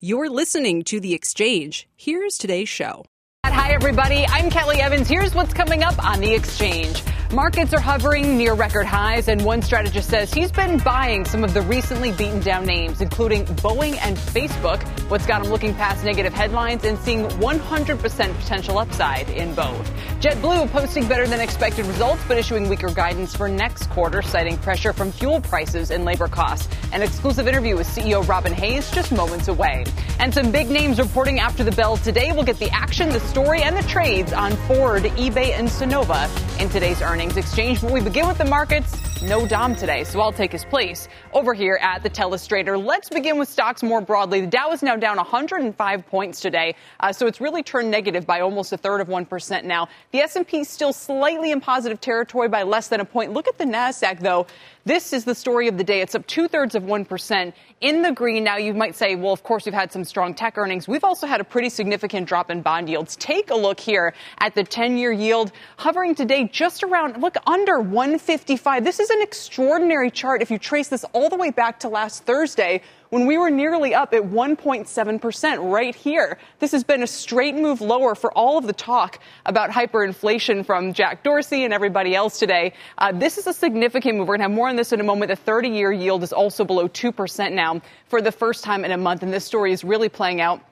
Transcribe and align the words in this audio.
You're 0.00 0.30
listening 0.30 0.84
to 0.84 1.00
The 1.00 1.12
Exchange. 1.12 1.88
Here's 1.96 2.38
today's 2.38 2.68
show. 2.68 3.04
Hi, 3.44 3.72
everybody. 3.72 4.24
I'm 4.28 4.48
Kelly 4.48 4.80
Evans. 4.80 5.08
Here's 5.08 5.34
what's 5.34 5.52
coming 5.52 5.82
up 5.82 5.98
on 6.04 6.20
The 6.20 6.32
Exchange. 6.32 7.02
Markets 7.32 7.74
are 7.74 7.80
hovering 7.80 8.38
near 8.38 8.54
record 8.54 8.86
highs, 8.86 9.28
and 9.28 9.44
one 9.44 9.60
strategist 9.60 10.08
says 10.08 10.32
he's 10.32 10.50
been 10.50 10.78
buying 10.78 11.26
some 11.26 11.44
of 11.44 11.52
the 11.52 11.60
recently 11.60 12.10
beaten 12.10 12.40
down 12.40 12.64
names, 12.64 13.02
including 13.02 13.44
Boeing 13.44 13.98
and 14.00 14.16
Facebook. 14.16 14.82
What's 15.10 15.26
got 15.26 15.44
him 15.44 15.52
looking 15.52 15.74
past 15.74 16.06
negative 16.06 16.32
headlines 16.32 16.84
and 16.84 16.98
seeing 16.98 17.28
100% 17.28 18.34
potential 18.34 18.78
upside 18.78 19.28
in 19.28 19.54
both. 19.54 19.92
JetBlue 20.20 20.70
posting 20.70 21.06
better 21.06 21.26
than 21.26 21.38
expected 21.38 21.84
results, 21.84 22.22
but 22.26 22.38
issuing 22.38 22.66
weaker 22.66 22.88
guidance 22.88 23.36
for 23.36 23.46
next 23.46 23.90
quarter, 23.90 24.22
citing 24.22 24.56
pressure 24.56 24.94
from 24.94 25.12
fuel 25.12 25.42
prices 25.42 25.90
and 25.90 26.06
labor 26.06 26.28
costs. 26.28 26.66
An 26.94 27.02
exclusive 27.02 27.46
interview 27.46 27.76
with 27.76 27.86
CEO 27.88 28.26
Robin 28.26 28.54
Hayes 28.54 28.90
just 28.90 29.12
moments 29.12 29.48
away. 29.48 29.84
And 30.18 30.32
some 30.32 30.50
big 30.50 30.70
names 30.70 30.98
reporting 30.98 31.40
after 31.40 31.62
the 31.62 31.72
bell 31.72 31.98
today. 31.98 32.32
We'll 32.32 32.44
get 32.44 32.58
the 32.58 32.70
action, 32.70 33.10
the 33.10 33.20
story, 33.20 33.62
and 33.62 33.76
the 33.76 33.82
trades 33.82 34.32
on 34.32 34.52
Ford, 34.66 35.02
eBay, 35.02 35.50
and 35.50 35.68
Sunnova 35.68 36.26
in 36.58 36.70
today's 36.70 37.02
earnings 37.02 37.17
earnings 37.18 37.36
exchange. 37.36 37.80
But 37.80 37.90
we 37.90 38.00
begin 38.00 38.28
with 38.28 38.38
the 38.38 38.44
markets. 38.44 38.96
No 39.22 39.44
Dom 39.44 39.74
today, 39.74 40.04
so 40.04 40.20
I'll 40.20 40.30
take 40.30 40.52
his 40.52 40.64
place 40.64 41.08
over 41.32 41.52
here 41.52 41.76
at 41.82 42.04
the 42.04 42.08
telestrator. 42.08 42.80
Let's 42.80 43.08
begin 43.08 43.36
with 43.36 43.48
stocks 43.48 43.82
more 43.82 44.00
broadly. 44.00 44.42
The 44.42 44.46
Dow 44.46 44.70
is 44.70 44.84
now 44.84 44.94
down 44.94 45.16
105 45.16 46.06
points 46.06 46.38
today, 46.38 46.76
uh, 47.00 47.12
so 47.12 47.26
it's 47.26 47.40
really 47.40 47.64
turned 47.64 47.90
negative 47.90 48.24
by 48.24 48.40
almost 48.40 48.72
a 48.72 48.76
third 48.76 49.00
of 49.00 49.08
one 49.08 49.26
percent 49.26 49.66
now. 49.66 49.88
The 50.12 50.20
S&P 50.20 50.60
is 50.60 50.68
still 50.68 50.92
slightly 50.92 51.50
in 51.50 51.60
positive 51.60 52.00
territory 52.00 52.48
by 52.48 52.62
less 52.62 52.86
than 52.86 53.00
a 53.00 53.04
point. 53.04 53.32
Look 53.32 53.48
at 53.48 53.58
the 53.58 53.64
Nasdaq 53.64 54.20
though. 54.20 54.46
This 54.84 55.12
is 55.12 55.24
the 55.24 55.34
story 55.34 55.66
of 55.66 55.76
the 55.76 55.84
day. 55.84 56.00
It's 56.00 56.14
up 56.14 56.24
two 56.28 56.46
thirds 56.46 56.76
of 56.76 56.84
1% 56.84 57.52
in 57.80 58.02
the 58.02 58.12
green. 58.12 58.44
Now, 58.44 58.56
you 58.56 58.74
might 58.74 58.96
say, 58.96 59.14
well, 59.14 59.32
of 59.32 59.42
course, 59.42 59.64
we've 59.64 59.74
had 59.74 59.92
some 59.92 60.04
strong 60.04 60.34
tech 60.34 60.58
earnings. 60.58 60.88
We've 60.88 61.04
also 61.04 61.26
had 61.26 61.40
a 61.40 61.44
pretty 61.44 61.68
significant 61.68 62.26
drop 62.26 62.50
in 62.50 62.62
bond 62.62 62.88
yields. 62.88 63.16
Take 63.16 63.50
a 63.50 63.54
look 63.54 63.78
here 63.78 64.14
at 64.38 64.54
the 64.54 64.64
10 64.64 64.96
year 64.96 65.12
yield 65.12 65.52
hovering 65.76 66.14
today 66.14 66.48
just 66.52 66.82
around, 66.82 67.20
look, 67.22 67.36
under 67.46 67.80
155. 67.80 68.84
This 68.84 69.00
is 69.00 69.10
an 69.10 69.22
extraordinary 69.22 70.10
chart 70.10 70.42
if 70.42 70.50
you 70.50 70.58
trace 70.58 70.88
this 70.88 71.04
all 71.12 71.28
the 71.28 71.36
way 71.36 71.50
back 71.50 71.80
to 71.80 71.88
last 71.88 72.24
Thursday 72.24 72.82
when 73.10 73.26
we 73.26 73.38
were 73.38 73.50
nearly 73.50 73.94
up 73.94 74.12
at 74.14 74.22
1.7% 74.22 75.72
right 75.72 75.94
here. 75.94 76.38
This 76.58 76.72
has 76.72 76.84
been 76.84 77.02
a 77.02 77.06
straight 77.06 77.54
move 77.54 77.80
lower 77.80 78.14
for 78.14 78.32
all 78.32 78.58
of 78.58 78.66
the 78.66 78.72
talk 78.72 79.20
about 79.46 79.70
hyperinflation 79.70 80.64
from 80.64 80.92
Jack 80.92 81.22
Dorsey 81.22 81.64
and 81.64 81.72
everybody 81.72 82.14
else 82.14 82.38
today. 82.38 82.72
Uh, 82.98 83.12
this 83.12 83.38
is 83.38 83.46
a 83.46 83.52
significant 83.52 84.18
move. 84.18 84.28
We're 84.28 84.36
going 84.36 84.40
to 84.40 84.50
have 84.50 84.52
more 84.52 84.68
on 84.68 84.76
this 84.76 84.92
in 84.92 85.00
a 85.00 85.04
moment. 85.04 85.30
The 85.30 85.36
30 85.36 85.68
year 85.68 85.92
yield 85.92 86.22
is 86.22 86.32
also 86.32 86.64
below 86.64 86.88
2% 86.88 87.52
now 87.52 87.80
for 88.06 88.20
the 88.20 88.32
first 88.32 88.64
time 88.64 88.84
in 88.84 88.92
a 88.92 88.98
month, 88.98 89.22
and 89.22 89.32
this 89.32 89.44
story 89.44 89.72
is 89.72 89.84
really 89.84 90.08
playing 90.08 90.40
out 90.40 90.62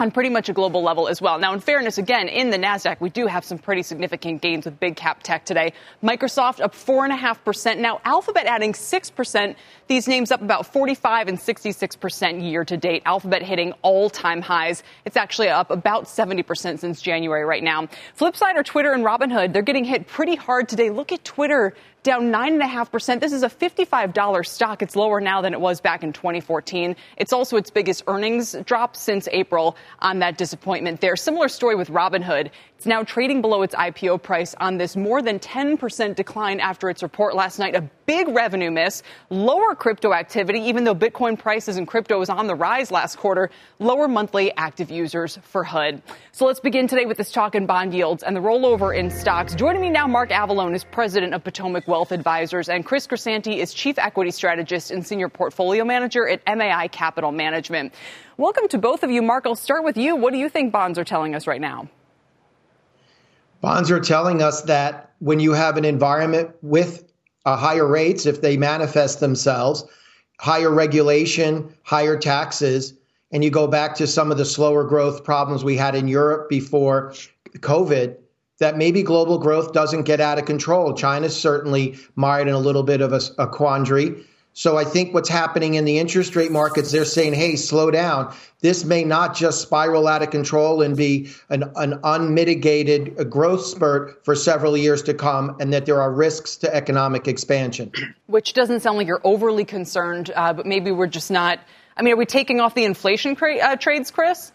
on 0.00 0.10
pretty 0.10 0.28
much 0.28 0.48
a 0.48 0.52
global 0.52 0.82
level 0.82 1.08
as 1.08 1.22
well. 1.22 1.38
Now, 1.38 1.52
in 1.52 1.60
fairness, 1.60 1.98
again, 1.98 2.28
in 2.28 2.50
the 2.50 2.58
NASDAQ, 2.58 3.00
we 3.00 3.10
do 3.10 3.26
have 3.26 3.44
some 3.44 3.58
pretty 3.58 3.82
significant 3.82 4.42
gains 4.42 4.64
with 4.64 4.80
big 4.80 4.96
cap 4.96 5.22
tech 5.22 5.44
today. 5.44 5.72
Microsoft 6.02 6.60
up 6.60 6.74
4.5%. 6.74 7.78
Now, 7.78 8.00
Alphabet 8.04 8.46
adding 8.46 8.72
6%. 8.72 9.56
These 9.86 10.08
names 10.08 10.32
up 10.32 10.42
about 10.42 10.66
45 10.66 11.28
and 11.28 11.38
66% 11.38 12.42
year 12.42 12.64
to 12.64 12.76
date. 12.76 13.02
Alphabet 13.06 13.42
hitting 13.42 13.72
all 13.82 14.10
time 14.10 14.42
highs. 14.42 14.82
It's 15.04 15.16
actually 15.16 15.48
up 15.48 15.70
about 15.70 16.04
70% 16.04 16.78
since 16.80 17.00
January 17.00 17.44
right 17.44 17.62
now. 17.62 17.86
Flipside 18.18 18.56
or 18.56 18.64
Twitter 18.64 18.92
and 18.92 19.04
Robinhood, 19.04 19.52
they're 19.52 19.62
getting 19.62 19.84
hit 19.84 20.06
pretty 20.06 20.34
hard 20.34 20.68
today. 20.68 20.90
Look 20.90 21.12
at 21.12 21.24
Twitter 21.24 21.74
down 22.04 22.30
9.5%. 22.30 23.18
This 23.18 23.32
is 23.32 23.42
a 23.42 23.48
$55 23.48 24.46
stock. 24.46 24.82
It's 24.82 24.94
lower 24.94 25.20
now 25.20 25.40
than 25.40 25.52
it 25.52 25.60
was 25.60 25.80
back 25.80 26.04
in 26.04 26.12
2014. 26.12 26.94
It's 27.16 27.32
also 27.32 27.56
its 27.56 27.70
biggest 27.70 28.04
earnings 28.06 28.54
drop 28.66 28.94
since 28.94 29.26
April 29.32 29.76
on 30.00 30.20
that 30.20 30.38
disappointment 30.38 31.00
there. 31.00 31.16
Similar 31.16 31.48
story 31.48 31.74
with 31.74 31.88
Robinhood. 31.88 32.50
It's 32.84 32.88
now 32.90 33.02
trading 33.02 33.40
below 33.40 33.62
its 33.62 33.74
IPO 33.74 34.22
price 34.22 34.54
on 34.60 34.76
this 34.76 34.94
more 34.94 35.22
than 35.22 35.38
10% 35.38 36.14
decline 36.14 36.60
after 36.60 36.90
its 36.90 37.02
report 37.02 37.34
last 37.34 37.58
night. 37.58 37.74
A 37.74 37.80
big 38.04 38.28
revenue 38.28 38.70
miss, 38.70 39.02
lower 39.30 39.74
crypto 39.74 40.12
activity, 40.12 40.58
even 40.58 40.84
though 40.84 40.94
Bitcoin 40.94 41.38
prices 41.38 41.78
and 41.78 41.88
crypto 41.88 42.18
was 42.18 42.28
on 42.28 42.46
the 42.46 42.54
rise 42.54 42.90
last 42.90 43.16
quarter, 43.16 43.48
lower 43.78 44.06
monthly 44.06 44.54
active 44.58 44.90
users 44.90 45.38
for 45.44 45.64
HOOD. 45.64 46.02
So 46.32 46.44
let's 46.44 46.60
begin 46.60 46.86
today 46.86 47.06
with 47.06 47.16
this 47.16 47.32
talk 47.32 47.54
in 47.54 47.64
bond 47.64 47.94
yields 47.94 48.22
and 48.22 48.36
the 48.36 48.40
rollover 48.40 48.94
in 48.94 49.10
stocks. 49.10 49.54
Joining 49.54 49.80
me 49.80 49.88
now, 49.88 50.06
Mark 50.06 50.28
Avallone 50.28 50.74
is 50.74 50.84
president 50.84 51.32
of 51.32 51.42
Potomac 51.42 51.88
Wealth 51.88 52.12
Advisors, 52.12 52.68
and 52.68 52.84
Chris 52.84 53.06
Grisanti 53.06 53.60
is 53.60 53.72
chief 53.72 53.98
equity 53.98 54.30
strategist 54.30 54.90
and 54.90 55.06
senior 55.06 55.30
portfolio 55.30 55.86
manager 55.86 56.28
at 56.28 56.42
MAI 56.46 56.88
Capital 56.88 57.32
Management. 57.32 57.94
Welcome 58.36 58.68
to 58.68 58.76
both 58.76 59.02
of 59.02 59.10
you. 59.10 59.22
Mark, 59.22 59.46
I'll 59.46 59.54
start 59.54 59.84
with 59.84 59.96
you. 59.96 60.16
What 60.16 60.34
do 60.34 60.38
you 60.38 60.50
think 60.50 60.70
bonds 60.70 60.98
are 60.98 61.04
telling 61.04 61.34
us 61.34 61.46
right 61.46 61.62
now? 61.62 61.88
Bonds 63.64 63.90
are 63.90 63.98
telling 63.98 64.42
us 64.42 64.60
that 64.60 65.14
when 65.20 65.40
you 65.40 65.54
have 65.54 65.78
an 65.78 65.86
environment 65.86 66.50
with 66.60 67.10
uh, 67.46 67.56
higher 67.56 67.86
rates, 67.86 68.26
if 68.26 68.42
they 68.42 68.58
manifest 68.58 69.20
themselves, 69.20 69.86
higher 70.38 70.70
regulation, 70.70 71.74
higher 71.82 72.18
taxes, 72.18 72.92
and 73.32 73.42
you 73.42 73.48
go 73.48 73.66
back 73.66 73.94
to 73.94 74.06
some 74.06 74.30
of 74.30 74.36
the 74.36 74.44
slower 74.44 74.84
growth 74.84 75.24
problems 75.24 75.64
we 75.64 75.78
had 75.78 75.94
in 75.94 76.08
Europe 76.08 76.50
before 76.50 77.14
COVID, 77.60 78.18
that 78.58 78.76
maybe 78.76 79.02
global 79.02 79.38
growth 79.38 79.72
doesn't 79.72 80.02
get 80.02 80.20
out 80.20 80.38
of 80.38 80.44
control. 80.44 80.92
China's 80.92 81.34
certainly 81.34 81.96
mired 82.16 82.48
in 82.48 82.52
a 82.52 82.58
little 82.58 82.82
bit 82.82 83.00
of 83.00 83.14
a, 83.14 83.22
a 83.38 83.46
quandary. 83.46 84.26
So 84.56 84.78
I 84.78 84.84
think 84.84 85.12
what's 85.12 85.28
happening 85.28 85.74
in 85.74 85.84
the 85.84 85.98
interest 85.98 86.36
rate 86.36 86.52
markets, 86.52 86.92
they're 86.92 87.04
saying, 87.04 87.34
hey, 87.34 87.56
slow 87.56 87.90
down. 87.90 88.32
This 88.60 88.84
may 88.84 89.02
not 89.02 89.34
just 89.34 89.60
spiral 89.60 90.06
out 90.06 90.22
of 90.22 90.30
control 90.30 90.80
and 90.80 90.96
be 90.96 91.30
an, 91.50 91.64
an 91.74 91.98
unmitigated 92.04 93.28
growth 93.28 93.62
spurt 93.64 94.24
for 94.24 94.36
several 94.36 94.76
years 94.76 95.02
to 95.02 95.14
come, 95.14 95.56
and 95.58 95.72
that 95.72 95.86
there 95.86 96.00
are 96.00 96.10
risks 96.10 96.56
to 96.58 96.72
economic 96.72 97.26
expansion. 97.26 97.90
Which 98.26 98.52
doesn't 98.52 98.80
sound 98.80 98.96
like 98.96 99.08
you're 99.08 99.20
overly 99.24 99.64
concerned, 99.64 100.30
uh, 100.34 100.52
but 100.52 100.66
maybe 100.66 100.92
we're 100.92 101.08
just 101.08 101.32
not. 101.32 101.58
I 101.96 102.02
mean, 102.02 102.14
are 102.14 102.16
we 102.16 102.24
taking 102.24 102.60
off 102.60 102.74
the 102.74 102.84
inflation 102.84 103.34
cra- 103.34 103.56
uh, 103.56 103.76
trades, 103.76 104.12
Chris? 104.12 104.52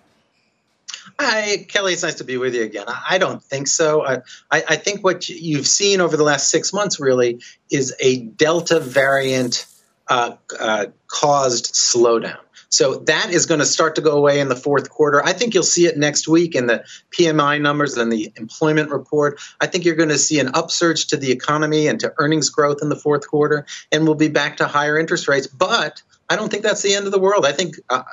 Hi, 1.19 1.65
Kelly. 1.67 1.91
It's 1.91 2.03
nice 2.03 2.15
to 2.15 2.23
be 2.23 2.37
with 2.37 2.55
you 2.55 2.63
again. 2.63 2.85
I 2.87 3.17
don't 3.17 3.43
think 3.43 3.67
so. 3.67 4.05
I, 4.05 4.21
I, 4.49 4.77
think 4.77 5.03
what 5.03 5.27
you've 5.27 5.67
seen 5.67 6.01
over 6.01 6.15
the 6.15 6.23
last 6.23 6.49
six 6.49 6.71
months 6.71 6.99
really 6.99 7.41
is 7.69 7.93
a 7.99 8.17
Delta 8.19 8.79
variant 8.79 9.65
uh, 10.09 10.35
uh, 10.59 10.87
caused 11.07 11.73
slowdown. 11.73 12.39
So 12.69 12.95
that 13.07 13.31
is 13.31 13.47
going 13.47 13.59
to 13.59 13.65
start 13.65 13.95
to 13.95 14.01
go 14.01 14.11
away 14.11 14.39
in 14.39 14.47
the 14.47 14.55
fourth 14.55 14.89
quarter. 14.89 15.23
I 15.25 15.33
think 15.33 15.53
you'll 15.53 15.63
see 15.63 15.85
it 15.87 15.97
next 15.97 16.27
week 16.27 16.55
in 16.55 16.67
the 16.67 16.83
PMI 17.11 17.59
numbers 17.59 17.97
and 17.97 18.11
the 18.11 18.31
employment 18.35 18.91
report. 18.91 19.39
I 19.59 19.65
think 19.65 19.85
you're 19.85 19.95
going 19.95 20.09
to 20.09 20.19
see 20.19 20.39
an 20.39 20.51
upsurge 20.53 21.07
to 21.07 21.17
the 21.17 21.31
economy 21.31 21.87
and 21.87 21.99
to 22.01 22.13
earnings 22.19 22.49
growth 22.49 22.77
in 22.81 22.89
the 22.89 22.95
fourth 22.95 23.27
quarter, 23.27 23.65
and 23.91 24.05
we'll 24.05 24.15
be 24.15 24.27
back 24.27 24.57
to 24.57 24.67
higher 24.67 24.99
interest 24.99 25.27
rates. 25.27 25.47
But 25.47 26.03
I 26.29 26.35
don't 26.35 26.49
think 26.49 26.63
that's 26.63 26.83
the 26.83 26.93
end 26.93 27.07
of 27.07 27.11
the 27.11 27.19
world. 27.19 27.45
I 27.45 27.53
think 27.53 27.75
uh, 27.89 28.03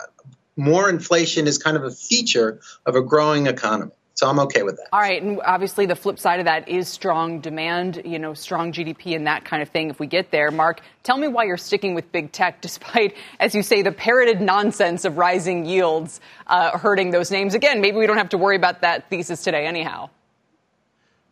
more 0.56 0.89
inflation 0.89 1.47
is 1.47 1.59
kind 1.59 1.77
of 1.77 1.85
a 1.85 1.91
feature 1.91 2.61
of 2.87 2.95
a 2.95 3.03
growing 3.03 3.47
economy. 3.47 3.93
So 4.16 4.27
I'm 4.31 4.38
okay 4.41 4.62
with 4.62 4.78
that. 4.78 4.88
All 4.94 5.00
right. 5.00 5.22
And 5.22 5.43
obviously, 5.44 5.84
the 5.84 5.94
flip 5.94 6.19
side 6.19 6.38
of 6.38 6.47
that 6.47 6.66
is 6.71 6.88
strong 6.88 7.38
demand, 7.41 8.00
you 8.03 8.19
know, 8.19 8.32
strong 8.32 8.72
GDP 8.72 9.15
and 9.15 9.27
that 9.27 9.44
kind 9.44 9.62
of 9.62 9.69
thing 9.69 9.91
if 9.91 10.00
we 10.00 10.06
get 10.06 10.31
there. 10.31 10.50
Mark, 10.50 10.81
tell 11.03 11.19
me 11.19 11.28
why 11.28 11.44
you're 11.44 11.59
sticking 11.59 11.94
with 11.94 12.10
big 12.12 12.32
tech 12.32 12.60
despite, 12.66 13.15
as 13.41 13.55
you 13.55 13.62
say, 13.62 13.82
the 13.82 13.93
parroted 13.93 14.41
nonsense 14.41 15.05
of 15.05 15.19
rising 15.19 15.66
yields 15.66 16.21
uh, 16.47 16.78
hurting 16.78 17.10
those 17.10 17.31
names. 17.31 17.55
Again, 17.55 17.82
maybe 17.82 17.99
we 17.99 18.06
don't 18.06 18.16
have 18.16 18.31
to 18.31 18.38
worry 18.38 18.56
about 18.56 18.81
that 18.81 19.10
thesis 19.10 19.43
today, 19.43 19.66
anyhow. 19.66 20.09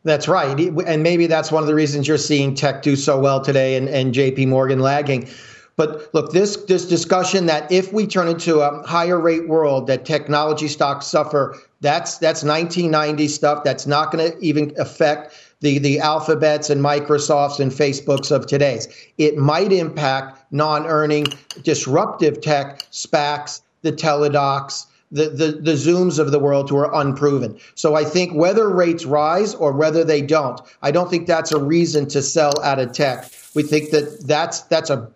That's 0.03 0.29
right. 0.29 0.61
And 0.87 1.03
maybe 1.03 1.27
that's 1.27 1.51
one 1.51 1.63
of 1.63 1.67
the 1.67 1.75
reasons 1.75 2.07
you're 2.07 2.19
seeing 2.19 2.55
tech 2.55 2.83
do 2.83 2.95
so 2.97 3.19
well 3.19 3.41
today 3.41 3.77
and, 3.77 3.89
and 3.89 4.15
JP 4.15 4.49
Morgan 4.49 4.81
lagging. 4.81 5.31
But 5.77 6.13
look, 6.15 6.33
this 6.33 6.57
this 6.57 6.87
discussion 6.87 7.47
that 7.47 7.71
if 7.71 7.93
we 7.93 8.07
turn 8.07 8.29
into 8.29 8.61
a 8.61 8.87
higher 8.87 9.19
rate 9.19 9.49
world, 9.49 9.87
that 9.89 10.05
technology 10.05 10.69
stocks 10.69 11.07
suffer 11.07 11.57
that's 11.81 12.19
that's 12.19 12.43
1990 12.43 13.29
stuff. 13.29 13.63
That's 13.63 13.87
not 13.87 14.11
going 14.11 14.33
to 14.33 14.39
even 14.39 14.73
affect 14.79 15.35
the 15.61 15.79
the 15.79 16.01
alphabets 16.01 16.71
and 16.71 16.81
Microsofts 16.81 17.61
and 17.61 17.71
Facebooks 17.71 18.31
of 18.31 18.47
today's. 18.47 18.89
It 19.19 19.37
might 19.37 19.73
impact 19.73 20.43
non-earning 20.51 21.27
disruptive 21.63 22.41
tech, 22.41 22.87
SPACs, 22.91 23.61
the 23.83 23.93
Teladocs, 23.93 24.87
the, 25.13 25.29
the, 25.29 25.53
the 25.61 25.73
Zooms 25.73 26.19
of 26.19 26.33
the 26.33 26.39
world 26.39 26.71
who 26.71 26.77
are 26.77 26.93
unproven. 26.95 27.59
So 27.75 27.95
I 27.95 28.05
think 28.05 28.35
whether 28.35 28.69
rates 28.69 29.05
rise 29.05 29.55
or 29.55 29.73
whether 29.73 30.05
they 30.05 30.23
don't, 30.23 30.61
I 30.83 30.91
don't 30.91 31.11
think 31.11 31.27
that's 31.27 31.53
a 31.53 31.59
reason 31.59 32.09
to 32.09 32.23
sell 32.23 32.53
out 32.63 32.79
of 32.79 32.93
tech. 32.93 33.31
We 33.55 33.63
think 33.63 33.91
that 33.91 34.27
that's 34.27 34.63
that's 34.63 34.91
a 34.91 35.09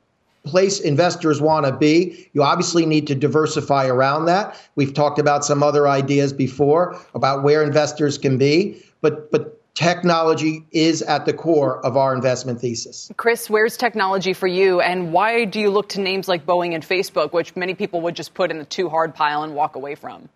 place 0.49 0.81
investors 0.81 1.41
want 1.41 1.67
to 1.67 1.73
be. 1.73 2.29
You 2.33 2.43
obviously 2.43 2.87
need 2.87 3.07
to 3.09 3.15
diversify 3.15 3.87
around 3.87 4.27
that. 4.27 4.59
We've 4.75 4.95
talked 4.95 5.19
about 5.19 5.45
some 5.45 5.63
other 5.63 5.87
ideas 5.87 6.33
before 6.33 6.99
about 7.15 7.43
where 7.43 7.63
investors 7.63 8.19
can 8.19 8.39
be, 8.39 8.83
but 9.01 9.31
but 9.31 9.55
technology 9.75 10.65
is 10.73 11.03
at 11.03 11.25
the 11.25 11.33
core 11.33 11.85
of 11.87 11.97
our 11.97 12.13
investment 12.13 12.61
thesis. 12.61 13.13
Chris, 13.17 13.49
where's 13.49 13.77
technology 13.77 14.33
for 14.33 14.49
you, 14.49 14.81
and 14.81 15.13
why 15.13 15.45
do 15.45 15.61
you 15.61 15.71
look 15.71 15.89
to 15.91 16.01
names 16.01 16.27
like 16.27 16.45
Boeing 16.45 16.75
and 16.75 16.85
Facebook, 16.85 17.33
which 17.33 17.55
many 17.55 17.75
people 17.75 18.01
would 18.01 18.17
just 18.17 18.35
put 18.35 18.51
in 18.51 18.59
the 18.59 18.65
too 18.65 18.89
hard 18.89 19.15
pile 19.15 19.45
and 19.45 19.55
walk 19.55 19.77
away 19.77 19.95
from? 19.95 20.29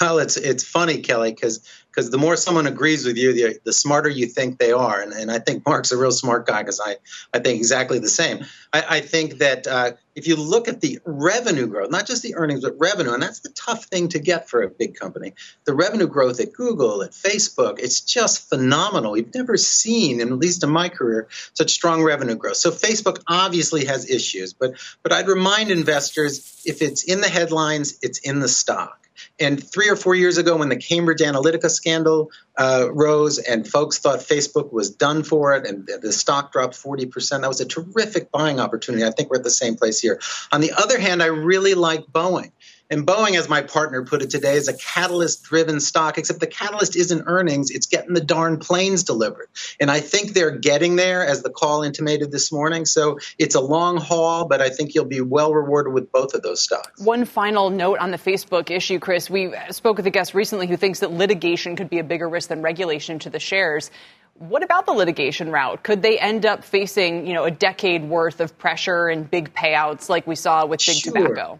Well, 0.00 0.18
it's 0.18 0.36
it's 0.36 0.64
funny, 0.64 1.02
Kelly, 1.02 1.32
because 1.32 1.60
because 1.92 2.10
the 2.10 2.18
more 2.18 2.36
someone 2.36 2.66
agrees 2.66 3.04
with 3.04 3.18
you, 3.18 3.34
the, 3.34 3.60
the 3.64 3.72
smarter 3.72 4.08
you 4.08 4.26
think 4.26 4.58
they 4.58 4.72
are. 4.72 5.00
And, 5.00 5.12
and 5.12 5.30
I 5.30 5.38
think 5.38 5.66
Mark's 5.66 5.92
a 5.92 5.98
real 5.98 6.10
smart 6.10 6.46
guy 6.46 6.62
because 6.62 6.80
I, 6.80 6.96
I 7.34 7.40
think 7.40 7.58
exactly 7.58 7.98
the 7.98 8.08
same. 8.08 8.46
I, 8.72 8.84
I 8.88 9.00
think 9.00 9.38
that 9.38 9.66
uh, 9.66 9.92
if 10.14 10.26
you 10.26 10.36
look 10.36 10.68
at 10.68 10.80
the 10.80 11.00
revenue 11.04 11.66
growth, 11.66 11.90
not 11.90 12.06
just 12.06 12.22
the 12.22 12.36
earnings, 12.36 12.62
but 12.62 12.78
revenue, 12.78 13.12
and 13.12 13.22
that's 13.22 13.40
the 13.40 13.50
tough 13.50 13.84
thing 13.84 14.08
to 14.08 14.18
get 14.18 14.48
for 14.48 14.62
a 14.62 14.70
big 14.70 14.94
company, 14.94 15.34
the 15.64 15.74
revenue 15.74 16.06
growth 16.06 16.40
at 16.40 16.54
Google, 16.54 17.02
at 17.02 17.10
Facebook, 17.10 17.78
it's 17.78 18.00
just 18.00 18.48
phenomenal. 18.48 19.12
We've 19.12 19.34
never 19.34 19.58
seen, 19.58 20.22
at 20.22 20.32
least 20.32 20.64
in 20.64 20.70
my 20.70 20.88
career, 20.88 21.28
such 21.52 21.72
strong 21.72 22.02
revenue 22.02 22.36
growth. 22.36 22.56
So 22.56 22.70
Facebook 22.70 23.22
obviously 23.28 23.84
has 23.84 24.08
issues, 24.08 24.54
but, 24.54 24.74
but 25.02 25.12
I'd 25.12 25.28
remind 25.28 25.70
investors 25.70 26.62
if 26.64 26.80
it's 26.80 27.04
in 27.04 27.20
the 27.20 27.28
headlines, 27.28 27.98
it's 28.00 28.18
in 28.20 28.40
the 28.40 28.48
stock. 28.48 29.01
And 29.42 29.62
three 29.62 29.88
or 29.88 29.96
four 29.96 30.14
years 30.14 30.38
ago, 30.38 30.56
when 30.56 30.68
the 30.68 30.76
Cambridge 30.76 31.20
Analytica 31.20 31.68
scandal 31.70 32.30
uh, 32.58 32.88
rose 32.92 33.38
and 33.38 33.66
folks 33.66 33.98
thought 33.98 34.20
Facebook 34.20 34.72
was 34.72 34.90
done 34.90 35.22
for 35.22 35.54
it 35.54 35.66
and 35.66 35.88
the 36.00 36.12
stock 36.12 36.52
dropped 36.52 36.74
40%, 36.74 37.40
that 37.40 37.48
was 37.48 37.60
a 37.60 37.66
terrific 37.66 38.30
buying 38.30 38.60
opportunity. 38.60 39.04
I 39.04 39.10
think 39.10 39.30
we're 39.30 39.38
at 39.38 39.44
the 39.44 39.50
same 39.50 39.76
place 39.76 40.00
here. 40.00 40.20
On 40.52 40.60
the 40.60 40.72
other 40.72 40.98
hand, 40.98 41.22
I 41.22 41.26
really 41.26 41.74
like 41.74 42.06
Boeing. 42.06 42.52
And 42.92 43.06
Boeing, 43.06 43.38
as 43.38 43.48
my 43.48 43.62
partner 43.62 44.04
put 44.04 44.20
it 44.20 44.28
today, 44.28 44.54
is 44.54 44.68
a 44.68 44.76
catalyst 44.76 45.44
driven 45.44 45.80
stock, 45.80 46.18
except 46.18 46.40
the 46.40 46.46
catalyst 46.46 46.94
isn't 46.94 47.24
earnings, 47.26 47.70
it's 47.70 47.86
getting 47.86 48.12
the 48.12 48.20
darn 48.20 48.58
planes 48.58 49.04
delivered. 49.04 49.48
And 49.80 49.90
I 49.90 50.00
think 50.00 50.34
they're 50.34 50.58
getting 50.58 50.96
there, 50.96 51.26
as 51.26 51.42
the 51.42 51.48
call 51.48 51.84
intimated 51.84 52.30
this 52.30 52.52
morning. 52.52 52.84
So 52.84 53.18
it's 53.38 53.54
a 53.54 53.62
long 53.62 53.96
haul, 53.96 54.44
but 54.44 54.60
I 54.60 54.68
think 54.68 54.94
you'll 54.94 55.06
be 55.06 55.22
well 55.22 55.54
rewarded 55.54 55.94
with 55.94 56.12
both 56.12 56.34
of 56.34 56.42
those 56.42 56.60
stocks. 56.60 57.00
One 57.00 57.24
final 57.24 57.70
note 57.70 57.98
on 57.98 58.10
the 58.10 58.18
Facebook 58.18 58.70
issue, 58.70 58.98
Chris. 58.98 59.30
We 59.30 59.54
spoke 59.70 59.96
with 59.96 60.06
a 60.06 60.10
guest 60.10 60.34
recently 60.34 60.66
who 60.66 60.76
thinks 60.76 61.00
that 61.00 61.10
litigation 61.10 61.76
could 61.76 61.88
be 61.88 61.98
a 61.98 62.04
bigger 62.04 62.28
risk 62.28 62.50
than 62.50 62.60
regulation 62.60 63.18
to 63.20 63.30
the 63.30 63.40
shares. 63.40 63.90
What 64.34 64.62
about 64.62 64.84
the 64.84 64.92
litigation 64.92 65.50
route? 65.50 65.82
Could 65.82 66.02
they 66.02 66.18
end 66.18 66.44
up 66.44 66.62
facing, 66.62 67.26
you 67.26 67.32
know, 67.32 67.44
a 67.44 67.50
decade 67.50 68.06
worth 68.06 68.40
of 68.40 68.58
pressure 68.58 69.08
and 69.08 69.30
big 69.30 69.54
payouts 69.54 70.10
like 70.10 70.26
we 70.26 70.34
saw 70.34 70.66
with 70.66 70.80
Big 70.84 70.96
sure. 70.96 71.14
Tobacco? 71.14 71.58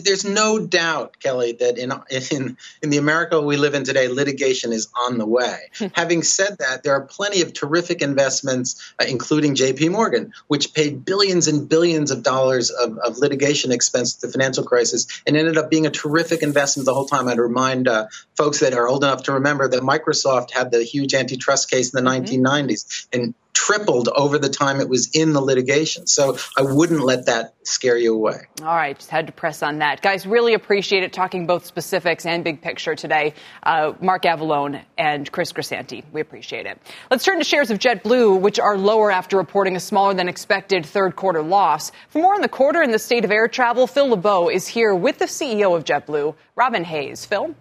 There's 0.00 0.24
no 0.24 0.58
doubt, 0.58 1.18
Kelly, 1.20 1.52
that 1.52 1.78
in 1.78 1.92
in 2.30 2.56
in 2.82 2.90
the 2.90 2.98
America 2.98 3.40
we 3.40 3.56
live 3.56 3.74
in 3.74 3.84
today, 3.84 4.08
litigation 4.08 4.72
is 4.72 4.88
on 4.98 5.18
the 5.18 5.26
way. 5.26 5.58
Having 5.94 6.22
said 6.22 6.58
that, 6.58 6.82
there 6.82 6.94
are 6.94 7.02
plenty 7.02 7.42
of 7.42 7.52
terrific 7.52 8.02
investments, 8.02 8.94
uh, 9.00 9.04
including 9.08 9.54
J.P. 9.54 9.90
Morgan, 9.90 10.32
which 10.48 10.74
paid 10.74 11.04
billions 11.04 11.48
and 11.48 11.68
billions 11.68 12.10
of 12.10 12.22
dollars 12.22 12.70
of, 12.70 12.98
of 12.98 13.18
litigation 13.18 13.72
expense 13.72 14.14
to 14.14 14.26
the 14.26 14.32
financial 14.32 14.64
crisis, 14.64 15.06
and 15.26 15.36
ended 15.36 15.58
up 15.58 15.70
being 15.70 15.86
a 15.86 15.90
terrific 15.90 16.42
investment 16.42 16.86
the 16.86 16.94
whole 16.94 17.06
time. 17.06 17.28
I'd 17.28 17.38
remind 17.38 17.88
uh, 17.88 18.06
folks 18.36 18.60
that 18.60 18.74
are 18.74 18.88
old 18.88 19.04
enough 19.04 19.24
to 19.24 19.32
remember 19.32 19.68
that 19.68 19.82
Microsoft 19.82 20.50
had 20.50 20.70
the 20.70 20.82
huge 20.82 21.14
antitrust 21.14 21.70
case 21.70 21.92
in 21.94 22.04
the 22.04 22.10
mm-hmm. 22.10 22.44
1990s, 22.44 23.06
and 23.12 23.34
tripled 23.52 24.08
over 24.08 24.38
the 24.38 24.48
time 24.48 24.80
it 24.80 24.88
was 24.88 25.10
in 25.14 25.32
the 25.32 25.40
litigation. 25.40 26.06
So 26.06 26.36
I 26.56 26.62
wouldn't 26.62 27.00
let 27.00 27.26
that 27.26 27.54
scare 27.64 27.96
you 27.96 28.14
away. 28.14 28.46
All 28.60 28.74
right, 28.74 28.96
just 28.96 29.10
had 29.10 29.26
to 29.26 29.32
press 29.32 29.62
on 29.62 29.78
that. 29.78 30.02
Guys, 30.02 30.26
really 30.26 30.54
appreciate 30.54 31.02
it 31.02 31.12
talking 31.12 31.46
both 31.46 31.66
specifics 31.66 32.26
and 32.26 32.42
big 32.42 32.60
picture 32.60 32.94
today. 32.94 33.34
Uh, 33.62 33.92
Mark 34.00 34.22
Avallone 34.22 34.82
and 34.96 35.30
Chris 35.30 35.52
Grisanti, 35.52 36.04
we 36.12 36.20
appreciate 36.20 36.66
it. 36.66 36.78
Let's 37.10 37.24
turn 37.24 37.38
to 37.38 37.44
shares 37.44 37.70
of 37.70 37.78
JetBlue, 37.78 38.40
which 38.40 38.58
are 38.58 38.76
lower 38.76 39.10
after 39.10 39.36
reporting 39.36 39.76
a 39.76 39.80
smaller 39.80 40.14
than 40.14 40.28
expected 40.28 40.86
third 40.86 41.16
quarter 41.16 41.42
loss. 41.42 41.92
For 42.08 42.20
more 42.20 42.34
on 42.34 42.40
the 42.40 42.48
quarter 42.48 42.80
and 42.82 42.92
the 42.92 42.98
state 42.98 43.24
of 43.24 43.30
air 43.30 43.48
travel, 43.48 43.86
Phil 43.86 44.08
LeBeau 44.08 44.48
is 44.48 44.66
here 44.66 44.94
with 44.94 45.18
the 45.18 45.26
CEO 45.26 45.76
of 45.76 45.84
JetBlue, 45.84 46.34
Robin 46.56 46.84
Hayes. 46.84 47.24
Phil? 47.26 47.54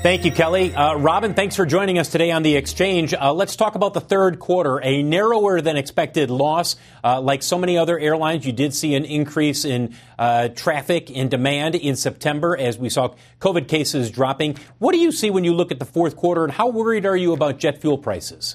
Thank 0.00 0.24
you, 0.24 0.30
Kelly. 0.30 0.72
Uh, 0.72 0.94
Robin, 0.94 1.34
thanks 1.34 1.56
for 1.56 1.66
joining 1.66 1.98
us 1.98 2.08
today 2.08 2.30
on 2.30 2.44
the 2.44 2.54
exchange. 2.54 3.12
Uh, 3.12 3.32
let's 3.32 3.56
talk 3.56 3.74
about 3.74 3.94
the 3.94 4.00
third 4.00 4.38
quarter. 4.38 4.80
A 4.82 5.02
narrower 5.02 5.60
than 5.60 5.76
expected 5.76 6.30
loss. 6.30 6.76
Uh, 7.02 7.20
like 7.20 7.42
so 7.42 7.58
many 7.58 7.76
other 7.76 7.98
airlines, 7.98 8.46
you 8.46 8.52
did 8.52 8.72
see 8.72 8.94
an 8.94 9.04
increase 9.04 9.64
in 9.64 9.96
uh, 10.16 10.48
traffic 10.50 11.10
and 11.14 11.28
demand 11.28 11.74
in 11.74 11.96
September 11.96 12.56
as 12.56 12.78
we 12.78 12.88
saw 12.88 13.12
COVID 13.40 13.66
cases 13.66 14.08
dropping. 14.10 14.56
What 14.78 14.92
do 14.92 14.98
you 14.98 15.10
see 15.10 15.30
when 15.30 15.42
you 15.42 15.52
look 15.52 15.72
at 15.72 15.80
the 15.80 15.84
fourth 15.84 16.14
quarter, 16.14 16.44
and 16.44 16.52
how 16.52 16.68
worried 16.68 17.04
are 17.04 17.16
you 17.16 17.32
about 17.32 17.58
jet 17.58 17.80
fuel 17.80 17.98
prices? 17.98 18.54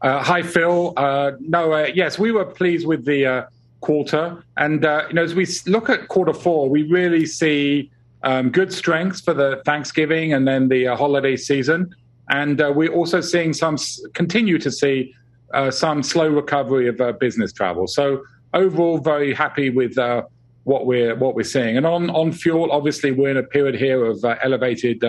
Uh, 0.00 0.22
hi, 0.22 0.42
Phil. 0.42 0.92
Uh, 0.96 1.32
no, 1.40 1.84
yes, 1.84 2.16
we 2.16 2.30
were 2.30 2.46
pleased 2.46 2.86
with 2.86 3.04
the 3.04 3.48
quarter. 3.80 4.44
And, 4.56 4.84
you 4.84 5.14
know, 5.14 5.24
as 5.24 5.34
we 5.34 5.48
look 5.66 5.90
at 5.90 6.06
quarter 6.06 6.32
four, 6.32 6.70
we 6.70 6.84
really 6.84 7.26
see 7.26 7.90
um, 8.22 8.50
good 8.50 8.72
strength 8.72 9.24
for 9.24 9.34
the 9.34 9.62
Thanksgiving 9.64 10.32
and 10.32 10.46
then 10.46 10.68
the 10.68 10.88
uh, 10.88 10.96
holiday 10.96 11.36
season. 11.36 11.90
And 12.28 12.60
uh, 12.60 12.72
we're 12.74 12.92
also 12.92 13.20
seeing 13.20 13.52
some, 13.52 13.76
continue 14.14 14.58
to 14.58 14.70
see 14.70 15.14
uh, 15.52 15.70
some 15.70 16.02
slow 16.02 16.28
recovery 16.28 16.88
of 16.88 17.00
uh, 17.00 17.12
business 17.12 17.52
travel. 17.52 17.86
So 17.86 18.22
overall, 18.54 18.98
very 18.98 19.34
happy 19.34 19.70
with 19.70 19.98
uh, 19.98 20.22
what 20.64 20.86
we're 20.86 21.16
what 21.16 21.34
we're 21.34 21.42
seeing. 21.42 21.76
And 21.76 21.86
on 21.86 22.10
on 22.10 22.32
fuel, 22.32 22.70
obviously, 22.70 23.10
we're 23.10 23.30
in 23.30 23.36
a 23.36 23.42
period 23.42 23.74
here 23.74 24.04
of 24.04 24.24
uh, 24.24 24.36
elevated 24.42 25.02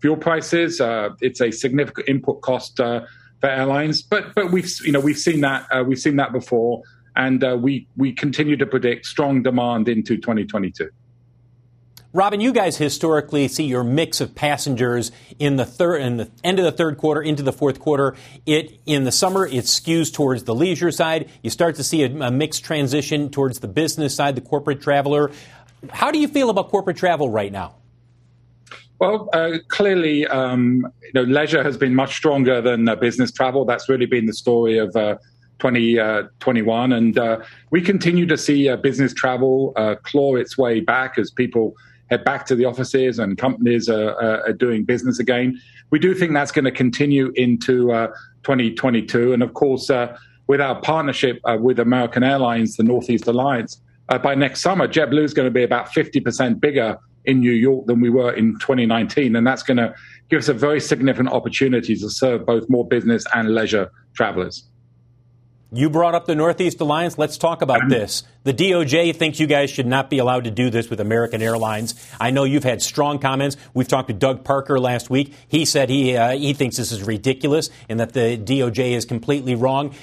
fuel 0.00 0.16
prices. 0.16 0.80
it's 1.20 1.40
a 1.40 1.50
significant 1.50 2.08
input 2.08 2.42
cost 2.42 2.76
for 2.76 3.06
airlines, 3.42 4.02
but 4.02 4.34
but 4.34 4.50
we've 4.50 4.70
you 4.84 4.92
know 4.92 5.00
we've 5.00 5.18
seen 5.18 5.40
that 5.40 5.66
we've 5.86 5.98
seen 5.98 6.16
that 6.16 6.32
before, 6.32 6.82
and 7.16 7.42
we 7.62 7.86
we 7.96 8.12
continue 8.12 8.56
to 8.56 8.66
predict 8.66 9.06
strong 9.06 9.42
demand 9.42 9.88
into 9.88 10.16
2022. 10.16 10.90
Robin, 12.14 12.40
you 12.40 12.54
guys 12.54 12.78
historically 12.78 13.48
see 13.48 13.64
your 13.64 13.84
mix 13.84 14.22
of 14.22 14.34
passengers 14.34 15.12
in 15.38 15.56
the 15.56 15.66
third, 15.66 16.00
in 16.00 16.16
the 16.16 16.30
end 16.42 16.58
of 16.58 16.64
the 16.64 16.72
third 16.72 16.96
quarter 16.96 17.20
into 17.20 17.42
the 17.42 17.52
fourth 17.52 17.80
quarter. 17.80 18.16
It 18.46 18.80
in 18.86 19.04
the 19.04 19.12
summer 19.12 19.46
it 19.46 19.64
skews 19.64 20.12
towards 20.12 20.44
the 20.44 20.54
leisure 20.54 20.90
side. 20.90 21.30
You 21.42 21.50
start 21.50 21.76
to 21.76 21.84
see 21.84 22.04
a, 22.04 22.06
a 22.20 22.30
mixed 22.30 22.64
transition 22.64 23.28
towards 23.28 23.60
the 23.60 23.68
business 23.68 24.14
side, 24.14 24.36
the 24.36 24.40
corporate 24.40 24.80
traveler. 24.80 25.30
How 25.90 26.10
do 26.10 26.18
you 26.18 26.28
feel 26.28 26.48
about 26.48 26.70
corporate 26.70 26.96
travel 26.96 27.28
right 27.28 27.52
now? 27.52 27.74
Well, 28.98 29.28
uh, 29.34 29.58
clearly, 29.68 30.26
um, 30.26 30.90
you 31.02 31.10
know, 31.14 31.22
leisure 31.22 31.62
has 31.62 31.76
been 31.76 31.94
much 31.94 32.16
stronger 32.16 32.62
than 32.62 32.88
uh, 32.88 32.96
business 32.96 33.30
travel. 33.30 33.66
That's 33.66 33.88
really 33.88 34.06
been 34.06 34.24
the 34.24 34.32
story 34.32 34.78
of 34.78 34.96
uh, 34.96 35.18
2021, 35.58 36.92
uh, 36.92 36.96
and 36.96 37.18
uh, 37.18 37.38
we 37.70 37.82
continue 37.82 38.26
to 38.26 38.38
see 38.38 38.68
uh, 38.68 38.76
business 38.76 39.12
travel 39.12 39.72
claw 40.04 40.36
its 40.36 40.56
way 40.56 40.80
back 40.80 41.18
as 41.18 41.30
people 41.30 41.76
head 42.10 42.24
back 42.24 42.46
to 42.46 42.54
the 42.54 42.64
offices 42.64 43.18
and 43.18 43.36
companies 43.38 43.88
are, 43.88 44.14
are 44.46 44.52
doing 44.52 44.84
business 44.84 45.18
again. 45.18 45.60
We 45.90 45.98
do 45.98 46.14
think 46.14 46.32
that's 46.32 46.52
going 46.52 46.64
to 46.64 46.72
continue 46.72 47.32
into 47.36 47.92
uh, 47.92 48.08
2022. 48.44 49.32
And 49.32 49.42
of 49.42 49.54
course, 49.54 49.90
uh, 49.90 50.16
with 50.46 50.60
our 50.60 50.80
partnership 50.80 51.40
uh, 51.44 51.58
with 51.60 51.78
American 51.78 52.22
Airlines, 52.22 52.76
the 52.76 52.82
Northeast 52.82 53.26
Alliance, 53.26 53.80
by 54.22 54.34
next 54.34 54.62
summer, 54.62 54.88
JetBlue 54.88 55.22
is 55.22 55.34
going 55.34 55.46
to 55.46 55.52
be 55.52 55.64
about 55.64 55.88
50% 55.88 56.60
bigger 56.60 56.98
in 57.26 57.40
New 57.40 57.52
York 57.52 57.84
than 57.86 58.00
we 58.00 58.08
were 58.08 58.32
in 58.32 58.58
2019. 58.58 59.36
And 59.36 59.46
that's 59.46 59.62
going 59.62 59.76
to 59.76 59.94
give 60.30 60.38
us 60.38 60.48
a 60.48 60.54
very 60.54 60.80
significant 60.80 61.28
opportunity 61.28 61.94
to 61.94 62.08
serve 62.08 62.46
both 62.46 62.68
more 62.70 62.88
business 62.88 63.26
and 63.34 63.54
leisure 63.54 63.92
travelers. 64.14 64.66
You 65.70 65.90
brought 65.90 66.14
up 66.14 66.24
the 66.24 66.34
Northeast 66.34 66.80
Alliance. 66.80 67.18
Let's 67.18 67.36
talk 67.36 67.60
about 67.60 67.90
this. 67.90 68.22
The 68.44 68.54
DOJ 68.54 69.14
thinks 69.14 69.38
you 69.38 69.46
guys 69.46 69.68
should 69.70 69.86
not 69.86 70.08
be 70.08 70.16
allowed 70.16 70.44
to 70.44 70.50
do 70.50 70.70
this 70.70 70.88
with 70.88 70.98
American 70.98 71.42
Airlines. 71.42 71.94
I 72.18 72.30
know 72.30 72.44
you've 72.44 72.64
had 72.64 72.80
strong 72.80 73.18
comments. 73.18 73.58
We've 73.74 73.86
talked 73.86 74.08
to 74.08 74.14
Doug 74.14 74.44
Parker 74.44 74.80
last 74.80 75.10
week. 75.10 75.34
He 75.46 75.66
said 75.66 75.90
he 75.90 76.16
uh, 76.16 76.38
he 76.38 76.54
thinks 76.54 76.78
this 76.78 76.90
is 76.90 77.02
ridiculous 77.02 77.68
and 77.86 78.00
that 78.00 78.14
the 78.14 78.38
DOJ 78.38 78.92
is 78.92 79.04
completely 79.04 79.54
wrong. 79.54 79.94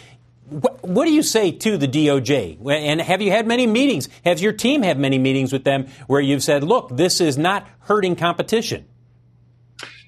What, 0.50 0.84
what 0.84 1.06
do 1.06 1.12
you 1.12 1.24
say 1.24 1.52
to 1.52 1.78
the 1.80 1.88
DOJ? 1.88 2.60
And 2.70 3.02
have 3.02 3.24
you 3.24 3.32
had 3.32 3.48
many 3.48 3.66
meetings? 3.66 4.08
Has 4.24 4.44
your 4.44 4.54
team 4.54 4.84
had 4.84 5.00
many 5.00 5.18
meetings 5.18 5.52
with 5.52 5.64
them 5.64 5.88
where 6.06 6.22
you've 6.22 6.44
said, 6.44 6.64
"Look, 6.64 6.96
this 6.96 7.20
is 7.20 7.40
not 7.40 7.68
hurting 7.80 8.18
competition"? 8.18 8.86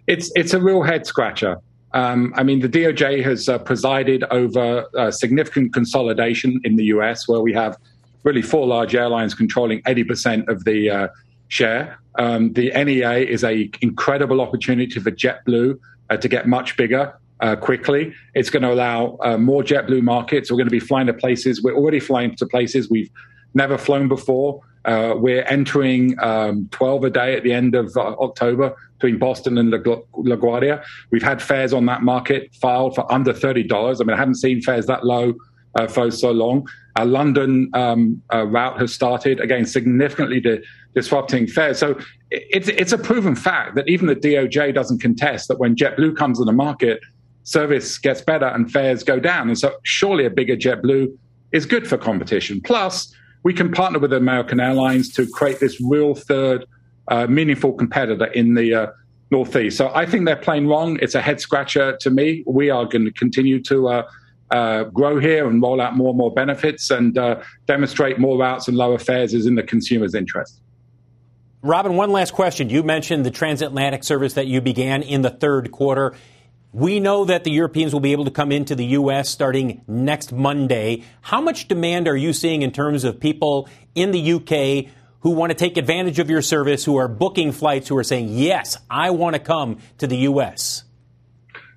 It's 0.06 0.32
it's 0.36 0.54
a 0.54 0.62
real 0.62 0.84
head 0.84 1.08
scratcher. 1.08 1.58
Um, 1.98 2.32
I 2.36 2.44
mean, 2.44 2.60
the 2.60 2.70
DOJ 2.70 3.24
has 3.24 3.50
uh, 3.50 3.58
presided 3.58 4.24
over 4.25 4.86
uh, 4.96 5.10
significant 5.10 5.74
consolidation 5.74 6.62
in 6.63 6.75
the 6.75 6.86
US, 6.96 7.27
where 7.27 7.42
we 7.42 7.54
have 7.54 7.75
really 8.22 8.44
four 8.44 8.68
large 8.68 8.94
airlines 8.94 9.34
controlling 9.34 9.82
80% 9.82 10.48
of 10.48 10.63
the 10.63 10.92
uh, 10.92 11.08
share. 11.48 11.98
Um, 12.20 12.54
the 12.54 12.70
NEA 12.70 13.25
is 13.27 13.44
an 13.44 13.72
incredible 13.82 14.42
opportunity 14.42 15.00
for 15.00 15.10
JetBlue 15.10 15.80
uh, 16.12 16.18
to 16.18 16.27
get 16.27 16.48
much 16.48 16.77
bigger. 16.77 17.18
Uh, 17.39 17.56
quickly, 17.56 18.13
it's 18.36 18.51
going 18.51 18.62
to 18.62 18.72
allow 18.72 19.18
uh, 19.24 19.39
more 19.39 19.63
JetBlue 19.63 20.04
markets. 20.04 20.51
We're 20.51 20.58
going 20.58 20.68
to 20.68 20.72
be 20.72 20.80
flying 20.80 21.08
to 21.08 21.16
places. 21.16 21.63
We're 21.63 21.75
already 21.75 22.00
flying 22.00 22.36
to 22.36 22.46
places 22.46 22.92
we've 22.92 23.10
never 23.56 23.75
flown 23.75 24.08
before. 24.08 24.62
Uh, 24.88 25.13
we're 25.17 25.44
entering 25.44 26.15
um, 26.24 26.67
12 26.72 27.03
a 27.03 27.10
day 27.10 27.36
at 27.36 27.44
the 27.44 27.51
end 27.51 27.75
of 27.75 27.96
uh, 27.98 28.15
October 28.20 28.74
between 28.98 29.20
Boston 29.20 29.58
and 29.58 29.72
LaGuardia. 29.72 30.84
We've 31.12 31.22
had 31.22 31.41
fares 31.41 31.74
on 31.74 31.86
that 31.88 32.03
market 32.03 32.56
filed 32.56 32.96
for 32.96 33.12
under 33.12 33.34
$30. 33.34 33.70
I 33.70 34.03
mean, 34.06 34.13
I 34.13 34.17
haven't 34.17 34.36
seen 34.36 34.62
fares 34.62 34.86
that 34.86 35.06
low 35.06 35.34
uh, 35.75 35.88
for 35.88 36.10
so 36.10 36.32
long. 36.32 36.67
Our 36.96 37.06
London 37.06 37.70
um, 37.74 38.22
uh, 38.34 38.48
route 38.48 38.79
has 38.79 38.94
started, 38.94 39.41
again, 39.41 39.65
significantly 39.65 40.39
di- 40.39 40.62
disrupting 40.96 41.48
fares. 41.48 41.77
So 41.77 42.00
it's, 42.32 42.70
it's 42.70 42.94
a 42.94 42.98
proven 42.98 43.36
fact 43.36 43.75
that 43.75 43.88
even 43.89 44.08
the 44.08 44.15
DOJ 44.15 44.74
doesn't 44.74 45.01
contest 45.01 45.50
that 45.50 45.60
when 45.60 45.75
JetBlue 45.75 46.15
comes 46.15 46.39
on 46.39 46.46
the 46.46 46.53
market, 46.53 47.01
service 47.44 47.98
gets 47.98 48.22
better 48.22 48.46
and 48.46 48.72
fares 48.72 49.03
go 49.03 49.20
down. 49.20 49.50
And 49.50 49.60
so 49.60 49.75
surely 49.84 50.25
a 50.25 50.29
bigger 50.29 50.56
JetBlue 50.56 51.15
is 51.51 51.65
good 51.65 51.88
for 51.88 51.98
competition. 51.98 52.62
Plus, 52.62 53.13
we 53.44 53.53
can 53.53 53.72
partner 53.72 54.00
with 54.00 54.13
American 54.13 54.60
Airlines 54.60 55.10
to 55.13 55.27
create 55.27 55.60
this 55.60 55.79
real 55.82 56.15
third 56.15 56.65
uh, 57.08 57.27
meaningful 57.27 57.74
competitor 57.74 58.25
in 58.25 58.53
the 58.53 58.74
uh, 58.74 58.88
Northeast. 59.32 59.77
So 59.77 59.91
I 59.94 60.06
think 60.06 60.25
they're 60.25 60.36
playing 60.36 60.67
wrong. 60.67 60.98
It's 61.01 61.15
a 61.15 61.22
head 61.22 61.39
scratcher 61.39 61.98
to 61.98 62.10
me. 62.10 62.44
We 62.46 62.70
are 62.70 62.86
going 62.86 63.06
to 63.06 63.12
continue 63.12 63.62
to 63.63 63.88
uh, 63.88 64.10
uh, 64.51 64.84
grow 64.86 65.20
here 65.20 65.48
and 65.48 65.62
roll 65.62 65.82
out 65.82 65.96
more 65.96 66.10
and 66.10 66.17
more 66.17 66.34
benefits 66.34 66.89
and 66.89 67.17
uh, 67.17 67.41
demonstrate 67.65 68.20
more 68.20 68.38
routes 68.38 68.67
and 68.67 68.77
lower 68.77 68.98
fares 68.98 69.34
is 69.34 69.46
in 69.46 69.56
the 69.56 69.63
consumer's 69.63 70.15
interest. 70.15 70.62
Robin, 71.62 71.96
one 71.96 72.12
last 72.12 72.34
question. 72.34 72.70
You 72.70 72.84
mentioned 72.84 73.25
the 73.25 73.32
transatlantic 73.32 74.03
service 74.03 74.34
that 74.34 74.48
you 74.48 74.62
began 74.62 75.01
in 75.01 75.22
the 75.22 75.29
third 75.29 75.72
quarter. 75.72 76.13
We 76.74 77.00
know 77.00 77.26
that 77.26 77.44
the 77.44 77.52
Europeans 77.52 77.94
will 77.94 78.02
be 78.02 78.12
able 78.12 78.26
to 78.26 78.32
come 78.32 78.52
into 78.52 78.76
the 78.76 78.86
U.S. 78.86 79.30
starting 79.30 79.82
next 79.88 80.34
Monday. 80.34 81.04
How 81.22 81.40
much 81.40 81.68
demand 81.68 82.08
are 82.08 82.18
you 82.18 82.34
seeing 82.34 82.62
in 82.62 82.72
terms 82.72 83.04
of 83.04 83.20
people 83.20 83.70
in 83.96 84.12
the 84.12 84.20
U.K. 84.20 84.90
who 85.22 85.32
want 85.32 85.52
to 85.52 85.56
take 85.56 85.78
advantage 85.78 86.20
of 86.20 86.30
your 86.30 86.42
service, 86.42 86.84
who 86.84 86.98
are 86.98 87.08
booking 87.08 87.52
flights, 87.52 87.88
who 87.88 87.98
are 87.98 88.04
saying, 88.04 88.30
yes, 88.30 88.78
I 88.90 89.12
want 89.12 89.36
to 89.36 89.40
come 89.40 89.80
to 90.00 90.08
the 90.08 90.18
U.S.? 90.18 90.84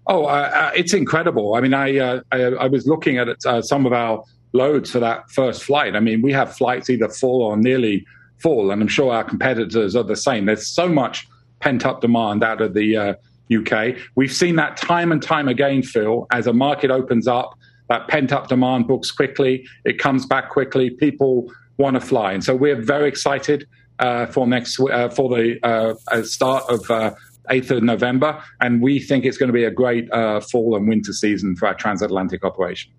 Oh, 0.06 0.24
uh, 0.24 0.50
uh, 0.52 0.70
it's 0.74 0.92
incredible. 0.92 1.54
I 1.54 1.60
mean, 1.60 1.72
I, 1.72 1.96
uh, 1.98 2.20
I, 2.32 2.42
I, 2.42 2.66
was 2.66 2.86
looking 2.86 3.18
at 3.18 3.28
uh, 3.46 3.62
some 3.62 3.86
of 3.86 3.92
our 3.92 4.24
loads 4.52 4.90
for 4.90 4.98
that 4.98 5.30
first 5.30 5.62
flight. 5.62 5.94
I 5.94 6.00
mean, 6.00 6.20
we 6.20 6.32
have 6.32 6.56
flights 6.56 6.90
either 6.90 7.08
full 7.08 7.42
or 7.42 7.56
nearly 7.56 8.04
full, 8.38 8.72
and 8.72 8.82
I'm 8.82 8.88
sure 8.88 9.12
our 9.12 9.22
competitors 9.22 9.94
are 9.94 10.02
the 10.02 10.16
same. 10.16 10.46
There's 10.46 10.66
so 10.66 10.88
much 10.88 11.28
pent 11.60 11.86
up 11.86 12.00
demand 12.00 12.42
out 12.42 12.60
of 12.60 12.74
the 12.74 12.96
uh, 12.96 13.14
UK. 13.54 13.96
We've 14.14 14.32
seen 14.32 14.56
that 14.56 14.76
time 14.76 15.12
and 15.12 15.22
time 15.22 15.48
again, 15.48 15.82
Phil, 15.82 16.26
as 16.30 16.46
a 16.46 16.52
market 16.52 16.90
opens 16.90 17.26
up, 17.26 17.58
that 17.88 18.08
pent 18.08 18.32
up 18.32 18.48
demand 18.48 18.86
books 18.86 19.10
quickly, 19.10 19.66
it 19.84 19.98
comes 19.98 20.24
back 20.24 20.50
quickly, 20.50 20.90
people 20.90 21.50
want 21.76 21.94
to 21.94 22.00
fly. 22.00 22.32
And 22.32 22.44
so 22.44 22.54
we're 22.54 22.80
very 22.80 23.08
excited 23.08 23.66
uh, 23.98 24.26
for 24.26 24.46
next 24.46 24.78
uh, 24.80 25.08
for 25.10 25.28
the 25.28 25.58
uh, 25.62 25.94
uh 26.10 26.22
start 26.22 26.64
of 26.68 26.80
8th 26.80 27.70
uh, 27.70 27.76
of 27.76 27.82
November, 27.82 28.42
and 28.60 28.80
we 28.80 28.98
think 28.98 29.24
it's 29.24 29.36
going 29.36 29.48
to 29.48 29.52
be 29.52 29.64
a 29.64 29.70
great 29.70 30.10
uh, 30.12 30.40
fall 30.40 30.76
and 30.76 30.88
winter 30.88 31.12
season 31.12 31.56
for 31.56 31.68
our 31.68 31.74
transatlantic 31.74 32.44
operation. 32.44 32.92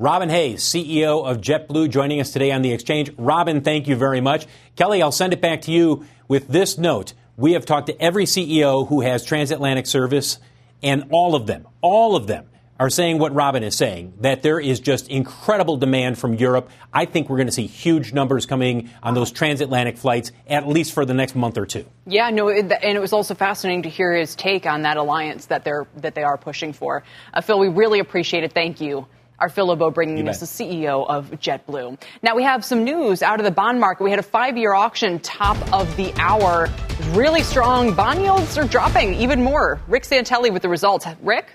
Robin 0.00 0.28
Hayes, 0.28 0.62
CEO 0.62 1.26
of 1.26 1.40
JetBlue, 1.40 1.90
joining 1.90 2.20
us 2.20 2.30
today 2.30 2.52
on 2.52 2.62
the 2.62 2.72
exchange. 2.72 3.10
Robin, 3.18 3.62
thank 3.62 3.88
you 3.88 3.96
very 3.96 4.20
much. 4.20 4.46
Kelly, 4.76 5.02
I'll 5.02 5.10
send 5.10 5.32
it 5.32 5.40
back 5.40 5.62
to 5.62 5.72
you 5.72 6.06
with 6.28 6.46
this 6.46 6.78
note. 6.78 7.14
We 7.38 7.52
have 7.52 7.64
talked 7.64 7.86
to 7.86 8.02
every 8.02 8.24
CEO 8.24 8.88
who 8.88 9.00
has 9.00 9.24
transatlantic 9.24 9.86
service, 9.86 10.40
and 10.82 11.04
all 11.10 11.36
of 11.36 11.46
them, 11.46 11.68
all 11.80 12.16
of 12.16 12.26
them 12.26 12.46
are 12.80 12.90
saying 12.90 13.20
what 13.20 13.32
Robin 13.32 13.62
is 13.62 13.76
saying 13.76 14.14
that 14.22 14.42
there 14.42 14.58
is 14.58 14.80
just 14.80 15.06
incredible 15.06 15.76
demand 15.76 16.18
from 16.18 16.34
Europe. 16.34 16.68
I 16.92 17.04
think 17.04 17.28
we're 17.28 17.36
going 17.36 17.46
to 17.46 17.52
see 17.52 17.68
huge 17.68 18.12
numbers 18.12 18.44
coming 18.44 18.90
on 19.04 19.14
those 19.14 19.30
transatlantic 19.30 19.98
flights, 19.98 20.32
at 20.48 20.66
least 20.66 20.92
for 20.92 21.04
the 21.04 21.14
next 21.14 21.36
month 21.36 21.58
or 21.58 21.66
two. 21.66 21.86
Yeah, 22.06 22.28
no, 22.30 22.48
and 22.48 22.72
it 22.72 23.00
was 23.00 23.12
also 23.12 23.36
fascinating 23.36 23.84
to 23.84 23.88
hear 23.88 24.12
his 24.16 24.34
take 24.34 24.66
on 24.66 24.82
that 24.82 24.96
alliance 24.96 25.46
that 25.46 25.62
they're 25.62 25.86
that 25.98 26.16
they 26.16 26.24
are 26.24 26.38
pushing 26.38 26.72
for. 26.72 27.04
Uh, 27.32 27.40
Phil, 27.40 27.60
we 27.60 27.68
really 27.68 28.00
appreciate 28.00 28.42
it. 28.42 28.52
Thank 28.52 28.80
you. 28.80 29.06
Our 29.40 29.48
Phil 29.48 29.68
LeBeau 29.68 29.90
bringing 29.92 30.28
us 30.28 30.40
the 30.40 30.46
CEO 30.46 31.08
of 31.08 31.30
JetBlue. 31.30 32.00
Now 32.22 32.34
we 32.34 32.42
have 32.42 32.64
some 32.64 32.82
news 32.82 33.22
out 33.22 33.38
of 33.38 33.44
the 33.44 33.52
bond 33.52 33.78
market. 33.78 34.02
We 34.02 34.10
had 34.10 34.18
a 34.18 34.24
five-year 34.24 34.72
auction 34.72 35.20
top 35.20 35.56
of 35.72 35.96
the 35.96 36.12
hour. 36.16 36.68
Really 37.12 37.42
strong. 37.42 37.94
Bond 37.94 38.20
yields 38.20 38.58
are 38.58 38.66
dropping 38.66 39.14
even 39.14 39.44
more. 39.44 39.80
Rick 39.86 40.02
Santelli 40.02 40.52
with 40.52 40.62
the 40.62 40.68
results. 40.68 41.06
Rick? 41.22 41.46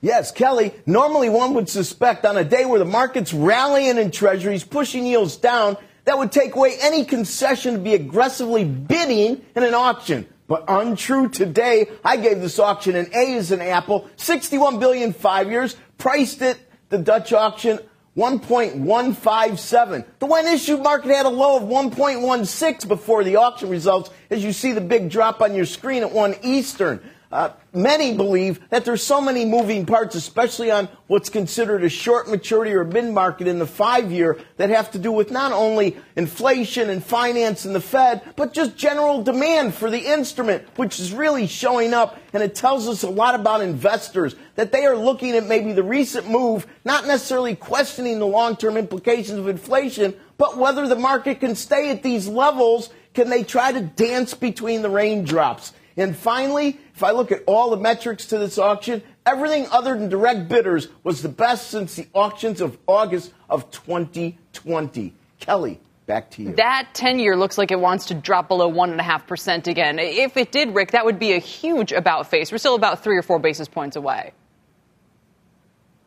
Yes, 0.00 0.30
Kelly, 0.30 0.72
normally 0.86 1.28
one 1.28 1.54
would 1.54 1.68
suspect 1.68 2.24
on 2.24 2.36
a 2.36 2.44
day 2.44 2.64
where 2.66 2.78
the 2.78 2.84
market's 2.84 3.34
rallying 3.34 3.98
and 3.98 4.12
treasuries 4.12 4.62
pushing 4.62 5.04
yields 5.04 5.36
down, 5.36 5.76
that 6.04 6.16
would 6.16 6.30
take 6.30 6.54
away 6.54 6.76
any 6.80 7.04
concession 7.04 7.74
to 7.74 7.80
be 7.80 7.94
aggressively 7.94 8.64
bidding 8.64 9.44
in 9.56 9.64
an 9.64 9.74
auction. 9.74 10.28
But 10.48 10.66
untrue 10.68 11.28
today. 11.28 11.88
I 12.04 12.16
gave 12.16 12.40
this 12.40 12.60
auction 12.60 12.94
an 12.94 13.10
A 13.12 13.34
as 13.34 13.50
an 13.50 13.60
apple, 13.60 14.08
61 14.14 14.78
billion 14.78 15.12
five 15.12 15.50
years, 15.50 15.74
priced 15.98 16.42
it, 16.42 16.58
the 16.88 16.98
Dutch 16.98 17.32
auction, 17.32 17.78
1.157. 18.16 20.04
The 20.18 20.26
when 20.26 20.46
issued 20.46 20.82
market 20.82 21.10
had 21.10 21.26
a 21.26 21.30
low 21.30 21.56
of 21.56 21.64
1.16 21.64 22.88
before 22.88 23.24
the 23.24 23.36
auction 23.36 23.68
results, 23.68 24.10
as 24.30 24.42
you 24.42 24.52
see 24.52 24.72
the 24.72 24.80
big 24.80 25.10
drop 25.10 25.42
on 25.42 25.54
your 25.54 25.66
screen 25.66 26.02
at 26.02 26.12
1 26.12 26.36
Eastern. 26.42 27.02
Uh, 27.32 27.50
many 27.72 28.16
believe 28.16 28.60
that 28.70 28.84
there's 28.84 29.02
so 29.02 29.20
many 29.20 29.44
moving 29.44 29.84
parts, 29.84 30.14
especially 30.14 30.70
on 30.70 30.88
what's 31.08 31.28
considered 31.28 31.82
a 31.82 31.88
short 31.88 32.30
maturity 32.30 32.72
or 32.72 32.84
mid 32.84 33.04
market 33.12 33.48
in 33.48 33.58
the 33.58 33.66
five 33.66 34.12
year, 34.12 34.38
that 34.58 34.70
have 34.70 34.92
to 34.92 34.98
do 34.98 35.10
with 35.10 35.32
not 35.32 35.50
only 35.50 35.96
inflation 36.14 36.88
and 36.88 37.04
finance 37.04 37.64
and 37.64 37.74
the 37.74 37.80
Fed, 37.80 38.22
but 38.36 38.52
just 38.52 38.76
general 38.76 39.24
demand 39.24 39.74
for 39.74 39.90
the 39.90 40.06
instrument, 40.06 40.64
which 40.76 41.00
is 41.00 41.12
really 41.12 41.48
showing 41.48 41.92
up. 41.92 42.16
And 42.32 42.44
it 42.44 42.54
tells 42.54 42.86
us 42.86 43.02
a 43.02 43.10
lot 43.10 43.34
about 43.34 43.60
investors 43.60 44.36
that 44.54 44.70
they 44.70 44.86
are 44.86 44.96
looking 44.96 45.32
at 45.32 45.46
maybe 45.46 45.72
the 45.72 45.82
recent 45.82 46.30
move, 46.30 46.64
not 46.84 47.06
necessarily 47.06 47.56
questioning 47.56 48.20
the 48.20 48.26
long 48.26 48.56
term 48.56 48.76
implications 48.76 49.38
of 49.38 49.48
inflation, 49.48 50.14
but 50.38 50.56
whether 50.58 50.86
the 50.86 50.96
market 50.96 51.40
can 51.40 51.56
stay 51.56 51.90
at 51.90 52.04
these 52.04 52.28
levels. 52.28 52.90
Can 53.14 53.30
they 53.30 53.42
try 53.42 53.72
to 53.72 53.80
dance 53.80 54.34
between 54.34 54.82
the 54.82 54.90
raindrops? 54.90 55.72
And 55.96 56.14
finally, 56.14 56.78
if 56.94 57.02
I 57.02 57.12
look 57.12 57.32
at 57.32 57.42
all 57.46 57.70
the 57.70 57.76
metrics 57.76 58.26
to 58.26 58.38
this 58.38 58.58
auction, 58.58 59.02
everything 59.24 59.66
other 59.70 59.98
than 59.98 60.08
direct 60.08 60.48
bidders 60.48 60.88
was 61.02 61.22
the 61.22 61.28
best 61.28 61.68
since 61.70 61.96
the 61.96 62.06
auctions 62.12 62.60
of 62.60 62.76
August 62.86 63.32
of 63.48 63.70
2020. 63.70 65.14
Kelly, 65.40 65.80
back 66.06 66.30
to 66.32 66.42
you. 66.42 66.54
That 66.54 66.88
10 66.92 67.18
year 67.18 67.36
looks 67.36 67.56
like 67.56 67.70
it 67.70 67.80
wants 67.80 68.06
to 68.06 68.14
drop 68.14 68.48
below 68.48 68.70
1.5% 68.70 69.66
again. 69.66 69.98
If 69.98 70.36
it 70.36 70.52
did, 70.52 70.74
Rick, 70.74 70.90
that 70.90 71.04
would 71.04 71.18
be 71.18 71.32
a 71.32 71.38
huge 71.38 71.92
about 71.92 72.28
face. 72.28 72.52
We're 72.52 72.58
still 72.58 72.74
about 72.74 73.02
three 73.02 73.16
or 73.16 73.22
four 73.22 73.38
basis 73.38 73.68
points 73.68 73.96
away. 73.96 74.32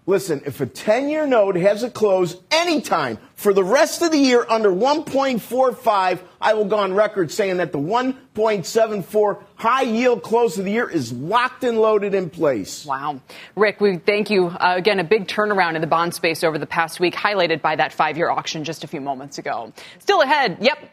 Listen, 0.09 0.41
if 0.47 0.59
a 0.59 0.65
10 0.65 1.07
year 1.09 1.27
note 1.27 1.55
has 1.55 1.83
a 1.83 1.89
close 1.91 2.35
anytime 2.49 3.19
for 3.35 3.53
the 3.53 3.63
rest 3.63 4.01
of 4.01 4.09
the 4.09 4.17
year 4.17 4.43
under 4.49 4.71
1.45, 4.71 6.19
I 6.41 6.55
will 6.55 6.65
go 6.65 6.79
on 6.79 6.95
record 6.95 7.31
saying 7.31 7.57
that 7.57 7.71
the 7.71 7.77
1.74 7.77 9.43
high 9.53 9.83
yield 9.83 10.23
close 10.23 10.57
of 10.57 10.65
the 10.65 10.71
year 10.71 10.89
is 10.89 11.13
locked 11.13 11.63
and 11.63 11.77
loaded 11.77 12.15
in 12.15 12.31
place. 12.31 12.87
Wow. 12.87 13.21
Rick, 13.55 13.81
we 13.81 13.97
thank 13.97 14.31
you. 14.31 14.47
Uh, 14.47 14.73
again, 14.77 14.99
a 14.99 15.03
big 15.03 15.27
turnaround 15.27 15.75
in 15.75 15.81
the 15.81 15.87
bond 15.87 16.15
space 16.15 16.43
over 16.43 16.57
the 16.57 16.65
past 16.65 16.99
week, 16.99 17.13
highlighted 17.13 17.61
by 17.61 17.75
that 17.75 17.93
five 17.93 18.17
year 18.17 18.31
auction 18.31 18.63
just 18.63 18.83
a 18.83 18.87
few 18.87 19.01
moments 19.01 19.37
ago. 19.37 19.71
Still 19.99 20.23
ahead. 20.23 20.57
Yep. 20.59 20.89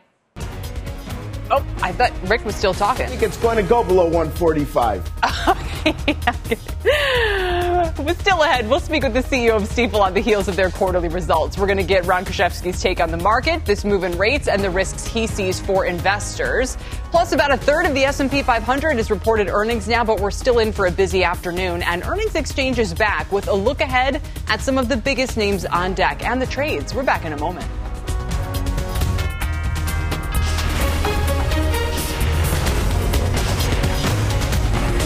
Oh, 1.50 1.64
I 1.80 1.92
thought 1.92 2.12
Rick 2.26 2.44
was 2.44 2.54
still 2.54 2.74
talking. 2.74 3.06
I 3.06 3.08
think 3.08 3.22
it's 3.22 3.38
going 3.38 3.56
to 3.56 3.62
go 3.62 3.82
below 3.82 4.10
145. 4.10 5.10
But 7.94 8.18
still 8.18 8.42
ahead, 8.42 8.68
we'll 8.68 8.80
speak 8.80 9.04
with 9.04 9.14
the 9.14 9.22
CEO 9.22 9.56
of 9.56 9.62
Stifel 9.62 10.00
on 10.00 10.14
the 10.14 10.20
heels 10.20 10.48
of 10.48 10.56
their 10.56 10.70
quarterly 10.70 11.08
results. 11.08 11.56
We're 11.56 11.66
going 11.66 11.78
to 11.78 11.84
get 11.84 12.04
Ron 12.04 12.24
Kruszewski's 12.24 12.82
take 12.82 13.00
on 13.00 13.10
the 13.10 13.16
market, 13.16 13.64
this 13.64 13.84
move 13.84 14.04
in 14.04 14.16
rates, 14.18 14.48
and 14.48 14.62
the 14.62 14.70
risks 14.70 15.06
he 15.06 15.26
sees 15.26 15.60
for 15.60 15.86
investors. 15.86 16.76
Plus, 17.10 17.32
about 17.32 17.52
a 17.52 17.56
third 17.56 17.86
of 17.86 17.94
the 17.94 18.04
S&P 18.04 18.42
500 18.42 18.98
is 18.98 19.10
reported 19.10 19.48
earnings 19.48 19.88
now, 19.88 20.04
but 20.04 20.20
we're 20.20 20.30
still 20.30 20.58
in 20.58 20.72
for 20.72 20.86
a 20.86 20.90
busy 20.90 21.24
afternoon. 21.24 21.82
And 21.82 22.02
Earnings 22.02 22.34
Exchange 22.34 22.78
is 22.78 22.92
back 22.92 23.30
with 23.30 23.48
a 23.48 23.54
look 23.54 23.80
ahead 23.80 24.20
at 24.48 24.60
some 24.60 24.78
of 24.78 24.88
the 24.88 24.96
biggest 24.96 25.36
names 25.36 25.64
on 25.64 25.94
deck 25.94 26.24
and 26.24 26.40
the 26.40 26.46
trades. 26.46 26.94
We're 26.94 27.02
back 27.02 27.24
in 27.24 27.32
a 27.32 27.38
moment. 27.38 27.66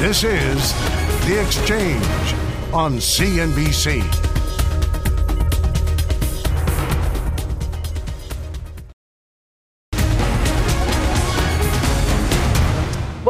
This 0.00 0.24
is 0.24 0.72
The 1.26 1.40
Exchange 1.44 2.29
on 2.72 2.94
CNBC. 2.94 4.29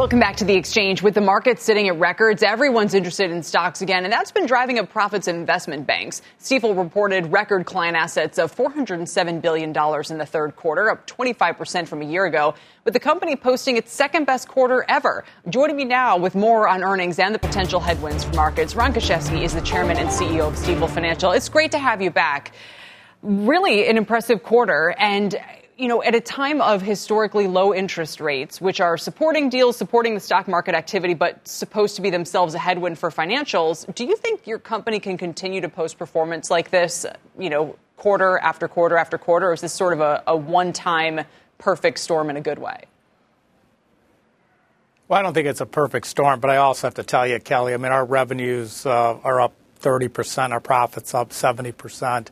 Welcome 0.01 0.19
back 0.19 0.37
to 0.37 0.45
the 0.45 0.55
exchange. 0.55 1.03
With 1.03 1.13
the 1.13 1.21
market 1.21 1.59
sitting 1.59 1.87
at 1.87 1.99
records, 1.99 2.41
everyone's 2.41 2.95
interested 2.95 3.29
in 3.29 3.43
stocks 3.43 3.83
again, 3.83 4.03
and 4.03 4.11
that's 4.11 4.31
been 4.31 4.47
driving 4.47 4.79
up 4.79 4.89
profits 4.89 5.27
in 5.27 5.35
investment 5.35 5.85
banks. 5.85 6.23
Stifel 6.39 6.75
reported 6.75 7.31
record 7.31 7.67
client 7.67 7.95
assets 7.95 8.39
of 8.39 8.51
$407 8.51 9.43
billion 9.43 9.69
in 9.69 10.17
the 10.17 10.25
third 10.25 10.55
quarter, 10.55 10.89
up 10.89 11.05
25% 11.05 11.87
from 11.87 12.01
a 12.01 12.05
year 12.05 12.25
ago, 12.25 12.55
with 12.83 12.95
the 12.95 12.99
company 12.99 13.35
posting 13.35 13.77
its 13.77 13.93
second 13.93 14.25
best 14.25 14.47
quarter 14.47 14.83
ever. 14.89 15.23
Joining 15.49 15.75
me 15.75 15.85
now 15.85 16.17
with 16.17 16.33
more 16.33 16.67
on 16.67 16.83
earnings 16.83 17.19
and 17.19 17.35
the 17.35 17.39
potential 17.39 17.79
headwinds 17.79 18.23
for 18.23 18.33
markets, 18.33 18.75
Ron 18.75 18.93
Kruszewski 18.95 19.43
is 19.43 19.53
the 19.53 19.61
chairman 19.61 19.97
and 19.97 20.09
CEO 20.09 20.47
of 20.47 20.55
Stifel 20.55 20.89
Financial. 20.89 21.31
It's 21.31 21.47
great 21.47 21.69
to 21.73 21.77
have 21.77 22.01
you 22.01 22.09
back. 22.09 22.53
Really 23.21 23.87
an 23.87 23.97
impressive 23.97 24.41
quarter, 24.41 24.95
and 24.97 25.39
you 25.81 25.87
know, 25.87 26.03
at 26.03 26.13
a 26.13 26.21
time 26.21 26.61
of 26.61 26.79
historically 26.79 27.47
low 27.47 27.73
interest 27.73 28.21
rates, 28.21 28.61
which 28.61 28.79
are 28.79 28.99
supporting 28.99 29.49
deals, 29.49 29.75
supporting 29.75 30.13
the 30.13 30.19
stock 30.19 30.47
market 30.47 30.75
activity, 30.75 31.15
but 31.15 31.47
supposed 31.47 31.95
to 31.95 32.03
be 32.03 32.11
themselves 32.11 32.53
a 32.53 32.59
headwind 32.59 32.99
for 32.99 33.09
financials, 33.09 33.91
do 33.95 34.05
you 34.05 34.15
think 34.15 34.45
your 34.45 34.59
company 34.59 34.99
can 34.99 35.17
continue 35.17 35.59
to 35.59 35.67
post 35.67 35.97
performance 35.97 36.51
like 36.51 36.69
this, 36.69 37.03
you 37.35 37.49
know, 37.49 37.75
quarter 37.97 38.37
after 38.37 38.67
quarter 38.67 38.95
after 38.95 39.17
quarter, 39.17 39.49
or 39.49 39.53
is 39.53 39.61
this 39.61 39.73
sort 39.73 39.93
of 39.93 40.01
a, 40.01 40.21
a 40.27 40.37
one 40.37 40.71
time 40.71 41.21
perfect 41.57 41.97
storm 41.97 42.29
in 42.29 42.37
a 42.37 42.41
good 42.41 42.59
way? 42.59 42.83
Well, 45.07 45.19
I 45.19 45.23
don't 45.23 45.33
think 45.33 45.47
it's 45.47 45.61
a 45.61 45.65
perfect 45.65 46.05
storm, 46.05 46.39
but 46.41 46.51
I 46.51 46.57
also 46.57 46.85
have 46.85 46.93
to 46.95 47.03
tell 47.03 47.25
you, 47.25 47.39
Kelly, 47.39 47.73
I 47.73 47.77
mean, 47.77 47.91
our 47.91 48.05
revenues 48.05 48.85
uh, 48.85 49.17
are 49.23 49.41
up 49.41 49.55
30%, 49.79 50.51
our 50.51 50.59
profits 50.59 51.15
up 51.15 51.31
70%. 51.31 52.27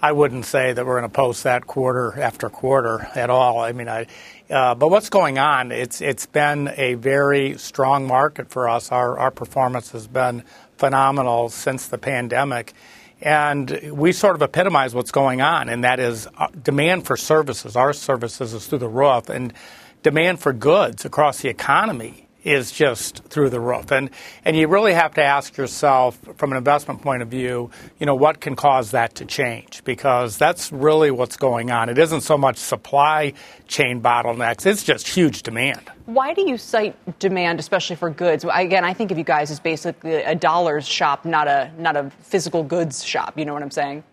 I 0.00 0.12
wouldn't 0.12 0.44
say 0.44 0.72
that 0.72 0.86
we're 0.86 1.00
going 1.00 1.10
to 1.10 1.14
post 1.14 1.42
that 1.42 1.66
quarter 1.66 2.20
after 2.20 2.48
quarter 2.48 3.08
at 3.16 3.30
all. 3.30 3.58
I 3.58 3.72
mean, 3.72 3.88
I, 3.88 4.06
uh, 4.48 4.76
but 4.76 4.90
what's 4.90 5.10
going 5.10 5.38
on? 5.38 5.72
It's 5.72 6.00
it's 6.00 6.26
been 6.26 6.72
a 6.76 6.94
very 6.94 7.58
strong 7.58 8.06
market 8.06 8.48
for 8.48 8.68
us. 8.68 8.92
Our 8.92 9.18
our 9.18 9.32
performance 9.32 9.90
has 9.90 10.06
been 10.06 10.44
phenomenal 10.76 11.48
since 11.48 11.88
the 11.88 11.98
pandemic, 11.98 12.74
and 13.20 13.90
we 13.90 14.12
sort 14.12 14.36
of 14.36 14.42
epitomize 14.42 14.94
what's 14.94 15.10
going 15.10 15.40
on, 15.40 15.68
and 15.68 15.82
that 15.82 15.98
is 15.98 16.28
uh, 16.36 16.46
demand 16.62 17.04
for 17.04 17.16
services. 17.16 17.74
Our 17.74 17.92
services 17.92 18.54
is 18.54 18.68
through 18.68 18.78
the 18.78 18.88
roof, 18.88 19.28
and 19.28 19.52
demand 20.04 20.38
for 20.38 20.52
goods 20.52 21.04
across 21.04 21.40
the 21.40 21.48
economy 21.48 22.27
is 22.44 22.70
just 22.72 23.24
through 23.24 23.50
the 23.50 23.60
roof. 23.60 23.90
And 23.90 24.10
and 24.44 24.56
you 24.56 24.68
really 24.68 24.94
have 24.94 25.14
to 25.14 25.22
ask 25.22 25.56
yourself 25.56 26.18
from 26.36 26.52
an 26.52 26.58
investment 26.58 27.02
point 27.02 27.22
of 27.22 27.28
view, 27.28 27.70
you 27.98 28.06
know, 28.06 28.14
what 28.14 28.40
can 28.40 28.56
cause 28.56 28.92
that 28.92 29.14
to 29.16 29.24
change? 29.24 29.82
Because 29.84 30.38
that's 30.38 30.72
really 30.72 31.10
what's 31.10 31.36
going 31.36 31.70
on. 31.70 31.88
It 31.88 31.98
isn't 31.98 32.22
so 32.22 32.38
much 32.38 32.56
supply 32.56 33.32
chain 33.66 34.00
bottlenecks, 34.00 34.66
it's 34.66 34.84
just 34.84 35.08
huge 35.08 35.42
demand. 35.42 35.90
Why 36.06 36.32
do 36.32 36.48
you 36.48 36.56
cite 36.56 36.96
demand, 37.18 37.60
especially 37.60 37.96
for 37.96 38.08
goods? 38.08 38.44
Again, 38.50 38.84
I 38.84 38.94
think 38.94 39.10
of 39.10 39.18
you 39.18 39.24
guys 39.24 39.50
as 39.50 39.60
basically 39.60 40.14
a 40.14 40.34
dollars 40.34 40.86
shop, 40.86 41.24
not 41.24 41.48
a 41.48 41.70
not 41.78 41.96
a 41.96 42.10
physical 42.20 42.62
goods 42.62 43.04
shop. 43.04 43.38
You 43.38 43.44
know 43.44 43.52
what 43.52 43.62
I'm 43.62 43.70
saying? 43.70 44.04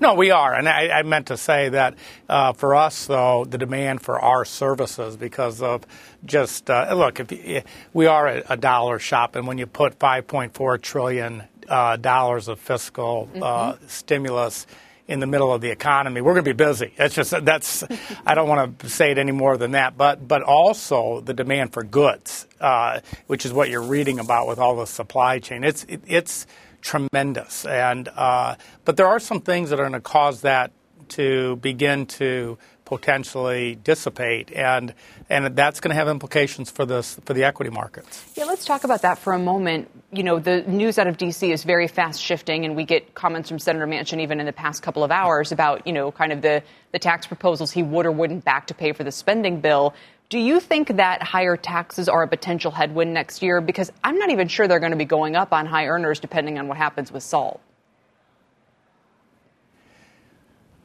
No, 0.00 0.14
we 0.14 0.30
are, 0.30 0.54
and 0.54 0.68
I, 0.68 0.88
I 0.88 1.02
meant 1.02 1.26
to 1.28 1.36
say 1.36 1.68
that 1.70 1.94
uh, 2.28 2.52
for 2.52 2.74
us, 2.74 3.06
though, 3.06 3.44
the 3.44 3.58
demand 3.58 4.02
for 4.02 4.18
our 4.18 4.44
services 4.44 5.16
because 5.16 5.62
of 5.62 5.84
just 6.24 6.70
uh, 6.70 6.92
look, 6.94 7.20
if 7.20 7.64
we 7.92 8.06
are 8.06 8.28
a, 8.28 8.42
a, 8.50 8.56
dollar 8.56 8.98
shop, 8.98 9.36
and 9.36 9.46
when 9.46 9.58
you 9.58 9.66
put 9.66 9.98
5.4 9.98 10.80
trillion 10.80 11.42
uh, 11.68 11.96
dollars 11.96 12.48
of 12.48 12.58
fiscal 12.58 13.28
uh, 13.36 13.72
mm-hmm. 13.72 13.86
stimulus 13.86 14.66
in 15.08 15.20
the 15.20 15.26
middle 15.26 15.52
of 15.52 15.60
the 15.60 15.70
economy, 15.70 16.20
we're 16.20 16.32
going 16.32 16.44
to 16.44 16.54
be 16.54 16.64
busy. 16.64 16.92
It's 16.96 17.14
just 17.14 17.44
that's 17.44 17.84
I 18.26 18.34
don't 18.34 18.48
want 18.48 18.78
to 18.80 18.88
say 18.88 19.10
it 19.10 19.18
any 19.18 19.32
more 19.32 19.56
than 19.56 19.72
that. 19.72 19.96
But 19.96 20.26
but 20.26 20.42
also 20.42 21.20
the 21.20 21.34
demand 21.34 21.72
for 21.72 21.82
goods, 21.82 22.46
uh, 22.60 23.00
which 23.26 23.44
is 23.44 23.52
what 23.52 23.68
you're 23.68 23.82
reading 23.82 24.18
about 24.18 24.48
with 24.48 24.58
all 24.58 24.76
the 24.76 24.86
supply 24.86 25.38
chain. 25.38 25.64
It's 25.64 25.84
it, 25.84 26.02
it's 26.06 26.46
tremendous. 26.82 27.64
And 27.64 28.08
uh, 28.08 28.56
but 28.84 28.96
there 28.96 29.06
are 29.06 29.20
some 29.20 29.40
things 29.40 29.70
that 29.70 29.80
are 29.80 29.84
going 29.84 29.92
to 29.92 30.00
cause 30.00 30.42
that 30.42 30.72
to 31.10 31.56
begin 31.56 32.06
to 32.06 32.58
potentially 32.84 33.76
dissipate, 33.76 34.52
and 34.52 34.92
and 35.30 35.56
that's 35.56 35.80
going 35.80 35.90
to 35.90 35.94
have 35.94 36.08
implications 36.08 36.70
for 36.70 36.84
this 36.84 37.18
for 37.24 37.32
the 37.32 37.44
equity 37.44 37.70
markets. 37.70 38.24
Yeah, 38.34 38.44
let's 38.44 38.66
talk 38.66 38.84
about 38.84 39.00
that 39.02 39.18
for 39.18 39.32
a 39.32 39.38
moment. 39.38 39.88
You 40.12 40.22
know, 40.22 40.38
the 40.38 40.62
news 40.62 40.98
out 40.98 41.06
of 41.06 41.16
D.C. 41.16 41.50
is 41.50 41.64
very 41.64 41.88
fast 41.88 42.20
shifting, 42.20 42.66
and 42.66 42.76
we 42.76 42.84
get 42.84 43.14
comments 43.14 43.48
from 43.48 43.58
Senator 43.58 43.86
Manchin 43.86 44.20
even 44.20 44.40
in 44.40 44.46
the 44.46 44.52
past 44.52 44.82
couple 44.82 45.04
of 45.04 45.10
hours 45.10 45.52
about 45.52 45.86
you 45.86 45.92
know 45.92 46.12
kind 46.12 46.32
of 46.32 46.42
the 46.42 46.62
the 46.92 46.98
tax 46.98 47.26
proposals 47.26 47.70
he 47.70 47.82
would 47.82 48.04
or 48.04 48.12
wouldn't 48.12 48.44
back 48.44 48.66
to 48.66 48.74
pay 48.74 48.92
for 48.92 49.04
the 49.04 49.12
spending 49.12 49.60
bill. 49.60 49.94
Do 50.32 50.38
you 50.38 50.60
think 50.60 50.96
that 50.96 51.22
higher 51.22 51.58
taxes 51.58 52.08
are 52.08 52.22
a 52.22 52.26
potential 52.26 52.70
headwind 52.70 53.12
next 53.12 53.42
year? 53.42 53.60
Because 53.60 53.92
I'm 54.02 54.16
not 54.16 54.30
even 54.30 54.48
sure 54.48 54.66
they're 54.66 54.80
going 54.80 54.92
to 54.92 54.96
be 54.96 55.04
going 55.04 55.36
up 55.36 55.52
on 55.52 55.66
high 55.66 55.88
earners 55.88 56.20
depending 56.20 56.58
on 56.58 56.68
what 56.68 56.78
happens 56.78 57.12
with 57.12 57.22
SALT. 57.22 57.60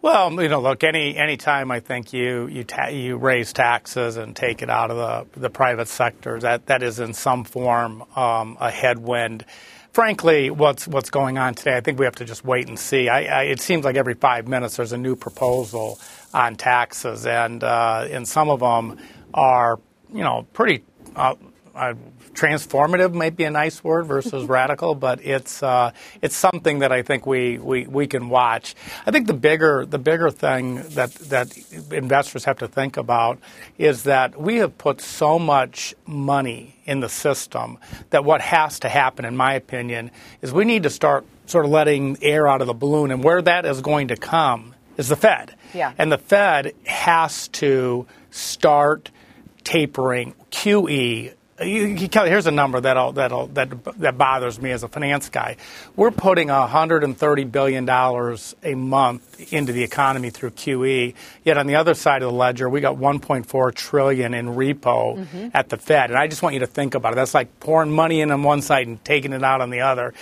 Well, 0.02 0.34
you 0.43 0.50
know, 0.50 0.60
look, 0.60 0.84
any 0.84 1.15
any 1.15 1.38
time 1.38 1.72
I 1.72 1.80
think 1.80 2.12
you 2.12 2.48
you 2.48 2.65
ta- 2.65 2.89
you 2.89 3.15
raise 3.15 3.54
taxes 3.54 4.17
and 4.17 4.36
take 4.36 4.62
it 4.62 4.69
out 4.69 4.91
of 4.91 4.98
the 4.98 5.39
the 5.39 5.50
private 5.50 5.88
sector, 5.88 6.41
that 6.41 6.65
that 6.65 6.84
is 6.84 7.00
in 7.00 7.13
some 7.13 7.45
form 7.45 8.04
um, 8.17 8.58
a 8.60 8.69
headwind. 8.69 9.45
Frankly, 9.93 10.50
what's 10.50 10.89
what's 10.89 11.10
going 11.10 11.38
on 11.38 11.54
today, 11.54 11.78
I 11.78 11.80
think 11.80 12.00
we 12.00 12.06
have 12.06 12.15
to 12.15 12.26
just 12.26 12.43
wait 12.43 12.67
and 12.67 12.78
see. 12.78 13.08
I, 13.08 13.24
I, 13.24 13.43
it 13.43 13.62
seems 13.62 13.86
like 13.86 13.95
every 13.95 14.13
five 14.13 14.45
minutes 14.45 14.76
there's 14.76 14.91
a 14.91 14.98
new 14.98 15.15
proposal 15.15 16.02
on 16.34 16.58
taxes, 16.58 17.26
and 17.26 17.63
uh, 17.63 18.26
some 18.26 18.50
of 18.50 18.60
them 18.60 19.00
are, 19.34 19.80
you 20.13 20.24
know, 20.24 20.48
pretty 20.54 20.84
uh, 21.16 21.36
uh, 21.76 21.94
transformative 22.34 23.13
might 23.13 23.36
be 23.36 23.44
a 23.44 23.50
nice 23.50 23.84
word 23.84 24.06
versus 24.06 24.46
radical, 24.50 24.96
but 24.96 25.24
it's 25.24 25.62
uh, 25.63 25.92
it's 26.22 26.36
something 26.36 26.80
that 26.80 26.92
I 26.92 27.02
think 27.02 27.26
we, 27.26 27.58
we, 27.58 27.88
we 27.88 28.08
can 28.08 28.30
watch. 28.30 28.76
I 29.06 29.12
think 29.12 29.28
the 29.28 29.34
bigger 29.34 29.86
the 29.86 30.00
bigger 30.00 30.30
thing 30.30 30.76
that 30.90 31.13
that 31.16 31.58
investors 31.92 32.46
have 32.46 32.58
to 32.60 32.68
think 32.68 32.98
about 32.98 33.40
is 33.78 34.04
that 34.04 34.40
we 34.40 34.58
have 34.58 34.78
put 34.78 35.02
so 35.02 35.38
much 35.40 35.96
money 36.06 36.76
in 36.86 37.00
the 37.00 37.10
system 37.10 37.78
that 38.12 38.24
what 38.24 38.42
has 38.42 38.80
to 38.80 38.90
happen, 38.90 39.26
in 39.26 39.36
my 39.36 39.54
opinion, 39.54 40.12
is 40.42 40.54
we 40.54 40.66
need 40.66 40.84
to 40.84 40.90
start 40.90 41.26
sort 41.46 41.66
of 41.66 41.72
letting 41.72 42.18
air 42.22 42.48
out 42.48 42.62
of 42.62 42.68
the 42.68 42.74
balloon, 42.74 43.12
and 43.12 43.24
where 43.24 43.42
that 43.42 43.66
is 43.66 43.82
going 43.82 44.08
to 44.10 44.16
come 44.16 44.74
is 44.98 45.10
the 45.10 45.16
Fed. 45.16 45.56
Yeah. 45.74 45.94
And 45.98 46.12
the 46.12 46.18
Fed 46.18 46.74
has 46.86 47.48
to 47.50 48.08
start 48.32 49.12
tapering 49.67 50.34
QE. 50.49 51.34
You, 51.60 51.65
you, 51.65 52.08
here's 52.13 52.45
a 52.45 52.51
number 52.51 52.80
that'll, 52.80 53.12
that'll, 53.13 53.47
that 53.47 53.84
that 53.99 54.17
bothers 54.17 54.62
me 54.62 54.71
as 54.71 54.84
a 54.84 54.88
finance 54.88 55.27
guy. 55.27 55.58
We're 55.97 56.12
putting 56.12 56.47
130 56.47 57.43
billion 57.45 57.84
dollars 57.84 58.56
a 58.63 58.75
month 58.75 59.51
into 59.51 59.73
the 59.73 59.84
economy 59.84 60.30
through 60.30 60.51
QE. 60.51 61.15
Yet 61.43 61.58
on 61.58 61.67
the 61.67 61.75
other 61.75 61.95
side 61.95 62.21
of 62.21 62.32
the 62.32 62.38
ledger, 62.38 62.69
we 62.69 62.80
got 62.80 62.95
1.4 62.95 63.75
trillion 63.75 64.34
in 64.34 64.45
repo 64.49 65.17
mm-hmm. 65.17 65.49
at 65.53 65.67
the 65.67 65.77
Fed. 65.77 66.12
And 66.12 66.17
I 66.17 66.27
just 66.27 66.41
want 66.43 66.53
you 66.53 66.62
to 66.62 66.67
think 66.67 66.95
about 66.95 67.12
it. 67.12 67.15
That's 67.17 67.34
like 67.34 67.60
pouring 67.60 67.91
money 67.91 68.21
in 68.21 68.32
on 68.32 68.43
one 68.43 68.62
side 68.62 68.88
and 68.88 69.03
taking 69.03 69.34
it 69.34 69.43
out 69.43 69.60
on 69.60 69.69
the 69.69 69.82
other. 69.82 70.13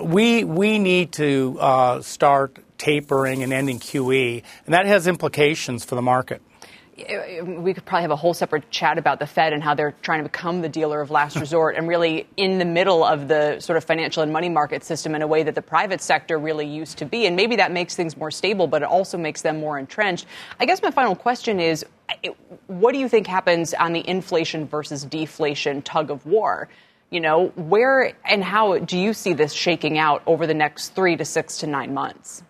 We 0.00 0.44
we 0.44 0.78
need 0.78 1.10
to 1.12 1.56
uh, 1.58 2.02
start 2.02 2.58
tapering 2.78 3.42
and 3.42 3.52
ending 3.52 3.80
QE, 3.80 4.42
and 4.66 4.74
that 4.74 4.86
has 4.86 5.08
implications 5.08 5.84
for 5.84 5.96
the 5.96 6.02
market 6.02 6.40
we 6.96 7.74
could 7.74 7.84
probably 7.84 8.02
have 8.02 8.10
a 8.10 8.16
whole 8.16 8.32
separate 8.32 8.70
chat 8.70 8.96
about 8.96 9.18
the 9.18 9.26
Fed 9.26 9.52
and 9.52 9.62
how 9.62 9.74
they're 9.74 9.94
trying 10.00 10.20
to 10.20 10.28
become 10.28 10.62
the 10.62 10.68
dealer 10.68 11.02
of 11.02 11.10
last 11.10 11.36
resort 11.36 11.76
and 11.76 11.86
really 11.86 12.26
in 12.38 12.58
the 12.58 12.64
middle 12.64 13.04
of 13.04 13.28
the 13.28 13.60
sort 13.60 13.76
of 13.76 13.84
financial 13.84 14.22
and 14.22 14.32
money 14.32 14.48
market 14.48 14.82
system 14.82 15.14
in 15.14 15.20
a 15.20 15.26
way 15.26 15.42
that 15.42 15.54
the 15.54 15.62
private 15.62 16.00
sector 16.00 16.38
really 16.38 16.66
used 16.66 16.96
to 16.98 17.04
be. 17.04 17.26
And 17.26 17.36
maybe 17.36 17.56
that 17.56 17.70
makes 17.70 17.94
things 17.94 18.16
more 18.16 18.30
stable, 18.30 18.66
but 18.66 18.80
it 18.80 18.88
also 18.88 19.18
makes 19.18 19.42
them 19.42 19.60
more 19.60 19.78
entrenched. 19.78 20.24
I 20.58 20.64
guess 20.64 20.80
my 20.80 20.90
final 20.90 21.14
question 21.14 21.60
is 21.60 21.84
what 22.68 22.92
do 22.92 22.98
you 22.98 23.08
think 23.08 23.26
happens 23.26 23.74
on 23.74 23.92
the 23.92 24.08
inflation 24.08 24.66
versus 24.66 25.04
deflation 25.04 25.82
tug 25.82 26.10
of 26.10 26.24
war? 26.24 26.68
You 27.10 27.20
know, 27.20 27.48
where 27.56 28.14
and 28.24 28.42
how 28.42 28.78
do 28.78 28.98
you 28.98 29.12
see 29.12 29.34
this 29.34 29.52
shaking 29.52 29.98
out 29.98 30.22
over 30.26 30.46
the 30.46 30.54
next 30.54 30.94
three 30.94 31.16
to 31.16 31.24
six 31.26 31.58
to 31.58 31.66
nine 31.66 31.92
months? 31.92 32.42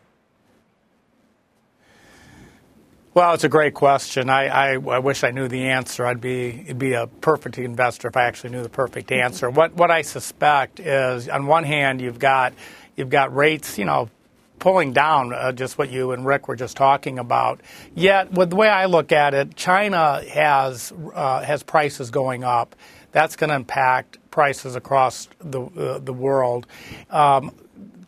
Well, 3.16 3.32
it's 3.32 3.44
a 3.44 3.48
great 3.48 3.72
question. 3.72 4.28
I, 4.28 4.48
I, 4.48 4.72
I, 4.74 4.98
wish 4.98 5.24
I 5.24 5.30
knew 5.30 5.48
the 5.48 5.68
answer. 5.68 6.04
I'd 6.04 6.20
be 6.20 6.70
be 6.74 6.92
a 6.92 7.06
perfect 7.06 7.56
investor 7.56 8.08
if 8.08 8.16
I 8.18 8.24
actually 8.24 8.50
knew 8.50 8.62
the 8.62 8.68
perfect 8.68 9.10
answer. 9.10 9.48
what 9.48 9.72
what 9.72 9.90
I 9.90 10.02
suspect 10.02 10.80
is, 10.80 11.26
on 11.26 11.46
one 11.46 11.64
hand, 11.64 12.02
you've 12.02 12.18
got 12.18 12.52
you've 12.94 13.08
got 13.08 13.34
rates, 13.34 13.78
you 13.78 13.86
know, 13.86 14.10
pulling 14.58 14.92
down, 14.92 15.32
uh, 15.32 15.50
just 15.52 15.78
what 15.78 15.88
you 15.88 16.12
and 16.12 16.26
Rick 16.26 16.46
were 16.46 16.56
just 16.56 16.76
talking 16.76 17.18
about. 17.18 17.62
Yet, 17.94 18.32
with 18.32 18.50
the 18.50 18.56
way 18.56 18.68
I 18.68 18.84
look 18.84 19.12
at 19.12 19.32
it, 19.32 19.56
China 19.56 20.22
has 20.34 20.92
uh, 21.14 21.42
has 21.42 21.62
prices 21.62 22.10
going 22.10 22.44
up. 22.44 22.76
That's 23.12 23.34
going 23.34 23.48
to 23.48 23.56
impact 23.56 24.18
prices 24.30 24.76
across 24.76 25.30
the 25.40 25.62
uh, 25.62 25.98
the 26.00 26.12
world. 26.12 26.66
Um, 27.08 27.54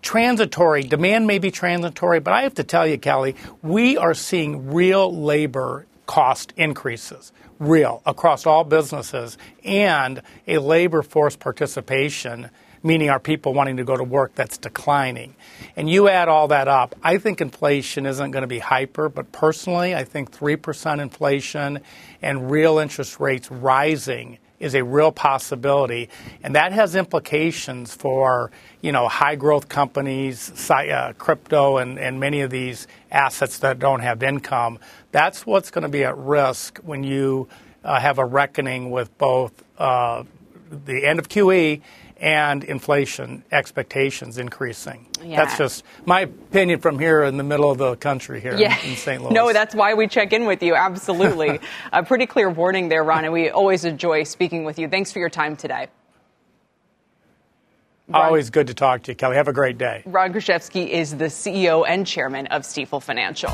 transitory. 0.02 0.82
Demand 0.82 1.26
may 1.26 1.38
be 1.38 1.50
transitory, 1.50 2.20
but 2.20 2.32
I 2.32 2.42
have 2.42 2.54
to 2.54 2.64
tell 2.64 2.86
you, 2.86 2.98
Kelly, 2.98 3.36
we 3.62 3.96
are 3.96 4.14
seeing 4.14 4.72
real 4.72 5.14
labor 5.14 5.86
cost 6.06 6.52
increases, 6.56 7.32
real, 7.58 8.02
across 8.06 8.46
all 8.46 8.64
businesses, 8.64 9.36
and 9.64 10.22
a 10.46 10.58
labor 10.58 11.02
force 11.02 11.36
participation 11.36 12.50
meaning 12.82 13.10
our 13.10 13.18
people 13.18 13.52
wanting 13.54 13.76
to 13.76 13.84
go 13.84 13.96
to 13.96 14.04
work 14.04 14.34
that's 14.34 14.58
declining. 14.58 15.34
And 15.76 15.88
you 15.90 16.08
add 16.08 16.28
all 16.28 16.48
that 16.48 16.68
up, 16.68 16.94
I 17.02 17.18
think 17.18 17.40
inflation 17.40 18.06
isn't 18.06 18.30
going 18.30 18.42
to 18.42 18.48
be 18.48 18.58
hyper, 18.58 19.08
but 19.08 19.32
personally, 19.32 19.94
I 19.94 20.04
think 20.04 20.30
3% 20.32 21.00
inflation 21.00 21.80
and 22.22 22.50
real 22.50 22.78
interest 22.78 23.20
rates 23.20 23.50
rising 23.50 24.38
is 24.60 24.74
a 24.74 24.82
real 24.82 25.12
possibility, 25.12 26.08
and 26.42 26.54
that 26.54 26.72
has 26.72 26.96
implications 26.96 27.94
for 27.94 28.50
you 28.80 28.92
know 28.92 29.08
high 29.08 29.36
growth 29.36 29.68
companies, 29.68 30.70
uh, 30.70 31.12
crypto, 31.18 31.78
and, 31.78 31.98
and 31.98 32.18
many 32.20 32.40
of 32.40 32.50
these 32.50 32.86
assets 33.10 33.58
that 33.58 33.78
don't 33.78 34.00
have 34.00 34.22
income. 34.22 34.78
That's 35.12 35.46
what's 35.46 35.70
going 35.70 35.82
to 35.82 35.88
be 35.88 36.04
at 36.04 36.16
risk 36.16 36.78
when 36.78 37.04
you 37.04 37.48
uh, 37.84 38.00
have 38.00 38.18
a 38.18 38.24
reckoning 38.24 38.90
with 38.90 39.16
both 39.18 39.52
uh, 39.78 40.24
the 40.70 41.06
end 41.06 41.18
of 41.18 41.28
QE 41.28 41.80
and 42.20 42.64
inflation 42.64 43.44
expectations 43.52 44.38
increasing. 44.38 45.06
Yeah. 45.22 45.36
That's 45.36 45.56
just 45.56 45.84
my 46.04 46.22
opinion 46.22 46.80
from 46.80 46.98
here 46.98 47.22
in 47.22 47.36
the 47.36 47.44
middle 47.44 47.70
of 47.70 47.78
the 47.78 47.96
country 47.96 48.40
here 48.40 48.56
yeah. 48.56 48.78
in, 48.82 48.90
in 48.90 48.96
St. 48.96 49.22
Louis. 49.22 49.32
No, 49.32 49.52
that's 49.52 49.74
why 49.74 49.94
we 49.94 50.08
check 50.08 50.32
in 50.32 50.46
with 50.46 50.62
you. 50.62 50.74
Absolutely. 50.74 51.60
a 51.92 52.02
pretty 52.02 52.26
clear 52.26 52.50
warning 52.50 52.88
there, 52.88 53.04
Ron, 53.04 53.24
and 53.24 53.32
we 53.32 53.50
always 53.50 53.84
enjoy 53.84 54.24
speaking 54.24 54.64
with 54.64 54.78
you. 54.78 54.88
Thanks 54.88 55.12
for 55.12 55.20
your 55.20 55.30
time 55.30 55.56
today. 55.56 55.88
Ron, 58.08 58.24
Always 58.24 58.50
good 58.50 58.66
to 58.68 58.74
talk 58.74 59.02
to 59.02 59.12
you, 59.12 59.16
Kelly. 59.16 59.36
Have 59.36 59.48
a 59.48 59.52
great 59.52 59.76
day. 59.76 60.02
Ron 60.06 60.32
Kruszewski 60.32 60.88
is 60.88 61.16
the 61.16 61.26
CEO 61.26 61.84
and 61.86 62.06
chairman 62.06 62.46
of 62.48 62.62
Stifel 62.62 63.02
Financial. 63.02 63.52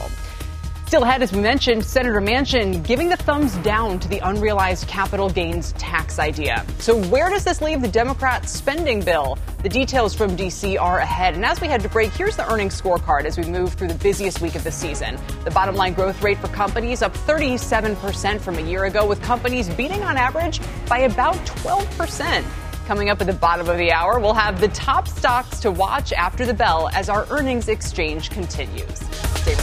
Still 0.87 1.03
ahead, 1.03 1.23
as 1.23 1.33
we 1.33 1.41
mentioned, 1.41 1.85
Senator 1.85 2.21
Manchin 2.21 2.85
giving 2.87 3.09
the 3.09 3.17
thumbs 3.17 3.57
down 3.59 3.99
to 3.99 4.07
the 4.07 4.19
unrealized 4.19 4.87
capital 4.87 5.31
gains 5.31 5.73
tax 5.73 6.19
idea. 6.19 6.65
So, 6.79 7.03
where 7.05 7.31
does 7.31 7.43
this 7.43 7.63
leave 7.63 7.81
the 7.81 7.89
Democrat 7.89 8.49
spending 8.49 9.01
bill? 9.01 9.39
The 9.63 9.69
details 9.71 10.15
from 10.15 10.37
D.C. 10.37 10.77
are 10.77 10.99
ahead. 10.99 11.35
And 11.35 11.45
as 11.45 11.61
we 11.61 11.69
head 11.69 11.81
to 11.81 11.89
break, 11.89 12.13
here's 12.13 12.37
the 12.37 12.49
earnings 12.53 12.81
scorecard 12.81 13.25
as 13.25 13.39
we 13.39 13.45
move 13.45 13.73
through 13.73 13.89
the 13.89 13.95
busiest 13.95 14.43
week 14.43 14.55
of 14.55 14.63
the 14.63 14.71
season. 14.71 15.19
The 15.45 15.51
bottom 15.51 15.75
line 15.75 15.95
growth 15.95 16.23
rate 16.23 16.39
for 16.39 16.49
companies 16.49 17.01
up 17.01 17.15
37% 17.15 18.39
from 18.41 18.59
a 18.59 18.63
year 18.63 18.85
ago, 18.85 19.07
with 19.07 19.23
companies 19.23 19.71
beating 19.71 20.03
on 20.05 20.19
average 20.19 20.61
by 20.87 20.99
about 20.99 21.37
12%. 21.47 22.45
Coming 22.87 23.09
up 23.09 23.23
at 23.23 23.27
the 23.27 23.33
bottom 23.33 23.71
of 23.71 23.79
the 23.79 23.91
hour, 23.91 24.21
we'll 24.21 24.35
have 24.35 24.61
the 24.61 24.69
top 24.69 25.09
stocks 25.09 25.61
to 25.61 25.71
watch 25.73 26.13
after 26.13 26.45
the 26.45 26.55
bell 26.55 26.91
as 26.93 27.09
our 27.09 27.27
earnings 27.31 27.69
exchange 27.69 28.29
continues. 28.29 28.99
Stay 29.41 29.55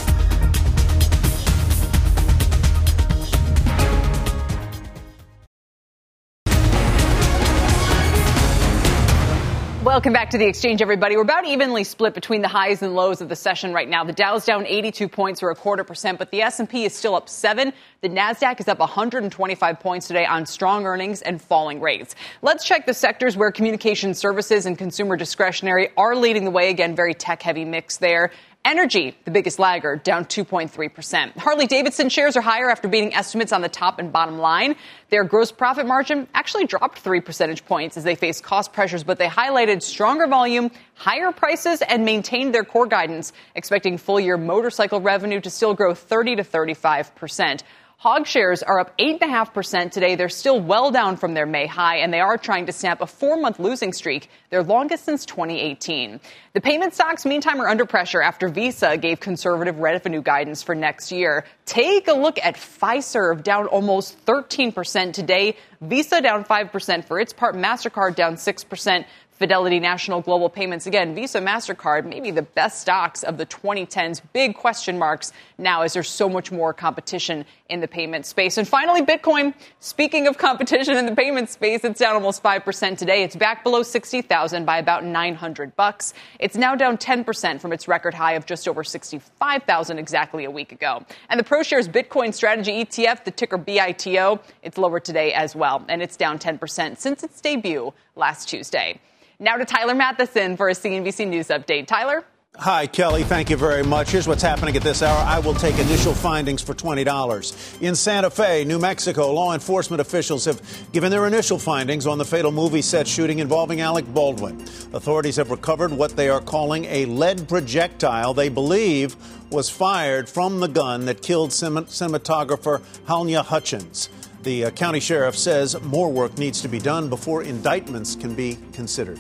Welcome 9.91 10.13
back 10.13 10.29
to 10.29 10.37
the 10.37 10.45
exchange, 10.45 10.81
everybody. 10.81 11.17
We're 11.17 11.23
about 11.23 11.45
evenly 11.45 11.83
split 11.83 12.13
between 12.13 12.41
the 12.41 12.47
highs 12.47 12.81
and 12.81 12.95
lows 12.95 13.19
of 13.19 13.27
the 13.27 13.35
session 13.35 13.73
right 13.73 13.89
now. 13.89 14.05
The 14.05 14.13
Dow's 14.13 14.45
down 14.45 14.65
82 14.65 15.09
points 15.09 15.43
or 15.43 15.49
a 15.49 15.55
quarter 15.55 15.83
percent, 15.83 16.17
but 16.17 16.31
the 16.31 16.41
S&P 16.43 16.85
is 16.85 16.95
still 16.95 17.13
up 17.13 17.27
seven. 17.27 17.73
The 17.99 18.07
Nasdaq 18.07 18.61
is 18.61 18.69
up 18.69 18.79
125 18.79 19.79
points 19.81 20.07
today 20.07 20.25
on 20.25 20.45
strong 20.45 20.85
earnings 20.85 21.21
and 21.21 21.41
falling 21.41 21.81
rates. 21.81 22.15
Let's 22.41 22.63
check 22.63 22.85
the 22.85 22.93
sectors 22.93 23.35
where 23.35 23.51
communication 23.51 24.13
services 24.13 24.65
and 24.65 24.77
consumer 24.77 25.17
discretionary 25.17 25.89
are 25.97 26.15
leading 26.15 26.45
the 26.45 26.51
way. 26.51 26.69
Again, 26.69 26.95
very 26.95 27.13
tech-heavy 27.13 27.65
mix 27.65 27.97
there. 27.97 28.31
Energy, 28.63 29.17
the 29.25 29.31
biggest 29.31 29.57
lagger, 29.57 29.95
down 29.95 30.23
2.3%. 30.23 31.35
Harley 31.35 31.65
Davidson 31.65 32.09
shares 32.09 32.37
are 32.37 32.41
higher 32.41 32.69
after 32.69 32.87
beating 32.87 33.11
estimates 33.11 33.51
on 33.51 33.61
the 33.61 33.69
top 33.69 33.97
and 33.97 34.13
bottom 34.13 34.37
line. 34.37 34.75
Their 35.09 35.23
gross 35.23 35.51
profit 35.51 35.87
margin 35.87 36.27
actually 36.35 36.67
dropped 36.67 36.99
three 36.99 37.21
percentage 37.21 37.65
points 37.65 37.97
as 37.97 38.03
they 38.03 38.13
faced 38.13 38.43
cost 38.43 38.71
pressures, 38.71 39.03
but 39.03 39.17
they 39.17 39.27
highlighted 39.27 39.81
stronger 39.81 40.27
volume, 40.27 40.69
higher 40.93 41.31
prices, 41.31 41.81
and 41.81 42.05
maintained 42.05 42.53
their 42.53 42.63
core 42.63 42.85
guidance, 42.85 43.33
expecting 43.55 43.97
full 43.97 44.19
year 44.19 44.37
motorcycle 44.37 45.01
revenue 45.01 45.41
to 45.41 45.49
still 45.49 45.73
grow 45.73 45.95
30 45.95 46.35
to 46.35 46.43
35 46.43 47.15
percent. 47.15 47.63
Hog 48.01 48.25
shares 48.25 48.63
are 48.63 48.79
up 48.79 48.97
8.5% 48.97 49.91
today. 49.91 50.15
They're 50.15 50.27
still 50.27 50.59
well 50.59 50.89
down 50.89 51.17
from 51.17 51.35
their 51.35 51.45
May 51.45 51.67
high, 51.67 51.97
and 51.97 52.11
they 52.11 52.19
are 52.19 52.35
trying 52.35 52.65
to 52.65 52.71
snap 52.71 52.99
a 52.99 53.05
four 53.05 53.39
month 53.39 53.59
losing 53.59 53.93
streak, 53.93 54.27
their 54.49 54.63
longest 54.63 55.05
since 55.05 55.23
2018. 55.23 56.19
The 56.53 56.61
payment 56.61 56.95
stocks, 56.95 57.27
meantime, 57.27 57.61
are 57.61 57.67
under 57.67 57.85
pressure 57.85 58.19
after 58.19 58.49
Visa 58.49 58.97
gave 58.97 59.19
conservative 59.19 59.77
revenue 59.77 60.23
guidance 60.23 60.63
for 60.63 60.73
next 60.73 61.11
year. 61.11 61.45
Take 61.67 62.07
a 62.07 62.13
look 62.13 62.39
at 62.43 62.55
Fiserv, 62.55 63.43
down 63.43 63.67
almost 63.67 64.25
13% 64.25 65.13
today. 65.13 65.55
Visa 65.79 66.21
down 66.21 66.43
5% 66.43 67.05
for 67.05 67.19
its 67.19 67.33
part, 67.33 67.53
MasterCard 67.53 68.15
down 68.15 68.33
6%. 68.33 69.05
Fidelity 69.41 69.79
National 69.79 70.21
Global 70.21 70.49
Payments. 70.49 70.85
Again, 70.85 71.15
Visa, 71.15 71.41
MasterCard, 71.41 72.05
maybe 72.05 72.29
the 72.29 72.43
best 72.43 72.79
stocks 72.79 73.23
of 73.23 73.39
the 73.39 73.45
2010s. 73.47 74.21
Big 74.33 74.53
question 74.53 74.99
marks 74.99 75.33
now 75.57 75.81
as 75.81 75.93
there's 75.93 76.09
so 76.09 76.29
much 76.29 76.51
more 76.51 76.75
competition 76.75 77.43
in 77.67 77.79
the 77.79 77.87
payment 77.87 78.27
space. 78.27 78.59
And 78.59 78.67
finally, 78.67 79.01
Bitcoin. 79.01 79.55
Speaking 79.79 80.27
of 80.27 80.37
competition 80.37 80.95
in 80.95 81.07
the 81.07 81.15
payment 81.15 81.49
space, 81.49 81.83
it's 81.83 81.99
down 81.99 82.13
almost 82.13 82.43
5% 82.43 82.99
today. 82.99 83.23
It's 83.23 83.35
back 83.35 83.63
below 83.63 83.81
60,000 83.81 84.63
by 84.63 84.77
about 84.77 85.03
900 85.03 85.75
bucks. 85.75 86.13
It's 86.37 86.55
now 86.55 86.75
down 86.75 86.99
10% 86.99 87.59
from 87.59 87.73
its 87.73 87.87
record 87.87 88.13
high 88.13 88.33
of 88.33 88.45
just 88.45 88.67
over 88.67 88.83
65,000 88.83 89.97
exactly 89.97 90.45
a 90.45 90.51
week 90.51 90.71
ago. 90.71 91.03
And 91.29 91.39
the 91.39 91.43
ProShares 91.43 91.91
Bitcoin 91.91 92.31
Strategy 92.31 92.85
ETF, 92.85 93.23
the 93.23 93.31
ticker 93.31 93.57
BITO, 93.57 94.39
it's 94.61 94.77
lower 94.77 94.99
today 94.99 95.33
as 95.33 95.55
well. 95.55 95.83
And 95.89 96.03
it's 96.03 96.15
down 96.15 96.37
10% 96.37 96.99
since 96.99 97.23
its 97.23 97.41
debut 97.41 97.91
last 98.15 98.47
Tuesday. 98.47 98.99
Now 99.43 99.57
to 99.57 99.65
Tyler 99.65 99.95
Mathisen 99.95 100.55
for 100.55 100.69
a 100.69 100.73
CNBC 100.73 101.27
News 101.27 101.47
update. 101.47 101.87
Tyler? 101.87 102.23
Hi, 102.57 102.85
Kelly. 102.85 103.23
Thank 103.23 103.49
you 103.49 103.57
very 103.57 103.81
much. 103.81 104.11
Here's 104.11 104.27
what's 104.27 104.43
happening 104.43 104.75
at 104.75 104.83
this 104.83 105.01
hour. 105.01 105.17
I 105.17 105.39
will 105.39 105.55
take 105.55 105.79
initial 105.79 106.13
findings 106.13 106.61
for 106.61 106.75
$20. 106.75 107.81
In 107.81 107.95
Santa 107.95 108.29
Fe, 108.29 108.63
New 108.65 108.77
Mexico, 108.77 109.33
law 109.33 109.55
enforcement 109.55 109.99
officials 109.99 110.45
have 110.45 110.61
given 110.91 111.09
their 111.09 111.25
initial 111.25 111.57
findings 111.57 112.05
on 112.05 112.19
the 112.19 112.25
fatal 112.25 112.51
movie 112.51 112.83
set 112.83 113.07
shooting 113.07 113.39
involving 113.39 113.81
Alec 113.81 114.05
Baldwin. 114.13 114.61
Authorities 114.93 115.37
have 115.37 115.49
recovered 115.49 115.91
what 115.91 116.15
they 116.15 116.29
are 116.29 116.41
calling 116.41 116.85
a 116.85 117.05
lead 117.05 117.49
projectile 117.49 118.35
they 118.35 118.49
believe 118.49 119.15
was 119.49 119.71
fired 119.71 120.29
from 120.29 120.59
the 120.59 120.67
gun 120.67 121.05
that 121.05 121.23
killed 121.23 121.49
cinematographer 121.49 122.79
Halyna 123.07 123.43
Hutchins. 123.43 124.09
The 124.43 124.65
uh, 124.65 124.71
county 124.71 124.99
sheriff 124.99 125.37
says 125.37 125.79
more 125.81 126.11
work 126.11 126.37
needs 126.39 126.61
to 126.61 126.67
be 126.67 126.79
done 126.79 127.09
before 127.09 127.43
indictments 127.43 128.15
can 128.15 128.33
be 128.33 128.57
considered. 128.73 129.19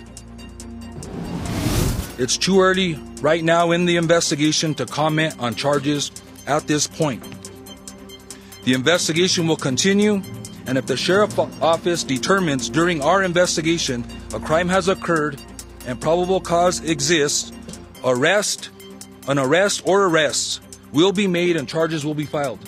It's 2.17 2.37
too 2.37 2.61
early 2.61 2.95
right 3.21 3.43
now 3.43 3.71
in 3.71 3.85
the 3.85 3.97
investigation 3.97 4.73
to 4.75 4.85
comment 4.85 5.35
on 5.39 5.53
charges 5.53 6.11
at 6.47 6.65
this 6.67 6.87
point. 6.87 7.23
The 8.63 8.73
investigation 8.73 9.47
will 9.47 9.57
continue, 9.57 10.21
and 10.65 10.77
if 10.77 10.87
the 10.87 10.97
sheriff's 10.97 11.37
office 11.37 12.03
determines 12.03 12.67
during 12.69 13.01
our 13.01 13.21
investigation 13.21 14.05
a 14.33 14.39
crime 14.39 14.69
has 14.69 14.87
occurred 14.87 15.39
and 15.85 16.01
probable 16.01 16.39
cause 16.39 16.79
exists, 16.83 17.51
arrest, 18.03 18.69
an 19.27 19.37
arrest 19.37 19.83
or 19.85 20.05
arrests 20.05 20.61
will 20.91 21.11
be 21.11 21.27
made 21.27 21.57
and 21.57 21.67
charges 21.67 22.03
will 22.03 22.15
be 22.15 22.25
filed. 22.25 22.59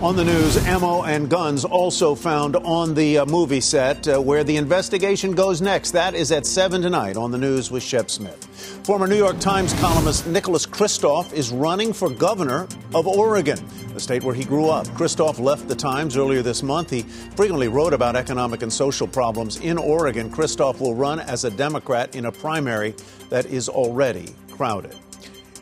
On 0.00 0.16
the 0.16 0.24
news, 0.24 0.56
ammo 0.66 1.04
and 1.04 1.30
guns 1.30 1.64
also 1.64 2.14
found 2.14 2.56
on 2.56 2.94
the 2.94 3.18
uh, 3.18 3.26
movie 3.26 3.60
set. 3.60 4.06
Uh, 4.06 4.20
where 4.20 4.44
the 4.44 4.56
investigation 4.56 5.32
goes 5.32 5.62
next, 5.62 5.92
that 5.92 6.14
is 6.14 6.30
at 6.30 6.44
7 6.44 6.82
tonight 6.82 7.16
on 7.16 7.30
the 7.30 7.38
news 7.38 7.70
with 7.70 7.82
Shep 7.82 8.10
Smith. 8.10 8.44
Former 8.84 9.06
New 9.06 9.16
York 9.16 9.38
Times 9.38 9.72
columnist 9.74 10.26
Nicholas 10.26 10.66
Kristof 10.66 11.32
is 11.32 11.50
running 11.50 11.92
for 11.92 12.10
governor 12.10 12.68
of 12.94 13.06
Oregon, 13.06 13.58
the 13.94 14.00
state 14.00 14.22
where 14.24 14.34
he 14.34 14.44
grew 14.44 14.68
up. 14.68 14.86
Kristof 14.88 15.38
left 15.38 15.68
the 15.68 15.76
Times 15.76 16.16
earlier 16.16 16.42
this 16.42 16.62
month. 16.62 16.90
He 16.90 17.02
frequently 17.02 17.68
wrote 17.68 17.94
about 17.94 18.14
economic 18.14 18.62
and 18.62 18.72
social 18.72 19.06
problems 19.06 19.56
in 19.60 19.78
Oregon. 19.78 20.30
Kristof 20.30 20.80
will 20.80 20.94
run 20.94 21.20
as 21.20 21.44
a 21.44 21.50
Democrat 21.50 22.14
in 22.14 22.26
a 22.26 22.32
primary 22.32 22.94
that 23.30 23.46
is 23.46 23.68
already 23.68 24.34
crowded. 24.50 24.94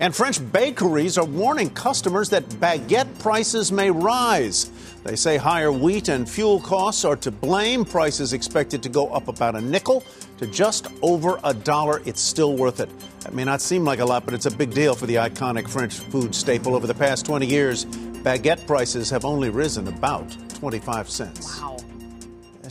And 0.01 0.15
French 0.15 0.41
bakeries 0.53 1.19
are 1.19 1.25
warning 1.25 1.71
customers 1.71 2.29
that 2.31 2.49
baguette 2.49 3.19
prices 3.19 3.71
may 3.71 3.91
rise. 3.91 4.71
They 5.05 5.17
say 5.17 5.37
higher 5.37 5.73
wheat 5.73 6.09
and 6.09 6.29
fuel 6.29 6.61
costs 6.61 7.05
are 7.05 7.17
to 7.17 7.31
blame. 7.31 7.85
Prices 7.85 8.33
expected 8.33 8.83
to 8.83 8.89
go 8.89 9.09
up 9.09 9.29
about 9.29 9.55
a 9.55 9.61
nickel 9.61 10.05
to 10.39 10.47
just 10.47 10.89
over 11.03 11.39
a 11.45 11.53
dollar. 11.53 12.03
It's 12.05 12.21
still 12.21 12.57
worth 12.57 12.81
it. 12.81 12.89
That 13.21 13.35
may 13.35 13.45
not 13.45 13.61
seem 13.61 13.85
like 13.85 13.99
a 13.99 14.05
lot, 14.05 14.25
but 14.25 14.35
it's 14.35 14.47
a 14.47 14.51
big 14.51 14.73
deal 14.73 14.95
for 14.95 15.07
the 15.07 15.17
iconic 15.17 15.69
French 15.69 15.99
food 15.99 16.35
staple. 16.35 16.75
Over 16.75 16.87
the 16.87 16.95
past 16.95 17.27
20 17.27 17.47
years, 17.47 17.85
baguette 18.25 18.67
prices 18.67 19.11
have 19.11 19.25
only 19.25 19.51
risen 19.51 19.89
about 19.89 20.37
25 20.55 21.11
cents. 21.11 21.61
Wow. 21.61 21.77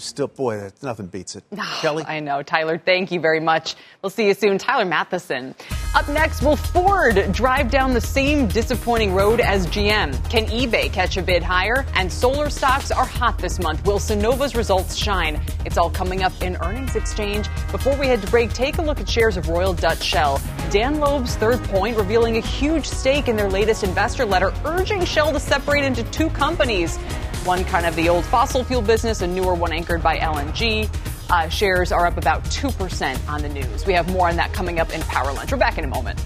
Still, 0.02 0.28
boy, 0.28 0.72
nothing 0.82 1.08
beats 1.08 1.36
it. 1.36 1.44
Kelly? 1.82 2.04
I 2.08 2.20
know. 2.20 2.42
Tyler, 2.42 2.78
thank 2.78 3.12
you 3.12 3.20
very 3.20 3.40
much. 3.40 3.76
We'll 4.02 4.10
see 4.10 4.28
you 4.28 4.34
soon. 4.34 4.58
Tyler 4.58 4.90
Mathisen. 4.90 5.54
Up 5.94 6.08
next, 6.10 6.42
will 6.42 6.56
Ford 6.56 7.32
drive 7.32 7.70
down 7.70 7.94
the 7.94 8.02
same 8.02 8.48
disappointing 8.48 9.14
road 9.14 9.40
as 9.40 9.68
GM? 9.68 10.12
Can 10.30 10.46
eBay 10.48 10.92
catch 10.92 11.18
a 11.18 11.22
bid 11.22 11.44
higher? 11.44 11.86
And 11.94 12.12
solar 12.12 12.50
stocks 12.50 12.92
are 12.92 13.06
hot 13.06 13.38
this 13.38 13.60
month. 13.60 13.86
Will 13.86 14.00
Sunnova's 14.00 14.56
results 14.56 14.96
shine? 14.96 15.40
It's 15.66 15.78
all 15.78 15.92
coming 15.92 16.24
up 16.24 16.34
in 16.42 16.58
earnings 16.58 16.96
exchange. 16.96 17.48
Before 17.72 17.96
we 17.98 18.08
head 18.08 18.22
to 18.22 18.28
break, 18.32 18.54
take 18.54 18.80
a 18.80 18.82
look 18.82 19.00
at 19.00 19.08
shares 19.08 19.38
of 19.38 19.50
Royal 19.50 19.74
Dutch 19.74 20.02
Shell. 20.02 20.42
Dan 20.72 21.00
Loeb's 21.00 21.36
third 21.36 21.62
point 21.66 21.98
revealing 21.98 22.38
a 22.38 22.42
huge 22.42 22.86
stake 22.86 23.28
in 23.28 23.36
their 23.36 23.50
latest 23.50 23.84
investor 23.84 24.26
letter, 24.26 24.54
urging 24.66 25.06
Shell 25.06 25.34
to 25.34 25.40
separate 25.40 25.84
into 25.84 26.04
two 26.06 26.30
companies. 26.30 26.98
One 27.46 27.64
kind 27.66 27.88
of 27.88 27.96
the 27.96 28.08
old 28.08 28.24
fossil 28.26 28.64
fuel 28.64 28.84
business, 28.84 29.22
a 29.22 29.28
newer 29.28 29.56
one 29.56 29.72
anchored 29.72 30.04
by 30.04 30.20
LNG. 30.20 30.88
Uh, 31.32 31.50
shares 31.50 31.92
are 31.92 32.06
up 32.06 32.18
about 32.18 32.44
2% 32.46 33.28
on 33.28 33.42
the 33.42 33.50
news. 33.50 33.86
We 33.88 33.94
have 33.94 34.12
more 34.12 34.30
on 34.30 34.36
that 34.36 34.54
coming 34.54 34.80
up 34.80 34.94
in 34.94 35.02
Power 35.02 35.34
Lunch. 35.34 35.52
We're 35.52 35.58
back 35.58 35.80
in 35.80 35.84
a 35.84 35.88
moment. 35.88 36.24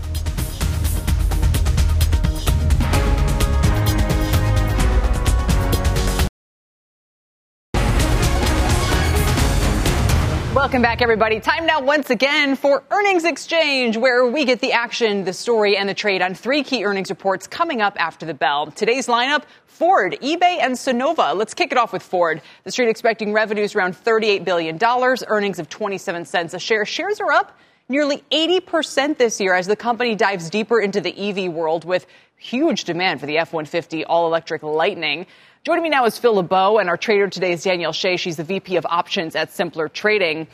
Welcome 10.65 10.81
back, 10.81 11.03
everybody. 11.03 11.39
Time 11.39 11.67
now 11.67 11.79
once 11.79 12.09
again 12.09 12.55
for 12.55 12.83
Earnings 12.89 13.23
Exchange, 13.23 13.97
where 13.97 14.25
we 14.25 14.45
get 14.45 14.61
the 14.61 14.71
action, 14.71 15.23
the 15.23 15.31
story, 15.31 15.77
and 15.77 15.87
the 15.87 15.93
trade 15.93 16.23
on 16.23 16.33
three 16.33 16.63
key 16.63 16.83
earnings 16.83 17.11
reports 17.11 17.45
coming 17.45 17.83
up 17.83 17.95
after 18.01 18.25
the 18.25 18.33
bell. 18.33 18.71
Today's 18.71 19.05
lineup 19.05 19.43
Ford, 19.67 20.17
eBay, 20.23 20.57
and 20.59 20.73
Sunnova. 20.73 21.35
Let's 21.35 21.53
kick 21.53 21.71
it 21.71 21.77
off 21.77 21.93
with 21.93 22.01
Ford. 22.01 22.41
The 22.63 22.71
street 22.71 22.89
expecting 22.89 23.31
revenues 23.31 23.75
around 23.75 23.93
$38 23.93 24.43
billion, 24.43 24.79
earnings 25.27 25.59
of 25.59 25.69
27 25.69 26.25
cents 26.25 26.55
a 26.55 26.59
share. 26.59 26.83
Shares 26.83 27.19
are 27.19 27.31
up 27.31 27.55
nearly 27.87 28.23
80% 28.31 29.17
this 29.19 29.39
year 29.39 29.53
as 29.53 29.67
the 29.67 29.75
company 29.75 30.15
dives 30.15 30.49
deeper 30.49 30.81
into 30.81 30.99
the 30.99 31.15
EV 31.15 31.53
world 31.53 31.85
with 31.85 32.07
huge 32.37 32.83
demand 32.83 33.19
for 33.19 33.25
the 33.25 33.37
F 33.37 33.53
150 33.53 34.05
all 34.05 34.27
electric 34.27 34.63
Lightning. 34.63 35.25
Joining 35.63 35.83
me 35.83 35.89
now 35.89 36.05
is 36.05 36.17
Phil 36.17 36.35
LeBeau, 36.35 36.77
and 36.77 36.89
our 36.89 36.97
trader 36.97 37.27
today 37.27 37.53
is 37.53 37.63
Danielle 37.63 37.93
Shay. 37.93 38.17
She's 38.17 38.37
the 38.37 38.43
VP 38.43 38.75
of 38.75 38.85
Options 38.85 39.35
at 39.35 39.51
Simpler 39.51 39.89
Trading. 39.89 40.47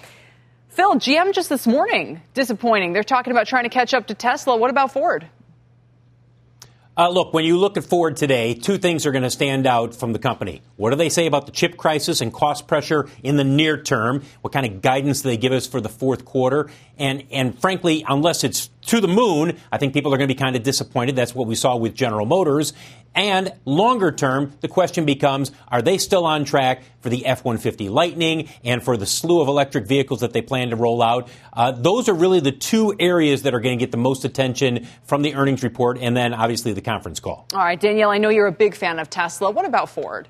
Phil, 0.69 0.95
GM 0.95 1.33
just 1.33 1.49
this 1.49 1.67
morning, 1.67 2.21
disappointing. 2.33 2.93
They're 2.93 3.03
talking 3.03 3.31
about 3.31 3.47
trying 3.47 3.63
to 3.63 3.69
catch 3.69 3.93
up 3.93 4.07
to 4.07 4.13
Tesla. 4.13 4.55
What 4.55 4.69
about 4.69 4.93
Ford? 4.93 5.27
Uh, 6.97 7.09
look, 7.09 7.33
when 7.33 7.45
you 7.45 7.57
look 7.57 7.77
at 7.77 7.85
Ford 7.85 8.17
today, 8.17 8.53
two 8.53 8.77
things 8.77 9.05
are 9.05 9.11
going 9.11 9.23
to 9.23 9.29
stand 9.29 9.65
out 9.65 9.95
from 9.95 10.11
the 10.11 10.19
company. 10.19 10.61
What 10.75 10.89
do 10.89 10.97
they 10.97 11.07
say 11.07 11.25
about 11.25 11.45
the 11.45 11.51
chip 11.51 11.77
crisis 11.77 12.19
and 12.19 12.33
cost 12.33 12.67
pressure 12.67 13.07
in 13.23 13.37
the 13.37 13.45
near 13.45 13.81
term? 13.81 14.23
What 14.41 14.53
kind 14.53 14.65
of 14.65 14.81
guidance 14.81 15.21
do 15.21 15.29
they 15.29 15.37
give 15.37 15.53
us 15.53 15.65
for 15.65 15.79
the 15.79 15.89
fourth 15.89 16.25
quarter? 16.25 16.69
And, 16.97 17.23
and 17.31 17.59
frankly, 17.59 18.05
unless 18.07 18.43
it's 18.43 18.69
to 18.87 18.99
the 18.99 19.07
moon, 19.07 19.57
I 19.71 19.77
think 19.77 19.93
people 19.93 20.13
are 20.13 20.17
going 20.17 20.27
to 20.27 20.33
be 20.33 20.39
kind 20.39 20.55
of 20.55 20.63
disappointed. 20.63 21.15
That's 21.15 21.35
what 21.35 21.47
we 21.47 21.55
saw 21.55 21.75
with 21.75 21.93
General 21.93 22.25
Motors. 22.25 22.73
And 23.13 23.51
longer 23.65 24.11
term, 24.11 24.53
the 24.61 24.67
question 24.67 25.05
becomes 25.05 25.51
are 25.67 25.81
they 25.81 25.97
still 25.97 26.25
on 26.25 26.45
track 26.45 26.83
for 27.01 27.09
the 27.09 27.25
F 27.25 27.43
150 27.43 27.89
Lightning 27.89 28.49
and 28.63 28.81
for 28.81 28.95
the 28.95 29.05
slew 29.05 29.41
of 29.41 29.47
electric 29.47 29.85
vehicles 29.85 30.21
that 30.21 30.31
they 30.31 30.41
plan 30.41 30.69
to 30.69 30.75
roll 30.75 31.01
out? 31.03 31.29
Uh, 31.51 31.71
those 31.71 32.07
are 32.07 32.13
really 32.13 32.39
the 32.39 32.53
two 32.53 32.95
areas 32.99 33.43
that 33.43 33.53
are 33.53 33.59
going 33.59 33.77
to 33.77 33.83
get 33.83 33.91
the 33.91 33.97
most 33.97 34.23
attention 34.23 34.87
from 35.03 35.21
the 35.23 35.35
earnings 35.35 35.61
report 35.61 35.97
and 35.99 36.15
then 36.15 36.33
obviously 36.33 36.71
the 36.71 36.81
conference 36.81 37.19
call. 37.19 37.47
All 37.53 37.59
right, 37.59 37.79
Danielle, 37.79 38.11
I 38.11 38.17
know 38.17 38.29
you're 38.29 38.47
a 38.47 38.51
big 38.51 38.75
fan 38.75 38.97
of 38.99 39.09
Tesla. 39.09 39.51
What 39.51 39.65
about 39.65 39.89
Ford? 39.89 40.29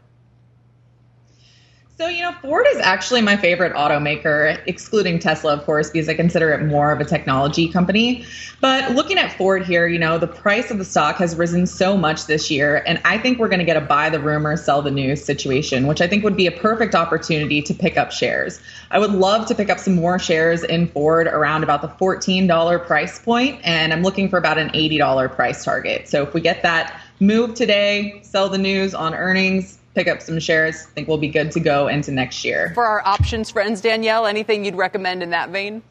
So, 2.01 2.07
you 2.07 2.23
know, 2.23 2.33
Ford 2.41 2.65
is 2.71 2.79
actually 2.79 3.21
my 3.21 3.37
favorite 3.37 3.73
automaker, 3.73 4.59
excluding 4.65 5.19
Tesla, 5.19 5.53
of 5.53 5.63
course, 5.65 5.91
because 5.91 6.09
I 6.09 6.15
consider 6.15 6.51
it 6.51 6.65
more 6.65 6.91
of 6.91 6.99
a 6.99 7.05
technology 7.05 7.69
company. 7.69 8.25
But 8.59 8.95
looking 8.95 9.19
at 9.19 9.31
Ford 9.33 9.63
here, 9.63 9.85
you 9.85 9.99
know, 9.99 10.17
the 10.17 10.25
price 10.25 10.71
of 10.71 10.79
the 10.79 10.83
stock 10.83 11.17
has 11.17 11.35
risen 11.35 11.67
so 11.67 11.95
much 11.95 12.25
this 12.25 12.49
year. 12.49 12.81
And 12.87 12.99
I 13.05 13.19
think 13.19 13.37
we're 13.37 13.49
going 13.49 13.59
to 13.59 13.65
get 13.65 13.77
a 13.77 13.81
buy 13.81 14.09
the 14.09 14.19
rumor, 14.19 14.57
sell 14.57 14.81
the 14.81 14.89
news 14.89 15.23
situation, 15.23 15.85
which 15.85 16.01
I 16.01 16.07
think 16.07 16.23
would 16.23 16.35
be 16.35 16.47
a 16.47 16.51
perfect 16.51 16.95
opportunity 16.95 17.61
to 17.61 17.71
pick 17.71 17.97
up 17.97 18.11
shares. 18.11 18.59
I 18.89 18.97
would 18.97 19.11
love 19.11 19.45
to 19.45 19.53
pick 19.53 19.69
up 19.69 19.77
some 19.77 19.93
more 19.93 20.17
shares 20.17 20.63
in 20.63 20.87
Ford 20.87 21.27
around 21.27 21.61
about 21.63 21.83
the 21.83 21.87
$14 21.87 22.83
price 22.87 23.19
point, 23.19 23.61
And 23.63 23.93
I'm 23.93 24.01
looking 24.01 24.27
for 24.27 24.39
about 24.39 24.57
an 24.57 24.69
$80 24.69 25.35
price 25.35 25.63
target. 25.63 26.07
So 26.07 26.23
if 26.23 26.33
we 26.33 26.41
get 26.41 26.63
that 26.63 26.99
move 27.19 27.53
today, 27.53 28.21
sell 28.23 28.49
the 28.49 28.57
news 28.57 28.95
on 28.95 29.13
earnings, 29.13 29.77
pick 29.93 30.07
up 30.07 30.21
some 30.21 30.39
shares. 30.39 30.87
I 30.87 30.91
think 30.91 31.07
we'll 31.07 31.17
be 31.17 31.29
good 31.29 31.51
to 31.51 31.59
go 31.59 31.87
into 31.87 32.11
next 32.11 32.43
year. 32.43 32.71
For 32.73 32.85
our 32.85 33.05
options 33.05 33.49
friends, 33.49 33.81
Danielle, 33.81 34.25
anything 34.25 34.65
you'd 34.65 34.75
recommend 34.75 35.23
in 35.23 35.29
that 35.31 35.49
vein? 35.49 35.81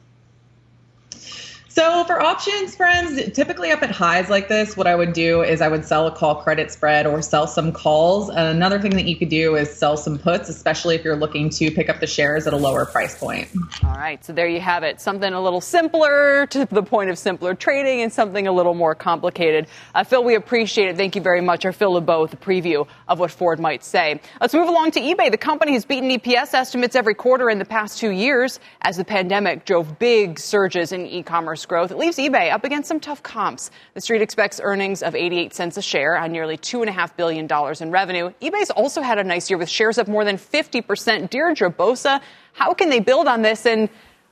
So 1.73 2.03
for 2.03 2.21
options, 2.21 2.75
friends, 2.75 3.31
typically 3.33 3.71
up 3.71 3.81
at 3.85 3.93
highs 3.93 4.29
like 4.29 4.49
this, 4.49 4.77
what 4.77 4.89
I 4.89 4.97
would 4.97 5.13
do 5.13 5.43
is 5.43 5.61
I 5.61 5.69
would 5.69 5.85
sell 5.85 6.09
a 6.09 6.11
call 6.11 6.43
credit 6.43 6.73
spread 6.73 7.07
or 7.07 7.23
sell 7.23 7.47
some 7.47 7.71
calls. 7.71 8.29
Another 8.29 8.81
thing 8.81 8.91
that 8.97 9.05
you 9.05 9.15
could 9.15 9.29
do 9.29 9.55
is 9.55 9.73
sell 9.73 9.97
some 9.97 10.19
puts, 10.19 10.49
especially 10.49 10.97
if 10.97 11.05
you're 11.05 11.15
looking 11.15 11.49
to 11.51 11.71
pick 11.71 11.89
up 11.89 12.01
the 12.01 12.09
shares 12.09 12.49
at 12.49 12.53
a 12.53 12.57
lower 12.57 12.87
price 12.87 13.17
point. 13.17 13.49
All 13.85 13.91
right, 13.91 14.23
so 14.25 14.33
there 14.33 14.49
you 14.49 14.61
have 14.61 14.83
it. 14.83 15.01
Something 15.01 15.33
a 15.33 15.41
little 15.41 15.61
simpler 15.61 16.47
to 16.47 16.67
the 16.67 16.83
point 16.83 17.09
of 17.09 17.17
simpler 17.17 17.55
trading 17.55 18.03
and 18.03 18.13
something 18.13 18.49
a 18.49 18.53
little 18.53 18.75
more 18.75 18.97
complicated. 18.97 19.69
Uh, 19.95 20.03
Phil, 20.03 20.25
we 20.25 20.35
appreciate 20.35 20.89
it. 20.89 20.97
Thank 20.97 21.15
you 21.15 21.23
very 21.23 21.41
much. 21.41 21.65
Our 21.65 21.73
Phil 21.73 21.93
LeBeau 21.93 22.23
with 22.23 22.33
a 22.33 22.37
preview 22.37 22.89
of 23.07 23.21
what 23.21 23.31
Ford 23.31 23.61
might 23.61 23.85
say. 23.85 24.21
Let's 24.41 24.55
move 24.55 24.69
along 24.69 24.91
to 24.93 25.01
eBay. 25.01 25.31
The 25.31 25.39
company 25.39 25.75
has 25.75 25.85
beaten 25.85 26.11
EPS 26.11 26.53
estimates 26.53 26.97
every 26.97 27.15
quarter 27.15 27.49
in 27.49 27.61
the 27.61 27.65
past 27.65 27.99
two 27.99 28.11
years 28.11 28.59
as 28.83 28.97
the 28.97 29.05
pandemic 29.05 29.67
drove 29.67 30.01
big 30.01 30.41
surges 30.41 30.91
in 30.91 31.07
e-commerce 31.07 31.60
growth. 31.67 31.91
It 31.91 31.99
leaves 31.99 32.17
eBay 32.17 32.53
up 32.53 32.65
against 32.65 32.89
some 32.89 33.01
tough 33.01 33.23
comps. 33.23 33.71
The 33.95 34.01
street 34.01 34.23
expects 34.23 34.61
earnings 34.63 35.03
of 35.03 35.15
88 35.15 35.55
cents 35.55 35.77
a 35.77 35.83
share 35.83 36.17
on 36.17 36.33
nearly 36.33 36.57
$2.5 36.57 37.17
billion 37.17 37.49
in 37.81 37.91
revenue. 37.91 38.33
eBay's 38.43 38.71
also 38.71 39.03
had 39.03 39.19
a 39.19 39.25
nice 39.25 39.51
year 39.51 39.59
with 39.59 39.69
shares 39.69 39.99
up 39.99 40.09
more 40.09 40.25
than 40.25 40.37
50%. 40.37 41.31
Deirdre 41.31 41.71
Bosa, 41.71 42.21
how 42.53 42.75
can 42.75 42.91
they 42.91 43.01
build 43.01 43.27
on 43.27 43.43
this? 43.43 43.67
And 43.67 43.89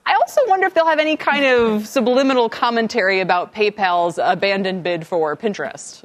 I 0.07 0.15
also 0.15 0.41
wonder 0.47 0.67
if 0.67 0.75
they'll 0.75 0.87
have 0.87 0.99
any 0.99 1.17
kind 1.17 1.45
of 1.45 1.87
subliminal 1.87 2.49
commentary 2.49 3.21
about 3.21 3.55
PayPal's 3.55 4.19
abandoned 4.23 4.83
bid 4.83 5.07
for 5.07 5.37
Pinterest. 5.37 6.03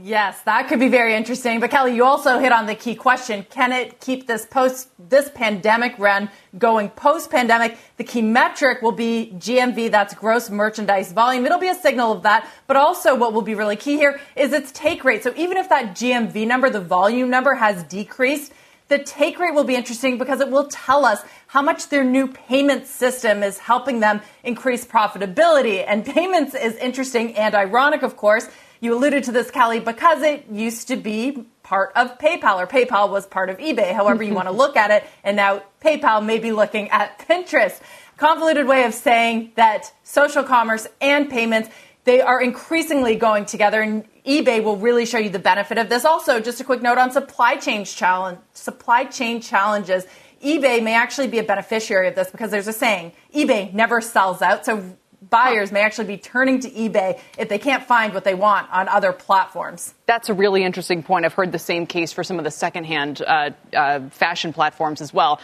Yes, 0.00 0.40
that 0.42 0.68
could 0.68 0.78
be 0.78 0.88
very 0.88 1.16
interesting. 1.16 1.58
But 1.58 1.72
Kelly, 1.72 1.96
you 1.96 2.04
also 2.04 2.38
hit 2.38 2.52
on 2.52 2.66
the 2.66 2.76
key 2.76 2.94
question. 2.94 3.44
Can 3.50 3.72
it 3.72 4.00
keep 4.00 4.28
this 4.28 4.46
post, 4.46 4.90
this 4.96 5.28
pandemic 5.34 5.98
run 5.98 6.30
going 6.56 6.90
post 6.90 7.32
pandemic? 7.32 7.76
The 7.96 8.04
key 8.04 8.22
metric 8.22 8.80
will 8.80 8.92
be 8.92 9.32
GMV. 9.38 9.90
That's 9.90 10.14
gross 10.14 10.50
merchandise 10.50 11.12
volume. 11.12 11.46
It'll 11.46 11.58
be 11.58 11.68
a 11.68 11.74
signal 11.74 12.12
of 12.12 12.22
that. 12.22 12.48
But 12.68 12.76
also 12.76 13.16
what 13.16 13.32
will 13.32 13.42
be 13.42 13.56
really 13.56 13.74
key 13.74 13.96
here 13.96 14.20
is 14.36 14.52
its 14.52 14.70
take 14.70 15.02
rate. 15.02 15.24
So 15.24 15.34
even 15.36 15.56
if 15.56 15.68
that 15.70 15.96
GMV 15.96 16.46
number, 16.46 16.70
the 16.70 16.80
volume 16.80 17.28
number 17.28 17.54
has 17.54 17.82
decreased, 17.82 18.52
the 18.86 18.98
take 18.98 19.40
rate 19.40 19.52
will 19.52 19.64
be 19.64 19.74
interesting 19.74 20.16
because 20.16 20.40
it 20.40 20.48
will 20.48 20.68
tell 20.68 21.04
us 21.04 21.22
how 21.48 21.60
much 21.60 21.88
their 21.88 22.04
new 22.04 22.28
payment 22.28 22.86
system 22.86 23.42
is 23.42 23.58
helping 23.58 23.98
them 23.98 24.20
increase 24.44 24.86
profitability. 24.86 25.84
And 25.84 26.06
payments 26.06 26.54
is 26.54 26.76
interesting 26.76 27.34
and 27.34 27.56
ironic, 27.56 28.02
of 28.02 28.16
course 28.16 28.48
you 28.80 28.94
alluded 28.94 29.24
to 29.24 29.32
this, 29.32 29.50
Kelly, 29.50 29.80
because 29.80 30.22
it 30.22 30.46
used 30.50 30.88
to 30.88 30.96
be 30.96 31.46
part 31.62 31.92
of 31.96 32.18
PayPal, 32.18 32.58
or 32.58 32.66
PayPal 32.66 33.10
was 33.10 33.26
part 33.26 33.50
of 33.50 33.58
eBay, 33.58 33.92
however 33.92 34.22
you 34.22 34.34
want 34.34 34.48
to 34.48 34.52
look 34.62 34.76
at 34.76 34.90
it. 34.90 35.04
And 35.24 35.36
now 35.36 35.62
PayPal 35.82 36.24
may 36.24 36.38
be 36.38 36.52
looking 36.52 36.88
at 36.90 37.18
Pinterest. 37.18 37.80
Convoluted 38.16 38.66
way 38.66 38.84
of 38.84 38.94
saying 38.94 39.52
that 39.56 39.92
social 40.02 40.42
commerce 40.42 40.86
and 41.00 41.30
payments, 41.30 41.68
they 42.04 42.20
are 42.20 42.40
increasingly 42.40 43.16
going 43.16 43.44
together, 43.44 43.80
and 43.80 44.04
eBay 44.24 44.62
will 44.62 44.76
really 44.76 45.06
show 45.06 45.18
you 45.18 45.30
the 45.30 45.38
benefit 45.38 45.78
of 45.78 45.88
this. 45.88 46.04
Also, 46.04 46.40
just 46.40 46.60
a 46.60 46.64
quick 46.64 46.82
note 46.82 46.98
on 46.98 47.10
supply 47.10 47.56
chain 47.56 47.84
challenge, 47.84 48.38
supply 48.54 49.04
chain 49.04 49.40
challenges. 49.40 50.06
eBay 50.42 50.82
may 50.82 50.94
actually 50.94 51.28
be 51.28 51.38
a 51.38 51.42
beneficiary 51.42 52.08
of 52.08 52.14
this 52.14 52.30
because 52.30 52.50
there's 52.50 52.68
a 52.68 52.72
saying, 52.72 53.12
eBay 53.34 53.72
never 53.72 54.00
sells 54.00 54.42
out. 54.42 54.64
So 54.64 54.96
buyers 55.22 55.72
may 55.72 55.80
actually 55.80 56.06
be 56.06 56.16
turning 56.16 56.60
to 56.60 56.70
eBay 56.70 57.20
if 57.38 57.48
they 57.48 57.58
can't 57.58 57.84
find 57.84 58.14
what 58.14 58.24
they 58.24 58.34
want 58.34 58.70
on 58.70 58.88
other 58.88 59.12
platforms. 59.12 59.94
That's 60.06 60.28
a 60.28 60.34
really 60.34 60.64
interesting 60.64 61.02
point. 61.02 61.24
I've 61.24 61.34
heard 61.34 61.52
the 61.52 61.58
same 61.58 61.86
case 61.86 62.12
for 62.12 62.24
some 62.24 62.38
of 62.38 62.44
the 62.44 62.50
secondhand 62.50 63.22
uh, 63.22 63.50
uh, 63.74 64.08
fashion 64.10 64.52
platforms 64.52 65.00
as 65.00 65.12
well. 65.12 65.40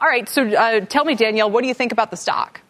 All 0.00 0.08
right, 0.08 0.28
so 0.28 0.46
uh, 0.46 0.80
tell 0.80 1.04
me, 1.04 1.14
Danielle, 1.14 1.50
what 1.50 1.62
do 1.62 1.68
you 1.68 1.74
think 1.74 1.92
about 1.92 2.10
the 2.10 2.16
stock? 2.16 2.60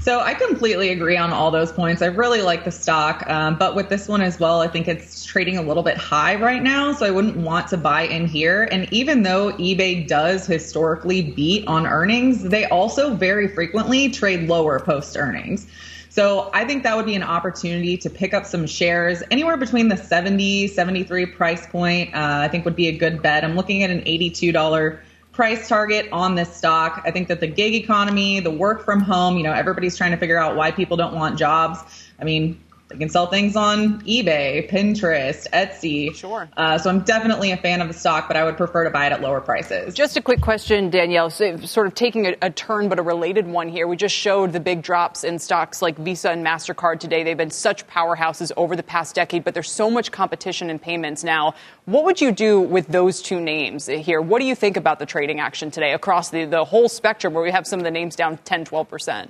So 0.00 0.20
I 0.20 0.32
completely 0.32 0.88
agree 0.88 1.18
on 1.18 1.30
all 1.30 1.50
those 1.50 1.70
points. 1.70 2.00
I 2.00 2.06
really 2.06 2.40
like 2.40 2.64
the 2.64 2.70
stock, 2.70 3.28
um, 3.28 3.58
but 3.58 3.74
with 3.74 3.90
this 3.90 4.08
one 4.08 4.22
as 4.22 4.40
well, 4.40 4.62
I 4.62 4.66
think 4.66 4.88
it's 4.88 5.26
trading 5.26 5.58
a 5.58 5.62
little 5.62 5.82
bit 5.82 5.98
high 5.98 6.36
right 6.36 6.62
now. 6.62 6.94
So 6.94 7.04
I 7.04 7.10
wouldn't 7.10 7.36
want 7.36 7.68
to 7.68 7.76
buy 7.76 8.02
in 8.02 8.26
here. 8.26 8.66
And 8.72 8.90
even 8.94 9.24
though 9.24 9.52
eBay 9.52 10.08
does 10.08 10.46
historically 10.46 11.20
beat 11.20 11.68
on 11.68 11.86
earnings, 11.86 12.42
they 12.42 12.64
also 12.64 13.12
very 13.12 13.46
frequently 13.46 14.08
trade 14.08 14.48
lower 14.48 14.80
post 14.80 15.18
earnings. 15.18 15.66
So 16.08 16.50
I 16.54 16.64
think 16.64 16.82
that 16.84 16.96
would 16.96 17.06
be 17.06 17.14
an 17.14 17.22
opportunity 17.22 17.98
to 17.98 18.08
pick 18.08 18.32
up 18.32 18.46
some 18.46 18.66
shares 18.66 19.22
anywhere 19.30 19.58
between 19.58 19.88
the 19.88 19.98
70, 19.98 20.68
73 20.68 21.26
price 21.26 21.66
point. 21.66 22.14
Uh, 22.14 22.38
I 22.42 22.48
think 22.48 22.64
would 22.64 22.74
be 22.74 22.88
a 22.88 22.96
good 22.96 23.20
bet. 23.20 23.44
I'm 23.44 23.54
looking 23.54 23.82
at 23.82 23.90
an 23.90 24.00
$82 24.00 24.98
price 25.32 25.68
target 25.68 26.08
on 26.12 26.34
this 26.34 26.54
stock. 26.54 27.02
I 27.04 27.10
think 27.10 27.28
that 27.28 27.40
the 27.40 27.46
gig 27.46 27.74
economy, 27.74 28.40
the 28.40 28.50
work 28.50 28.84
from 28.84 29.00
home, 29.00 29.36
you 29.36 29.42
know, 29.42 29.52
everybody's 29.52 29.96
trying 29.96 30.10
to 30.10 30.16
figure 30.16 30.38
out 30.38 30.56
why 30.56 30.70
people 30.70 30.96
don't 30.96 31.14
want 31.14 31.38
jobs. 31.38 31.80
I 32.18 32.24
mean, 32.24 32.60
they 32.90 32.98
can 32.98 33.08
sell 33.08 33.28
things 33.28 33.54
on 33.54 34.02
eBay, 34.02 34.68
Pinterest, 34.68 35.46
Etsy. 35.52 36.12
Sure. 36.14 36.48
Uh, 36.56 36.76
so 36.76 36.90
I'm 36.90 37.00
definitely 37.00 37.52
a 37.52 37.56
fan 37.56 37.80
of 37.80 37.86
the 37.86 37.94
stock, 37.94 38.26
but 38.26 38.36
I 38.36 38.44
would 38.44 38.56
prefer 38.56 38.82
to 38.82 38.90
buy 38.90 39.06
it 39.06 39.12
at 39.12 39.20
lower 39.20 39.40
prices. 39.40 39.94
Just 39.94 40.16
a 40.16 40.20
quick 40.20 40.40
question, 40.40 40.90
Danielle. 40.90 41.30
So, 41.30 41.56
sort 41.58 41.86
of 41.86 41.94
taking 41.94 42.26
a, 42.26 42.34
a, 42.42 42.50
turn, 42.50 42.88
but 42.88 42.98
a 42.98 43.02
related 43.02 43.46
one 43.46 43.68
here. 43.68 43.86
We 43.86 43.96
just 43.96 44.14
showed 44.14 44.52
the 44.52 44.58
big 44.58 44.82
drops 44.82 45.22
in 45.22 45.38
stocks 45.38 45.80
like 45.80 45.96
Visa 45.98 46.30
and 46.30 46.44
MasterCard 46.44 46.98
today. 46.98 47.22
They've 47.22 47.36
been 47.36 47.50
such 47.50 47.86
powerhouses 47.86 48.50
over 48.56 48.74
the 48.74 48.82
past 48.82 49.14
decade, 49.14 49.44
but 49.44 49.54
there's 49.54 49.70
so 49.70 49.88
much 49.88 50.10
competition 50.10 50.68
in 50.68 50.80
payments 50.80 51.22
now. 51.22 51.54
What 51.84 52.04
would 52.04 52.20
you 52.20 52.32
do 52.32 52.60
with 52.60 52.88
those 52.88 53.22
two 53.22 53.40
names 53.40 53.86
here? 53.86 54.20
What 54.20 54.40
do 54.40 54.46
you 54.46 54.56
think 54.56 54.76
about 54.76 54.98
the 54.98 55.06
trading 55.06 55.38
action 55.38 55.70
today 55.70 55.92
across 55.92 56.30
the, 56.30 56.44
the 56.44 56.64
whole 56.64 56.88
spectrum 56.88 57.34
where 57.34 57.44
we 57.44 57.52
have 57.52 57.68
some 57.68 57.78
of 57.78 57.84
the 57.84 57.90
names 57.92 58.16
down 58.16 58.38
10, 58.38 58.64
12%? 58.64 59.28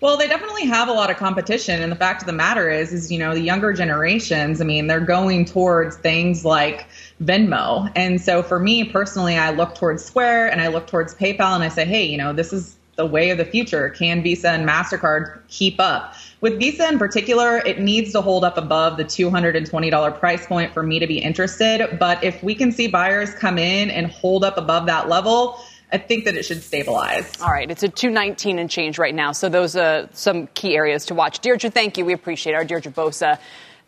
Well, 0.00 0.16
they 0.16 0.28
definitely 0.28 0.66
have 0.66 0.88
a 0.88 0.92
lot 0.92 1.10
of 1.10 1.16
competition, 1.16 1.82
and 1.82 1.90
the 1.90 1.96
fact 1.96 2.22
of 2.22 2.26
the 2.26 2.32
matter 2.32 2.70
is, 2.70 2.92
is 2.92 3.10
you 3.10 3.18
know, 3.18 3.34
the 3.34 3.40
younger 3.40 3.72
generations. 3.72 4.60
I 4.60 4.64
mean, 4.64 4.86
they're 4.86 5.00
going 5.00 5.44
towards 5.44 5.96
things 5.96 6.44
like 6.44 6.86
Venmo, 7.20 7.90
and 7.96 8.20
so 8.20 8.42
for 8.44 8.60
me 8.60 8.84
personally, 8.84 9.36
I 9.36 9.50
look 9.50 9.74
towards 9.74 10.04
Square 10.04 10.52
and 10.52 10.60
I 10.60 10.68
look 10.68 10.86
towards 10.86 11.16
PayPal, 11.16 11.54
and 11.54 11.64
I 11.64 11.68
say, 11.68 11.84
hey, 11.84 12.04
you 12.04 12.16
know, 12.16 12.32
this 12.32 12.52
is 12.52 12.76
the 12.94 13.06
way 13.06 13.30
of 13.30 13.38
the 13.38 13.44
future. 13.44 13.90
Can 13.90 14.22
Visa 14.22 14.50
and 14.50 14.68
Mastercard 14.68 15.40
keep 15.48 15.80
up? 15.80 16.14
With 16.40 16.58
Visa 16.60 16.88
in 16.88 16.98
particular, 16.98 17.58
it 17.58 17.80
needs 17.80 18.12
to 18.12 18.20
hold 18.20 18.44
up 18.44 18.56
above 18.56 18.98
the 18.98 19.04
$220 19.04 20.18
price 20.18 20.46
point 20.46 20.72
for 20.72 20.82
me 20.84 21.00
to 21.00 21.06
be 21.06 21.18
interested. 21.18 21.96
But 21.98 22.22
if 22.22 22.40
we 22.42 22.54
can 22.54 22.70
see 22.70 22.86
buyers 22.86 23.34
come 23.34 23.58
in 23.58 23.90
and 23.90 24.08
hold 24.08 24.44
up 24.44 24.58
above 24.58 24.86
that 24.86 25.08
level, 25.08 25.60
I 25.90 25.98
think 25.98 26.26
that 26.26 26.36
it 26.36 26.44
should 26.44 26.62
stabilize. 26.62 27.40
All 27.40 27.50
right, 27.50 27.70
it's 27.70 27.82
a 27.82 27.88
219 27.88 28.58
and 28.58 28.68
change 28.68 28.98
right 28.98 29.14
now. 29.14 29.32
So 29.32 29.48
those 29.48 29.74
are 29.74 30.08
some 30.12 30.46
key 30.48 30.76
areas 30.76 31.06
to 31.06 31.14
watch. 31.14 31.38
Deirdre, 31.40 31.70
thank 31.70 31.96
you. 31.96 32.04
We 32.04 32.12
appreciate 32.12 32.54
our 32.54 32.64
Deirdre 32.64 32.92
Bosa 32.92 33.38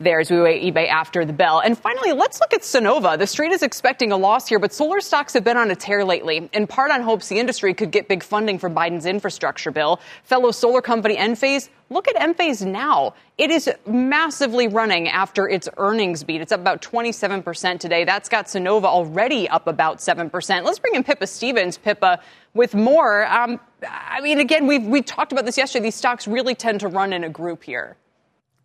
there 0.00 0.18
as 0.18 0.30
we 0.30 0.40
wait 0.40 0.62
eBay 0.62 0.88
after 0.88 1.26
the 1.26 1.32
bell. 1.32 1.60
And 1.60 1.78
finally, 1.78 2.12
let's 2.12 2.40
look 2.40 2.54
at 2.54 2.62
Sunnova. 2.62 3.18
The 3.18 3.26
street 3.26 3.52
is 3.52 3.62
expecting 3.62 4.12
a 4.12 4.16
loss 4.16 4.48
here, 4.48 4.58
but 4.58 4.72
solar 4.72 5.00
stocks 5.00 5.34
have 5.34 5.44
been 5.44 5.58
on 5.58 5.70
a 5.70 5.76
tear 5.76 6.04
lately, 6.04 6.48
in 6.54 6.66
part 6.66 6.90
on 6.90 7.02
hopes 7.02 7.28
the 7.28 7.38
industry 7.38 7.74
could 7.74 7.90
get 7.90 8.08
big 8.08 8.22
funding 8.22 8.58
for 8.58 8.70
Biden's 8.70 9.04
infrastructure 9.04 9.70
bill. 9.70 10.00
Fellow 10.24 10.52
solar 10.52 10.80
company 10.80 11.16
Enphase, 11.16 11.68
look 11.90 12.08
at 12.08 12.16
Enphase 12.16 12.66
now. 12.66 13.12
It 13.36 13.50
is 13.50 13.70
massively 13.86 14.68
running 14.68 15.08
after 15.08 15.46
its 15.46 15.68
earnings 15.76 16.24
beat. 16.24 16.40
It's 16.40 16.52
up 16.52 16.60
about 16.60 16.80
27% 16.80 17.78
today. 17.78 18.04
That's 18.04 18.30
got 18.30 18.46
Sunnova 18.46 18.84
already 18.84 19.50
up 19.50 19.66
about 19.66 19.98
7%. 19.98 20.64
Let's 20.64 20.78
bring 20.78 20.94
in 20.94 21.04
Pippa 21.04 21.26
Stevens. 21.26 21.76
Pippa, 21.76 22.20
with 22.54 22.74
more. 22.74 23.26
Um, 23.26 23.60
I 23.86 24.22
mean, 24.22 24.40
again, 24.40 24.66
we've, 24.66 24.84
we 24.84 25.02
talked 25.02 25.32
about 25.32 25.44
this 25.44 25.58
yesterday. 25.58 25.84
These 25.84 25.94
stocks 25.94 26.26
really 26.26 26.54
tend 26.54 26.80
to 26.80 26.88
run 26.88 27.12
in 27.12 27.22
a 27.22 27.28
group 27.28 27.62
here. 27.62 27.96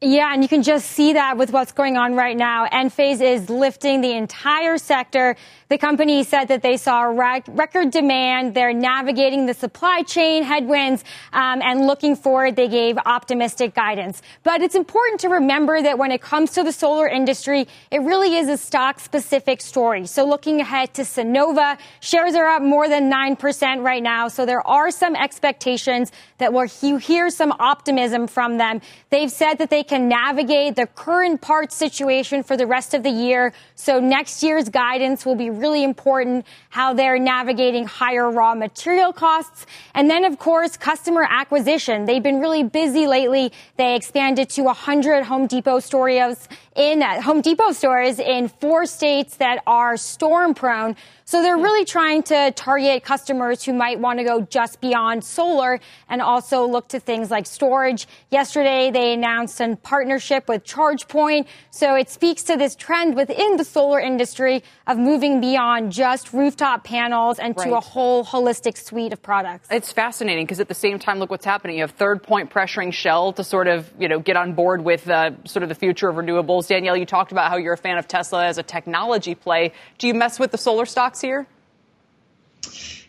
Yeah, 0.05 0.31
and 0.31 0.43
you 0.43 0.47
can 0.47 0.61
just 0.61 0.91
see 0.91 1.13
that 1.13 1.35
with 1.35 1.51
what's 1.51 1.71
going 1.71 1.97
on 1.97 2.13
right 2.13 2.37
now. 2.37 2.67
Enphase 2.67 3.21
is 3.21 3.49
lifting 3.49 4.01
the 4.01 4.11
entire 4.11 4.77
sector. 4.77 5.35
The 5.69 5.79
company 5.79 6.23
said 6.23 6.45
that 6.49 6.61
they 6.61 6.77
saw 6.77 7.01
record 7.05 7.89
demand. 7.89 8.53
They're 8.53 8.71
navigating 8.71 9.47
the 9.47 9.55
supply 9.55 10.03
chain 10.03 10.43
headwinds 10.43 11.03
um, 11.33 11.59
and 11.63 11.87
looking 11.87 12.15
forward. 12.15 12.55
They 12.55 12.67
gave 12.67 12.99
optimistic 13.03 13.73
guidance. 13.73 14.21
But 14.43 14.61
it's 14.61 14.75
important 14.75 15.21
to 15.21 15.29
remember 15.29 15.81
that 15.81 15.97
when 15.97 16.11
it 16.11 16.21
comes 16.21 16.51
to 16.51 16.61
the 16.61 16.71
solar 16.71 17.07
industry, 17.07 17.67
it 17.89 18.01
really 18.01 18.35
is 18.35 18.47
a 18.47 18.57
stock 18.57 18.99
specific 18.99 19.59
story. 19.59 20.05
So 20.05 20.23
looking 20.23 20.61
ahead 20.61 20.93
to 20.93 21.01
Sunnova, 21.01 21.79
shares 21.99 22.35
are 22.35 22.45
up 22.45 22.61
more 22.61 22.87
than 22.87 23.11
9% 23.11 23.83
right 23.83 24.03
now. 24.03 24.27
So 24.27 24.45
there 24.45 24.65
are 24.67 24.91
some 24.91 25.15
expectations 25.15 26.11
that 26.37 26.53
we'll 26.53 26.67
hear 26.67 27.31
some 27.31 27.53
optimism 27.53 28.27
from 28.27 28.59
them. 28.59 28.81
They've 29.09 29.31
said 29.31 29.55
that 29.55 29.71
they 29.71 29.81
can 29.81 29.94
navigate 29.99 30.75
the 30.75 30.87
current 30.87 31.41
parts 31.41 31.75
situation 31.75 32.43
for 32.43 32.55
the 32.55 32.65
rest 32.65 32.93
of 32.93 33.03
the 33.03 33.09
year. 33.09 33.53
So 33.75 33.99
next 33.99 34.41
year's 34.43 34.69
guidance 34.69 35.25
will 35.25 35.35
be 35.35 35.49
really 35.49 35.83
important, 35.83 36.45
how 36.69 36.93
they're 36.93 37.19
navigating 37.19 37.85
higher 37.85 38.29
raw 38.29 38.55
material 38.55 39.13
costs. 39.13 39.65
And 39.93 40.09
then, 40.09 40.25
of 40.25 40.39
course, 40.39 40.77
customer 40.77 41.27
acquisition. 41.29 42.05
They've 42.05 42.23
been 42.23 42.39
really 42.39 42.63
busy 42.63 43.07
lately. 43.07 43.51
They 43.77 43.95
expanded 43.95 44.49
to 44.51 44.63
100 44.63 45.23
Home 45.23 45.47
Depot 45.47 45.79
stores 45.79 46.47
in 46.75 47.01
uh, 47.01 47.21
Home 47.21 47.41
Depot 47.41 47.71
stores 47.71 48.19
in 48.19 48.49
four 48.49 48.85
states 48.85 49.37
that 49.37 49.63
are 49.65 49.95
storm 49.95 50.53
prone. 50.53 50.95
So 51.23 51.41
they're 51.41 51.57
really 51.57 51.85
trying 51.85 52.21
to 52.23 52.51
target 52.51 53.03
customers 53.03 53.63
who 53.63 53.73
might 53.73 53.99
want 53.99 54.19
to 54.19 54.25
go 54.25 54.41
just 54.41 54.79
beyond 54.79 55.23
solar 55.23 55.79
and 56.07 56.21
also 56.21 56.67
look 56.67 56.87
to 56.89 56.99
things 56.99 57.31
like 57.31 57.47
storage. 57.47 58.07
Yesterday, 58.29 58.91
they 58.91 59.13
announced 59.13 59.59
a 59.59 59.75
partnership 59.77 60.47
with 60.47 60.63
ChargePoint. 60.65 61.47
So 61.71 61.95
it 61.95 62.09
speaks 62.09 62.43
to 62.43 62.57
this 62.57 62.75
trend 62.75 63.15
within 63.15 63.57
the 63.57 63.63
solar 63.63 63.99
industry 63.99 64.61
of 64.87 64.97
moving 64.97 65.41
beyond 65.41 65.91
just 65.91 66.31
rooftop 66.31 66.83
panels 66.83 67.39
and 67.39 67.55
right. 67.57 67.67
to 67.67 67.75
a 67.75 67.79
whole 67.79 68.23
holistic 68.23 68.77
suite 68.77 69.13
of 69.13 69.21
products. 69.21 69.67
It's 69.71 69.91
fascinating 69.91 70.45
because 70.45 70.59
at 70.59 70.67
the 70.67 70.75
same 70.75 70.99
time, 70.99 71.19
look 71.19 71.31
what's 71.31 71.45
happening. 71.45 71.77
You 71.77 71.83
have 71.83 71.91
Third 71.91 72.21
Point 72.21 72.51
pressuring 72.51 72.93
Shell 72.93 73.33
to 73.33 73.43
sort 73.43 73.67
of, 73.67 73.91
you 73.99 74.07
know, 74.07 74.19
get 74.19 74.37
on 74.37 74.53
board 74.53 74.83
with 74.83 75.09
uh, 75.09 75.31
sort 75.45 75.63
of 75.63 75.69
the 75.69 75.75
future 75.75 76.07
of 76.07 76.17
renewables. 76.17 76.67
Danielle, 76.67 76.97
you 76.97 77.05
talked 77.05 77.31
about 77.31 77.49
how 77.49 77.57
you're 77.57 77.73
a 77.73 77.77
fan 77.77 77.97
of 77.97 78.07
Tesla 78.07 78.45
as 78.45 78.57
a 78.57 78.63
technology 78.63 79.33
play. 79.33 79.73
Do 79.97 80.07
you 80.07 80.13
mess 80.13 80.39
with 80.39 80.51
the 80.51 80.57
solar 80.57 80.85
stocks 80.85 81.19
here? 81.19 81.47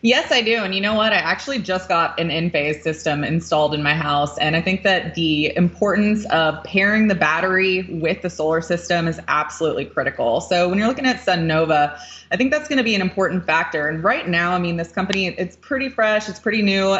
Yes, 0.07 0.31
I 0.31 0.41
do. 0.41 0.63
And 0.63 0.73
you 0.73 0.79
know 0.79 0.93
what? 0.93 1.11
I 1.11 1.17
actually 1.17 1.59
just 1.59 1.89
got 1.89 2.17
an 2.17 2.29
Enphase 2.29 2.81
system 2.81 3.25
installed 3.25 3.73
in 3.73 3.83
my 3.83 3.93
house. 3.93 4.37
And 4.37 4.55
I 4.55 4.61
think 4.61 4.83
that 4.83 5.15
the 5.15 5.53
importance 5.57 6.25
of 6.27 6.63
pairing 6.63 7.09
the 7.09 7.15
battery 7.15 7.81
with 8.01 8.21
the 8.21 8.29
solar 8.29 8.61
system 8.61 9.05
is 9.09 9.19
absolutely 9.27 9.83
critical. 9.83 10.39
So 10.39 10.69
when 10.69 10.77
you're 10.77 10.87
looking 10.87 11.05
at 11.05 11.17
Sunnova, 11.17 11.99
I 12.31 12.37
think 12.37 12.51
that's 12.51 12.69
going 12.69 12.77
to 12.77 12.85
be 12.85 12.95
an 12.95 13.01
important 13.01 13.45
factor. 13.45 13.89
And 13.89 14.01
right 14.01 14.29
now, 14.29 14.53
I 14.53 14.59
mean, 14.59 14.77
this 14.77 14.93
company, 14.93 15.27
it's 15.27 15.57
pretty 15.57 15.89
fresh, 15.89 16.29
it's 16.29 16.39
pretty 16.39 16.61
new. 16.61 16.93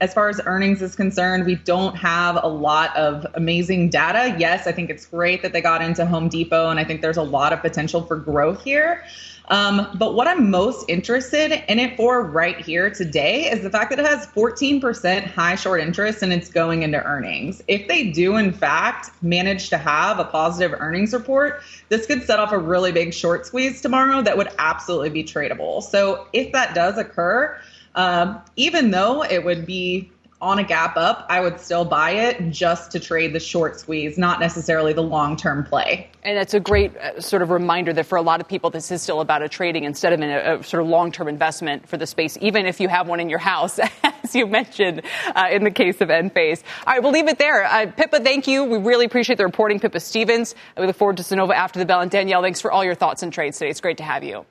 As 0.00 0.14
far 0.14 0.28
as 0.28 0.40
earnings 0.46 0.82
is 0.82 0.94
concerned, 0.94 1.46
we 1.46 1.56
don't 1.56 1.96
have 1.96 2.38
a 2.40 2.48
lot 2.48 2.96
of 2.96 3.26
amazing 3.34 3.90
data. 3.90 4.36
Yes, 4.38 4.68
I 4.68 4.72
think 4.72 4.88
it's 4.88 5.06
great 5.06 5.42
that 5.42 5.52
they 5.52 5.62
got 5.62 5.82
into 5.82 6.06
Home 6.06 6.28
Depot, 6.28 6.70
and 6.70 6.78
I 6.78 6.84
think 6.84 7.00
there's 7.00 7.16
a 7.16 7.24
lot 7.24 7.52
of 7.52 7.60
potential 7.60 8.02
for 8.02 8.14
growth 8.14 8.62
here. 8.62 9.02
Um, 9.48 9.88
but 9.98 10.14
what 10.14 10.28
I'm 10.28 10.50
most 10.50 10.88
interested 10.88 11.52
in 11.68 11.78
it 11.78 11.96
for 11.96 12.22
right 12.22 12.51
here 12.58 12.90
today 12.90 13.50
is 13.50 13.62
the 13.62 13.70
fact 13.70 13.90
that 13.90 13.98
it 13.98 14.06
has 14.06 14.26
14% 14.28 15.24
high 15.26 15.54
short 15.54 15.80
interest 15.80 16.22
and 16.22 16.32
it's 16.32 16.50
going 16.50 16.82
into 16.82 17.02
earnings. 17.02 17.62
If 17.66 17.88
they 17.88 18.10
do, 18.10 18.36
in 18.36 18.52
fact, 18.52 19.10
manage 19.22 19.70
to 19.70 19.78
have 19.78 20.18
a 20.18 20.24
positive 20.24 20.78
earnings 20.78 21.12
report, 21.12 21.62
this 21.88 22.06
could 22.06 22.22
set 22.22 22.38
off 22.38 22.52
a 22.52 22.58
really 22.58 22.92
big 22.92 23.14
short 23.14 23.46
squeeze 23.46 23.80
tomorrow 23.80 24.22
that 24.22 24.36
would 24.36 24.50
absolutely 24.58 25.10
be 25.10 25.24
tradable. 25.24 25.82
So 25.82 26.28
if 26.32 26.52
that 26.52 26.74
does 26.74 26.98
occur, 26.98 27.58
um, 27.94 28.40
even 28.56 28.90
though 28.90 29.24
it 29.24 29.44
would 29.44 29.66
be 29.66 30.11
on 30.42 30.58
a 30.58 30.64
gap 30.64 30.96
up, 30.96 31.24
I 31.30 31.40
would 31.40 31.60
still 31.60 31.84
buy 31.84 32.10
it 32.10 32.50
just 32.50 32.90
to 32.90 33.00
trade 33.00 33.32
the 33.32 33.38
short 33.38 33.78
squeeze, 33.78 34.18
not 34.18 34.40
necessarily 34.40 34.92
the 34.92 35.02
long 35.02 35.36
term 35.36 35.64
play. 35.64 36.10
And 36.24 36.36
that's 36.36 36.52
a 36.52 36.60
great 36.60 36.96
uh, 36.96 37.20
sort 37.20 37.42
of 37.42 37.50
reminder 37.50 37.92
that 37.92 38.06
for 38.06 38.18
a 38.18 38.22
lot 38.22 38.40
of 38.40 38.48
people, 38.48 38.68
this 38.68 38.90
is 38.90 39.00
still 39.00 39.20
about 39.20 39.42
a 39.42 39.48
trading 39.48 39.84
instead 39.84 40.12
of 40.12 40.20
a, 40.20 40.58
a 40.58 40.64
sort 40.64 40.82
of 40.82 40.88
long 40.88 41.12
term 41.12 41.28
investment 41.28 41.88
for 41.88 41.96
the 41.96 42.06
space, 42.06 42.36
even 42.40 42.66
if 42.66 42.80
you 42.80 42.88
have 42.88 43.06
one 43.06 43.20
in 43.20 43.30
your 43.30 43.38
house, 43.38 43.78
as 44.02 44.34
you 44.34 44.48
mentioned 44.48 45.02
uh, 45.36 45.46
in 45.52 45.62
the 45.62 45.70
case 45.70 46.00
of 46.00 46.08
Enphase. 46.08 46.64
All 46.86 46.94
right, 46.94 47.02
we'll 47.02 47.12
leave 47.12 47.28
it 47.28 47.38
there. 47.38 47.64
Uh, 47.64 47.86
Pippa, 47.92 48.18
thank 48.20 48.48
you. 48.48 48.64
We 48.64 48.78
really 48.78 49.04
appreciate 49.04 49.36
the 49.36 49.46
reporting, 49.46 49.78
Pippa 49.78 50.00
Stevens. 50.00 50.56
We 50.76 50.86
look 50.86 50.96
forward 50.96 51.18
to 51.18 51.22
Sunnova 51.22 51.54
after 51.54 51.78
the 51.78 51.86
bell. 51.86 52.00
And 52.00 52.10
Danielle, 52.10 52.42
thanks 52.42 52.60
for 52.60 52.72
all 52.72 52.84
your 52.84 52.96
thoughts 52.96 53.22
and 53.22 53.32
trades 53.32 53.58
today. 53.58 53.70
It's 53.70 53.80
great 53.80 53.98
to 53.98 54.04
have 54.04 54.24
you. 54.24 54.44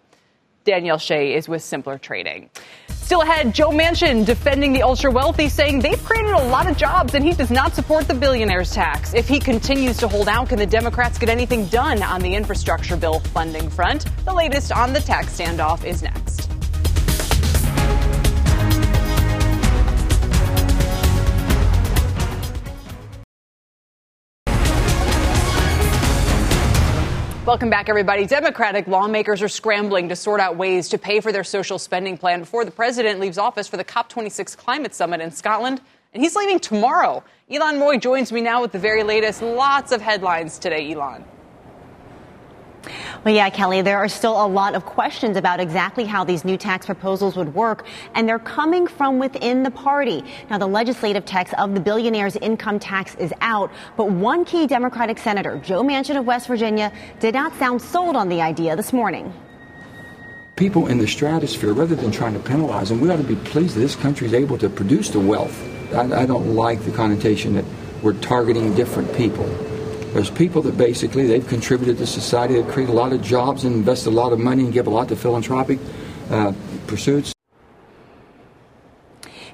Danielle 0.63 0.97
Shay 0.97 1.34
is 1.34 1.50
with 1.50 1.63
Simpler 1.63 1.97
Trading. 1.97 2.50
Still 2.89 3.24
ahead, 3.24 3.54
Joe 3.54 3.71
Manchin 3.71 4.26
defending 4.26 4.71
the 4.71 4.84
ultra 4.84 5.12
wealthy, 5.12 5.50
saying 5.50 5.80
they've 5.80 6.02
created 6.04 6.32
a 6.32 6.43
lot 6.45 6.69
of 6.69 6.78
jobs 6.78 7.13
and 7.13 7.26
he 7.26 7.34
does 7.34 7.52
not 7.52 7.74
support 7.74 8.08
the 8.08 8.13
billionaires 8.13 8.71
tax. 8.71 9.13
If 9.13 9.28
he 9.28 9.39
continues 9.39 9.97
to 9.97 10.08
hold 10.08 10.30
out, 10.30 10.50
can 10.50 10.60
the 10.60 10.65
Democrats 10.65 11.17
get 11.17 11.28
anything 11.28 11.65
done 11.65 12.02
on 12.04 12.21
the 12.21 12.34
infrastructure 12.34 12.95
bill 12.95 13.19
funding 13.19 13.69
front? 13.69 14.06
The 14.24 14.34
latest 14.34 14.71
on 14.71 14.93
the 14.93 15.02
tax 15.02 15.38
standoff 15.38 15.84
is 15.84 16.04
next. 16.04 16.50
Welcome 27.52 27.70
back, 27.70 27.90
everybody. 27.90 28.26
Democratic 28.26 28.88
lawmakers 28.88 29.42
are 29.42 29.50
scrambling 29.50 30.08
to 30.08 30.16
sort 30.16 30.40
out 30.40 30.56
ways 30.56 30.88
to 30.88 30.98
pay 30.98 31.20
for 31.20 31.34
their 31.34 31.44
social 31.44 31.78
spending 31.78 32.18
plan 32.18 32.40
before 32.40 32.64
the 32.64 32.72
president 32.72 33.20
leaves 33.20 33.38
office 33.38 33.68
for 33.68 33.76
the 33.76 33.84
COP26 33.84 34.56
climate 34.56 34.96
summit 34.96 35.20
in 35.20 35.32
Scotland. 35.32 35.82
And 36.14 36.24
he's 36.24 36.34
leaving 36.34 36.62
tomorrow. 36.62 37.22
Ylan 37.52 37.78
Mui 37.78 37.99
joins 37.99 38.32
me 38.32 38.39
now 38.39 38.62
with 38.62 38.72
the 38.72 38.80
very 38.80 39.04
latest. 39.04 39.41
Lots 39.41 39.91
of 39.91 39.99
headlines 39.99 40.58
today, 40.60 40.93
Ylan. 40.93 41.26
Well, 43.24 43.34
yeah, 43.34 43.50
Kelly, 43.50 43.82
there 43.82 43.98
are 43.98 44.08
still 44.08 44.44
a 44.44 44.48
lot 44.48 44.76
of 44.76 44.86
questions 44.86 45.38
about 45.38 45.60
exactly 45.60 46.06
how 46.06 46.24
these 46.24 46.44
new 46.44 46.58
tax 46.58 46.86
proposals 46.86 47.36
would 47.36 47.54
work, 47.54 47.86
and 48.16 48.28
they're 48.28 48.40
coming 48.40 48.88
from 48.88 49.20
within 49.20 49.64
the 49.64 49.72
party. 49.72 50.24
Now, 50.50 50.58
the 50.58 50.68
legislative 50.68 51.26
text 51.26 51.54
of 51.56 51.74
the 51.74 51.80
billionaire's 51.80 52.36
income 52.38 52.80
tax 52.80 53.16
is 53.16 53.34
out, 53.42 53.72
but 53.98 54.10
one 54.10 54.46
key 54.46 54.68
Democratic 54.68 55.18
senator, 55.20 55.58
Joe 55.60 55.84
Manchin 55.84 56.18
of 56.18 56.26
West 56.26 56.48
Virginia, 56.48 56.92
did 57.20 57.36
not 57.36 57.56
sound 57.56 57.82
sold 57.82 58.16
on 58.16 58.30
the 58.30 58.42
idea 58.42 58.76
this 58.76 58.92
morning 58.94 59.34
people 60.62 60.86
in 60.86 61.00
the 61.00 61.08
stratosphere, 61.08 61.74
rather 61.74 61.96
than 61.96 62.12
trying 62.12 62.34
to 62.34 62.40
penalize 62.40 62.90
them, 62.90 63.02
we 63.02 63.10
ought 63.10 63.18
to 63.18 63.24
be 63.24 63.36
pleased 63.36 63.76
that 63.76 63.80
this 63.80 63.96
country 63.96 64.28
is 64.28 64.34
able 64.36 64.60
to 64.60 64.70
produce 64.70 65.10
the 65.10 65.20
wealth. 65.20 65.60
I, 65.92 66.22
I, 66.22 66.26
don't 66.28 66.54
like 66.54 66.80
the 66.86 66.92
connotation 66.92 67.54
that 67.54 67.66
we're 68.04 68.14
targeting 68.14 68.76
different 68.76 69.12
people. 69.16 69.46
There's 70.14 70.30
people 70.30 70.62
that 70.64 70.78
basically 70.78 71.26
they've 71.26 71.47
contributed 71.47 71.97
to 71.99 72.05
society, 72.05 72.55
they've 72.55 72.68
created 72.68 72.91
a 72.91 72.95
lot 72.95 73.14
of 73.14 73.22
jobs 73.22 73.64
and 73.64 73.74
invested 73.76 74.09
a 74.09 74.12
lot 74.12 74.34
of 74.34 74.39
money 74.39 74.64
and 74.64 74.74
give 74.74 74.88
a 74.88 74.89
lot 74.89 75.07
to 75.07 75.16
philanthropic 75.16 75.80
uh, 76.30 76.51
pursuits. 76.86 77.34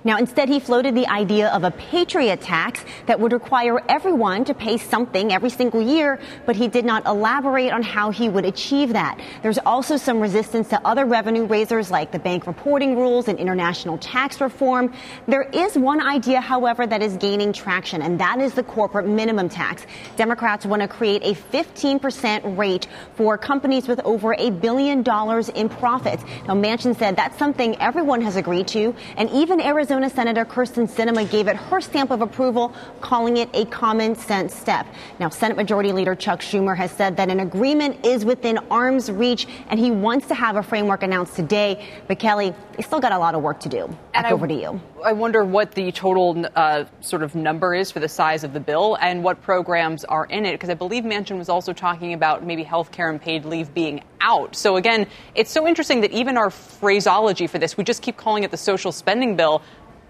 Now, 0.04 0.18
instead, 0.18 0.50
he 0.50 0.60
floated 0.60 0.96
the 0.96 1.08
idea 1.08 1.50
of 1.50 1.64
a 1.64 1.72
patriot 1.72 2.42
tax 2.42 2.84
that 3.08 3.20
would 3.20 3.34
require 3.34 3.82
everyone 3.90 4.46
to 4.46 4.54
pay 4.54 4.78
something 4.78 5.32
every 5.32 5.50
single 5.50 5.82
year, 5.82 6.20
but 6.46 6.56
he 6.56 6.68
did 6.68 6.86
not 6.86 7.06
elaborate 7.06 7.72
on 7.72 7.82
how 7.82 8.12
he 8.12 8.30
would 8.30 8.46
achieve 8.46 8.94
that. 8.94 9.20
There's 9.42 9.58
also 9.60 9.98
some 9.98 10.20
resistance 10.20 10.70
to 10.70 10.88
other 10.88 11.06
revenue 11.06 11.46
raisers 11.46 11.90
like 11.90 12.12
the 12.12 12.20
bank 12.20 12.48
reporting 12.48 12.96
rules 12.96 13.28
and 13.28 13.40
international 13.40 13.98
tax 13.98 14.40
reform. 14.40 14.94
There 15.28 15.44
is 15.44 15.78
one 15.78 16.02
idea, 16.02 16.42
however, 16.42 16.86
that 16.86 17.02
is 17.02 17.18
gaining 17.18 17.54
traction, 17.54 18.02
and 18.02 18.20
that 18.20 18.40
is 18.40 18.54
the 18.54 18.64
corporate 18.64 19.08
minimum 19.08 19.50
tax. 19.50 19.86
Democrats 20.16 20.66
want 20.66 20.82
to 20.82 20.88
create 20.88 21.24
a 21.24 21.34
15% 21.34 22.58
rate 22.58 22.88
for 23.16 23.38
companies 23.38 23.88
with 23.88 24.00
over 24.02 24.36
a 24.38 24.52
billion 24.52 25.04
dollars 25.04 25.50
in 25.50 25.70
profits. 25.70 26.24
Now, 26.48 26.54
Manchin 26.54 26.98
said 26.98 27.16
that's 27.16 27.38
something 27.38 27.76
everyone 27.80 28.22
has 28.22 28.36
agreed 28.36 28.68
to, 28.70 28.96
and 29.16 29.30
even 29.32 29.60
Arizona 29.60 29.87
Arizona 29.90 30.10
Senator 30.10 30.44
Kyrsten 30.44 30.86
Sinema 30.86 31.32
gave 31.32 31.48
it 31.48 31.56
her 31.56 31.80
stamp 31.80 32.12
of 32.12 32.22
approval, 32.22 32.76
calling 33.00 33.38
it 33.38 33.50
a 33.54 33.64
common 33.68 34.16
sense 34.16 34.54
step. 34.54 34.86
Now, 35.18 35.30
Senate 35.30 35.56
Majority 35.56 35.94
Leader 35.94 36.14
Chuck 36.14 36.42
Schumer 36.42 36.76
has 36.76 36.92
said 36.92 37.16
that 37.16 37.30
an 37.30 37.40
agreement 37.40 38.06
is 38.06 38.26
within 38.26 38.58
arm's 38.70 39.10
reach, 39.10 39.48
and 39.70 39.80
he 39.80 39.92
wants 39.92 40.28
to 40.28 40.36
have 40.36 40.58
a 40.58 40.62
framework 40.62 41.04
announced 41.04 41.38
today. 41.38 41.88
But 42.06 42.20
Kelly, 42.20 42.54
they 42.76 42.84
still 42.84 43.00
got 43.00 43.14
a 43.14 43.18
lot 43.18 43.34
of 43.34 43.42
work 43.42 43.62
to 43.62 43.70
do. 43.70 43.88
Back 44.12 44.26
and 44.26 44.34
over 44.34 44.46
to 44.46 44.54
you. 44.54 44.82
I 45.06 45.14
wonder 45.14 45.46
what 45.46 45.72
the 45.72 45.90
total 45.94 46.46
uh, 46.56 46.84
sort 47.00 47.24
of 47.24 47.34
number 47.34 47.74
is 47.74 47.90
for 47.90 48.02
the 48.02 48.10
size 48.10 48.44
of 48.44 48.52
the 48.52 48.60
bill 48.60 48.98
and 49.00 49.24
what 49.24 49.42
programs 49.42 50.04
are 50.04 50.26
in 50.26 50.46
it, 50.46 50.52
because 50.52 50.70
I 50.70 50.74
believe 50.74 51.06
Manchin 51.06 51.38
was 51.38 51.48
also 51.48 51.72
talking 51.72 52.12
about 52.12 52.44
maybe 52.44 52.64
health 52.64 52.92
care 52.92 53.10
and 53.10 53.22
paid 53.22 53.46
leave 53.46 53.74
being 53.74 54.04
out. 54.20 54.54
So 54.56 54.76
again, 54.76 55.08
it's 55.36 55.52
so 55.52 55.66
interesting 55.66 56.02
that 56.02 56.12
even 56.12 56.36
our 56.36 56.50
phraseology 56.50 57.48
for 57.48 57.60
this, 57.60 57.78
we 57.78 57.86
just 57.86 58.02
keep 58.02 58.18
calling 58.18 58.44
it 58.44 58.52
the 58.52 58.58
social 58.58 58.92
spending 58.92 59.38
bill. 59.38 59.62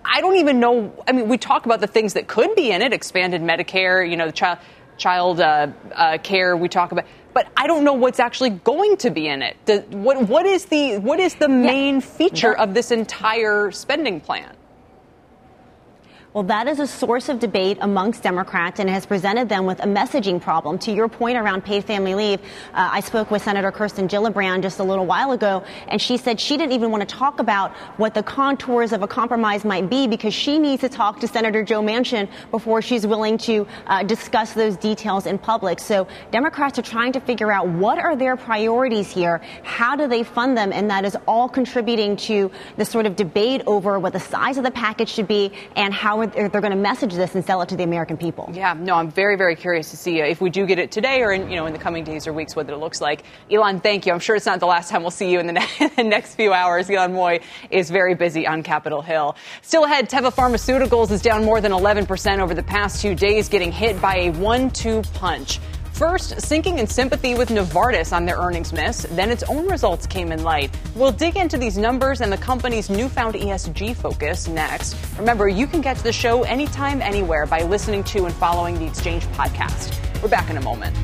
I 0.08 0.22
don't 0.22 0.38
even 0.38 0.60
know. 0.60 0.94
I 1.08 1.12
mean, 1.12 1.28
we 1.28 1.38
talk 1.38 1.66
about 1.66 1.82
the 1.82 1.88
things 1.88 2.14
that 2.14 2.28
could 2.28 2.56
be 2.56 2.72
in 2.72 2.82
it 2.82 2.94
expanded 2.94 3.42
Medicare, 3.42 4.10
you 4.10 4.16
know, 4.16 4.28
the 4.28 4.32
child, 4.32 4.60
child 4.98 5.40
uh, 5.40 5.68
uh, 5.94 6.18
care, 6.20 6.58
we 6.58 6.70
talk 6.70 6.92
about. 6.92 7.06
But 7.34 7.52
I 7.56 7.68
don't 7.68 7.84
know 7.84 7.94
what's 7.94 8.20
actually 8.20 8.50
going 8.50 8.98
to 8.98 9.12
be 9.12 9.28
in 9.28 9.44
it. 9.44 9.58
The, 9.66 9.82
what, 9.92 10.28
what 10.28 10.46
is 10.48 10.66
the 10.66 10.98
what 10.98 11.20
is 11.20 11.36
the 11.36 11.48
main 11.48 11.96
yeah. 11.96 12.02
feature 12.02 12.58
of 12.58 12.74
this 12.74 12.90
entire 12.90 13.70
spending 13.72 14.20
plan? 14.20 14.57
Well, 16.38 16.44
that 16.44 16.68
is 16.68 16.80
a 16.80 16.86
source 16.86 17.30
of 17.30 17.40
debate 17.40 17.80
amongst 17.82 18.22
Democrats 18.22 18.80
and 18.80 18.88
has 18.92 19.08
presented 19.08 19.50
them 19.50 19.66
with 19.66 19.80
a 19.80 19.88
messaging 19.88 20.40
problem. 20.40 20.78
To 20.78 20.92
your 20.92 21.10
point 21.10 21.36
around 21.36 21.64
paid 21.64 21.84
family 21.84 22.14
leave, 22.14 22.40
uh, 22.76 22.90
I 22.94 23.00
spoke 23.00 23.32
with 23.32 23.42
Senator 23.42 23.72
Kirsten 23.72 24.08
Gillibrand 24.08 24.62
just 24.62 24.78
a 24.78 24.84
little 24.84 25.08
while 25.08 25.32
ago, 25.32 25.64
and 25.88 26.00
she 26.00 26.16
said 26.16 26.40
she 26.40 26.56
didn't 26.56 26.74
even 26.74 26.92
want 26.92 27.10
to 27.10 27.16
talk 27.16 27.40
about 27.40 27.72
what 27.98 28.14
the 28.14 28.22
contours 28.22 28.94
of 28.94 29.02
a 29.02 29.08
compromise 29.08 29.66
might 29.66 29.90
be 29.90 30.06
because 30.06 30.32
she 30.32 30.60
needs 30.60 30.82
to 30.82 30.90
talk 30.90 31.22
to 31.22 31.28
Senator 31.28 31.64
Joe 31.64 31.82
Manchin 31.82 32.30
before 32.52 32.84
she's 32.84 33.08
willing 33.08 33.40
to 33.40 33.66
uh, 33.88 34.04
discuss 34.04 34.54
those 34.54 34.78
details 34.78 35.26
in 35.26 35.40
public. 35.40 35.80
So 35.80 36.08
Democrats 36.30 36.78
are 36.78 36.84
trying 36.84 37.14
to 37.14 37.20
figure 37.20 37.52
out 37.52 37.68
what 37.68 37.98
are 37.98 38.16
their 38.16 38.38
priorities 38.38 39.10
here, 39.10 39.42
how 39.64 39.96
do 39.96 40.08
they 40.08 40.22
fund 40.22 40.56
them, 40.56 40.72
and 40.72 40.92
that 40.92 41.04
is 41.04 41.18
all 41.28 41.50
contributing 41.50 42.16
to 42.28 42.52
the 42.76 42.86
sort 42.86 43.08
of 43.08 43.16
debate 43.16 43.64
over 43.66 43.98
what 43.98 44.14
the 44.14 44.20
size 44.20 44.60
of 44.60 44.64
the 44.64 44.70
package 44.70 45.10
should 45.10 45.28
be 45.28 45.52
and 45.76 45.96
how 45.96 46.27
they're 46.34 46.50
going 46.50 46.72
to 46.72 46.76
message 46.76 47.14
this 47.14 47.36
and 47.36 47.46
sell 47.46 47.62
it 47.62 47.70
to 47.70 47.76
the 47.76 47.84
American 47.84 48.18
people. 48.18 48.50
Yeah, 48.54 48.74
no, 48.74 48.96
I'm 48.96 49.10
very, 49.10 49.36
very 49.36 49.56
curious 49.56 49.92
to 49.92 49.98
see 49.98 50.22
uh, 50.22 50.26
if 50.26 50.42
we 50.42 50.50
do 50.50 50.66
get 50.66 50.80
it 50.80 50.92
today 50.92 51.22
or 51.22 51.32
in, 51.32 51.50
you 51.50 51.56
know, 51.56 51.66
in 51.66 51.74
the 51.74 51.80
coming 51.80 52.04
days 52.04 52.28
or 52.28 52.34
weeks 52.34 52.56
what 52.56 52.70
it 52.70 52.78
looks 52.78 53.02
like. 53.02 53.24
Ylan, 53.50 53.82
thank 53.82 54.06
you. 54.06 54.14
I'm 54.14 54.20
sure 54.20 54.36
it's 54.36 54.46
not 54.46 54.60
the 54.60 54.68
last 54.68 54.90
time 54.90 55.02
we'll 55.02 55.12
see 55.12 55.32
you 55.32 55.40
in 55.40 55.48
the, 55.48 55.54
ne- 55.80 55.90
the 55.96 56.04
next 56.04 56.36
few 56.36 56.54
hours. 56.54 56.88
Ylan 56.88 57.12
Mui 57.12 57.44
is 57.70 57.90
very 57.90 58.16
busy 58.16 58.46
on 58.48 58.64
Capitol 58.64 59.02
Hill. 59.02 59.36
Still 59.62 59.86
ahead, 59.86 60.10
Teva 60.10 60.34
Pharmaceuticals 60.34 61.12
is 61.12 61.22
down 61.22 61.44
more 61.44 61.62
than 61.62 61.72
11% 61.72 62.40
over 62.40 62.54
the 62.54 62.64
past 62.64 63.02
two 63.02 63.16
days, 63.16 63.50
getting 63.50 63.72
hit 63.72 64.02
by 64.02 64.16
a 64.18 64.32
one-two 64.32 65.02
punch. 65.14 65.60
First, 65.98 66.40
sinking 66.42 66.78
in 66.78 66.86
sympathy 66.86 67.34
with 67.34 67.50
Novartis 67.50 68.16
on 68.16 68.28
their 68.28 68.36
earnings 68.38 68.72
miss, 68.72 69.08
then 69.10 69.32
its 69.32 69.42
own 69.50 69.66
results 69.66 70.06
came 70.06 70.32
in 70.32 70.44
light. 70.44 70.70
We'll 70.94 71.12
dig 71.12 71.38
into 71.38 71.58
these 71.58 71.76
numbers 71.76 72.22
and 72.22 72.32
the 72.32 72.38
company's 72.38 72.88
newfound 72.88 73.34
ESG 73.34 73.96
focus 73.96 74.48
next. 74.48 74.96
Remember, 75.18 75.48
you 75.48 75.66
can 75.66 75.82
get 75.82 75.98
to 75.98 76.04
the 76.04 76.14
show 76.14 76.44
anytime, 76.44 77.02
anywhere 77.02 77.48
by 77.48 77.64
listening 77.64 78.04
to 78.04 78.26
and 78.26 78.36
following 78.36 78.78
the 78.78 78.86
Exchange 78.86 79.26
podcast. 79.30 79.92
We're 80.22 80.30
back 80.30 80.52
in 80.52 80.58
a 80.58 80.62
moment. 80.62 80.96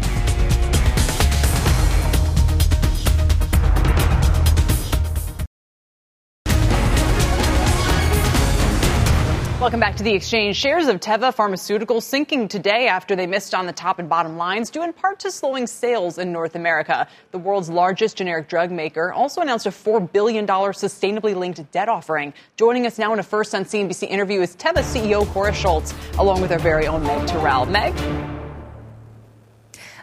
Welcome 9.63 9.79
back 9.79 9.95
to 9.95 10.03
the 10.03 10.13
exchange. 10.13 10.57
Shares 10.57 10.89
of 10.89 10.99
Teva 10.99 11.33
Pharmaceuticals 11.33 12.01
sinking 12.01 12.49
today 12.49 12.89
after 12.89 13.15
they 13.15 13.25
missed 13.25 13.55
on 13.55 13.65
the 13.65 13.71
top 13.71 13.97
and 13.97 14.09
bottom 14.09 14.35
lines, 14.35 14.69
due 14.69 14.83
in 14.83 14.91
part 14.91 15.21
to 15.21 15.31
slowing 15.31 15.67
sales 15.67 16.17
in 16.17 16.33
North 16.33 16.55
America. 16.55 17.07
The 17.31 17.37
world's 17.37 17.69
largest 17.69 18.17
generic 18.17 18.49
drug 18.49 18.71
maker 18.71 19.13
also 19.13 19.39
announced 19.39 19.65
a 19.65 19.69
$4 19.69 20.11
billion 20.11 20.45
sustainably 20.45 21.33
linked 21.33 21.71
debt 21.71 21.87
offering. 21.87 22.33
Joining 22.57 22.85
us 22.85 22.99
now 22.99 23.13
in 23.13 23.19
a 23.19 23.23
first 23.23 23.55
on 23.55 23.63
CNBC 23.63 24.09
interview 24.09 24.41
is 24.41 24.53
Teva 24.57 24.83
CEO 24.83 25.23
Kåre 25.27 25.53
Schultz, 25.53 25.93
along 26.19 26.41
with 26.41 26.51
our 26.51 26.59
very 26.59 26.85
own 26.85 27.01
Meg 27.01 27.25
Terrell. 27.25 27.65
Meg? 27.65 28.32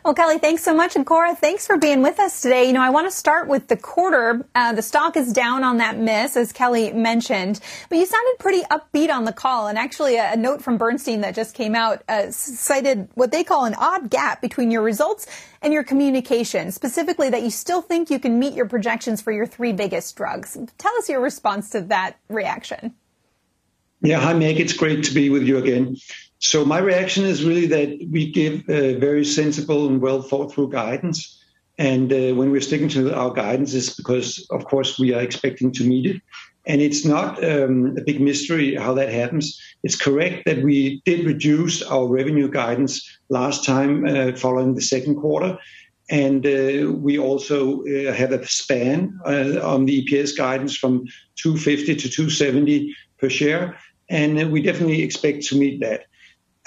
Well, 0.03 0.14
Kelly, 0.14 0.38
thanks 0.38 0.64
so 0.64 0.74
much. 0.74 0.96
And 0.96 1.05
Kåre, 1.05 1.36
thanks 1.36 1.66
for 1.66 1.76
being 1.76 2.01
with 2.01 2.18
us 2.18 2.40
today. 2.40 2.66
You 2.66 2.72
know, 2.72 2.80
I 2.80 2.88
want 2.88 3.11
to 3.11 3.14
start 3.14 3.48
with 3.48 3.68
the 3.68 3.76
quarter. 3.76 4.46
Uh, 4.55 4.72
the 4.72 4.80
stock 4.80 5.14
is 5.14 5.30
down 5.32 5.62
on 5.62 5.76
that 5.76 5.98
miss, 5.98 6.38
as 6.38 6.53
Kelly 6.53 6.90
mentioned, 6.92 7.61
but 7.90 7.98
you 7.98 8.07
sounded 8.07 8.38
pretty 8.38 8.62
upbeat 8.62 9.11
on 9.11 9.24
the 9.24 9.32
call. 9.32 9.68
And 9.68 9.76
actually, 9.76 10.16
a, 10.16 10.32
a 10.32 10.36
note 10.36 10.62
from 10.62 10.78
Bernstein 10.78 11.20
that 11.20 11.34
just 11.34 11.55
came 11.55 11.74
out 11.74 12.03
uh, 12.09 12.30
cited 12.30 13.09
what 13.14 13.30
they 13.30 13.44
call 13.44 13.66
an 13.66 13.74
odd 13.74 14.09
gap 14.09 14.40
between 14.40 14.70
your 14.70 14.82
results 14.82 15.26
and 15.61 15.72
your 15.72 15.84
communication, 15.84 16.72
specifically 16.72 17.28
that 17.28 17.42
you 17.42 17.51
still 17.51 17.82
think 17.82 18.09
you 18.09 18.18
can 18.18 18.38
meet 18.38 18.55
your 18.55 18.66
projections 18.66 19.20
for 19.20 19.32
your 19.32 19.46
three 19.46 19.74
biggest 19.74 20.16
drugs. 20.16 20.57
Tell 20.78 20.96
us 20.96 21.11
your 21.11 21.20
response 21.20 21.68
to 21.70 21.82
that 21.82 22.16
reaction. 22.28 22.94
Yeah, 24.01 24.18
hi, 24.18 24.32
Meg. 24.32 24.59
It's 24.59 24.72
great 24.72 25.05
to 25.05 25.12
be 25.12 25.28
with 25.28 25.42
you 25.42 25.59
again. 25.59 25.98
So 26.41 26.64
my 26.64 26.78
reaction 26.78 27.24
is 27.24 27.45
really 27.45 27.66
that 27.66 28.09
we 28.11 28.30
give 28.30 28.68
a 28.68 28.95
very 28.95 29.26
sensible 29.26 29.86
and 29.86 30.01
well 30.01 30.22
thought 30.22 30.53
through 30.53 30.70
guidance. 30.70 31.38
And 31.76 32.12
uh, 32.12 32.34
when 32.34 32.51
we're 32.51 32.62
sticking 32.62 32.88
to 32.91 33.14
our 33.14 33.32
guidance, 33.32 33.74
it's 33.74 33.95
because, 33.95 34.47
of 34.51 34.64
course, 34.64 34.99
we 34.99 35.12
are 35.14 35.20
expecting 35.20 35.70
to 35.72 35.84
meet 35.84 36.07
it. 36.07 36.22
And 36.66 36.80
it's 36.80 37.05
not 37.05 37.43
um, 37.45 37.95
a 37.99 38.03
big 38.03 38.20
mystery 38.20 38.74
how 38.74 38.95
that 38.95 39.12
happens. 39.12 39.59
It's 39.82 39.97
correct 39.97 40.45
that 40.47 40.62
we 40.62 41.03
did 41.05 41.26
reduce 41.26 41.82
our 41.82 42.07
revenue 42.07 42.51
guidance 42.51 43.18
last 43.28 43.64
time 43.64 44.07
uh, 44.07 44.32
following 44.32 44.74
the 44.74 44.82
second 44.82 45.16
quarter. 45.16 45.59
And 46.11 46.45
uh, 46.47 46.93
we 46.93 47.18
also 47.18 47.82
uh, 47.84 48.12
have 48.12 48.32
a 48.32 48.47
span 48.47 49.18
uh, 49.26 49.61
on 49.62 49.84
the 49.84 50.05
EPS 50.05 50.36
guidance 50.36 50.76
from 50.76 51.05
250 51.36 51.97
to 51.97 52.09
270 52.09 52.95
per 53.18 53.28
share. 53.28 53.78
And 54.09 54.41
uh, 54.43 54.49
we 54.49 54.62
definitely 54.62 55.03
expect 55.03 55.45
to 55.47 55.57
meet 55.57 55.80
that. 55.80 56.07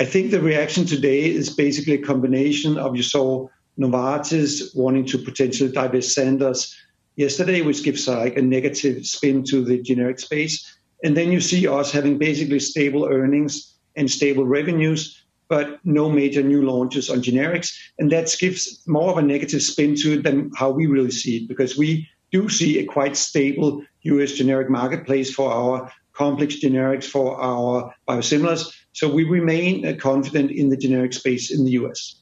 I 0.04 0.06
think 0.06 0.32
the 0.32 0.42
reaction 0.42 0.86
today 0.86 1.24
is 1.24 1.50
basically 1.50 1.94
a 1.94 2.06
combination 2.06 2.78
of 2.78 2.98
you 2.98 3.04
saw 3.04 3.48
Novartis 3.80 4.76
wanting 4.76 5.06
to 5.06 5.18
potentially 5.18 5.72
divest 5.72 6.14
Sandoz 6.14 6.76
yesterday, 7.16 7.62
which 7.62 7.86
gives 7.86 8.06
uh, 8.06 8.18
like 8.18 8.36
a 8.36 8.42
negative 8.42 9.06
spin 9.06 9.46
to 9.46 9.64
the 9.64 9.82
generic 9.82 10.20
space. 10.20 10.78
And 11.06 11.16
then 11.16 11.32
you 11.32 11.40
see 11.40 11.70
us 11.70 11.94
having 11.94 12.18
basically 12.18 12.60
stable 12.60 13.06
earnings 13.06 13.78
and 13.96 14.12
stable 14.12 14.46
revenues, 14.46 15.24
but 15.48 15.80
no 15.86 16.10
major 16.10 16.44
new 16.44 16.64
launches 16.64 17.10
on 17.10 17.22
generics. 17.22 17.74
And 17.98 18.12
that 18.12 18.36
gives 18.38 18.84
more 18.86 19.10
of 19.10 19.18
a 19.18 19.22
negative 19.22 19.64
spin 19.64 19.96
to 20.02 20.16
it 20.16 20.24
than 20.24 20.52
how 20.58 20.70
we 20.70 20.86
really 20.86 21.12
see 21.12 21.38
it, 21.38 21.48
because 21.48 21.78
we 21.78 22.10
do 22.30 22.50
see 22.50 22.78
a 22.78 22.86
quite 22.86 23.16
stable 23.16 23.82
US 24.02 24.34
generic 24.34 24.70
marketplace 24.70 25.34
for 25.34 25.50
our 25.50 25.90
complex 26.12 26.58
generics, 26.60 27.06
for 27.06 27.42
our 27.42 27.96
biosimilars 28.06 28.70
so 28.94 29.12
we 29.12 29.24
remain 29.24 29.86
uh, 29.86 29.94
confident 30.00 30.52
in 30.52 30.70
the 30.70 30.78
generic 30.78 31.14
space 31.14 31.52
in 31.52 31.66
the 31.66 31.72
U.S. 31.72 32.16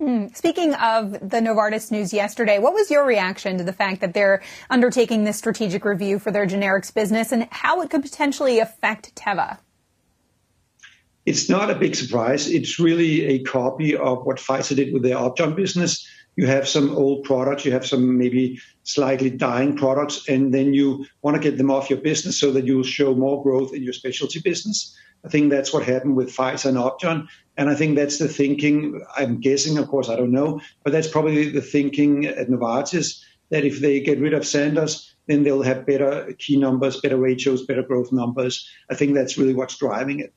Mm. 0.00 0.34
Speaking 0.36 0.74
of 0.74 1.12
the 1.12 1.40
Novartis 1.40 1.90
news 1.90 2.12
yesterday, 2.12 2.60
what 2.60 2.72
was 2.72 2.90
your 2.90 3.04
reaction 3.04 3.58
to 3.58 3.64
the 3.64 3.72
fact 3.72 4.00
that 4.00 4.14
they're 4.14 4.42
undertaking 4.70 5.24
this 5.24 5.38
strategic 5.38 5.84
review 5.84 6.20
for 6.20 6.30
their 6.30 6.46
generics 6.46 6.94
business 6.94 7.32
and 7.32 7.48
how 7.50 7.80
it 7.82 7.90
could 7.90 8.02
potentially 8.02 8.60
affect 8.60 9.14
Teva? 9.16 9.58
It's 11.26 11.48
not 11.48 11.70
a 11.70 11.74
big 11.74 11.96
surprise. 11.96 12.48
It's 12.48 12.78
really 12.78 13.24
a 13.24 13.42
copy 13.42 13.96
of 13.96 14.24
what 14.24 14.36
Pfizer 14.36 14.76
did 14.76 14.94
with 14.94 15.02
their 15.02 15.18
Upjohn 15.18 15.54
business. 15.54 16.06
You 16.38 16.46
have 16.46 16.68
some 16.68 16.96
old 16.96 17.24
products, 17.24 17.64
you 17.64 17.72
have 17.72 17.84
some 17.84 18.16
maybe 18.16 18.60
slightly 18.84 19.28
dying 19.28 19.76
products, 19.76 20.28
and 20.28 20.54
then 20.54 20.72
you 20.72 21.04
want 21.20 21.34
to 21.36 21.42
get 21.42 21.58
them 21.58 21.68
off 21.68 21.90
your 21.90 21.98
business 21.98 22.38
so 22.38 22.52
that 22.52 22.64
you'll 22.64 22.84
show 22.84 23.12
more 23.12 23.42
growth 23.42 23.74
in 23.74 23.82
your 23.82 23.92
specialty 23.92 24.38
business. 24.38 24.96
I 25.24 25.30
think 25.30 25.50
that's 25.50 25.72
what 25.72 25.82
happened 25.82 26.14
with 26.14 26.30
Pfizer 26.30 26.66
and 26.66 26.78
Upjohn. 26.78 27.28
And 27.56 27.68
I 27.68 27.74
think 27.74 27.96
that's 27.96 28.18
the 28.18 28.28
thinking, 28.28 29.04
I'm 29.16 29.40
guessing, 29.40 29.78
of 29.78 29.88
course, 29.88 30.08
I 30.08 30.14
don't 30.14 30.30
know, 30.30 30.60
but 30.84 30.92
that's 30.92 31.08
probably 31.08 31.48
the 31.48 31.60
thinking 31.60 32.26
at 32.26 32.48
Novartis 32.48 33.20
that 33.50 33.64
if 33.64 33.80
they 33.80 33.98
get 33.98 34.20
rid 34.20 34.32
of 34.32 34.46
Sandoz, 34.46 35.12
then 35.26 35.42
they'll 35.42 35.62
have 35.62 35.86
better 35.86 36.32
key 36.38 36.56
numbers, 36.56 37.00
better 37.00 37.16
ratios, 37.16 37.66
better 37.66 37.82
growth 37.82 38.12
numbers. 38.12 38.64
I 38.88 38.94
think 38.94 39.14
that's 39.14 39.36
really 39.36 39.54
what's 39.54 39.76
driving 39.76 40.20
it. 40.20 40.32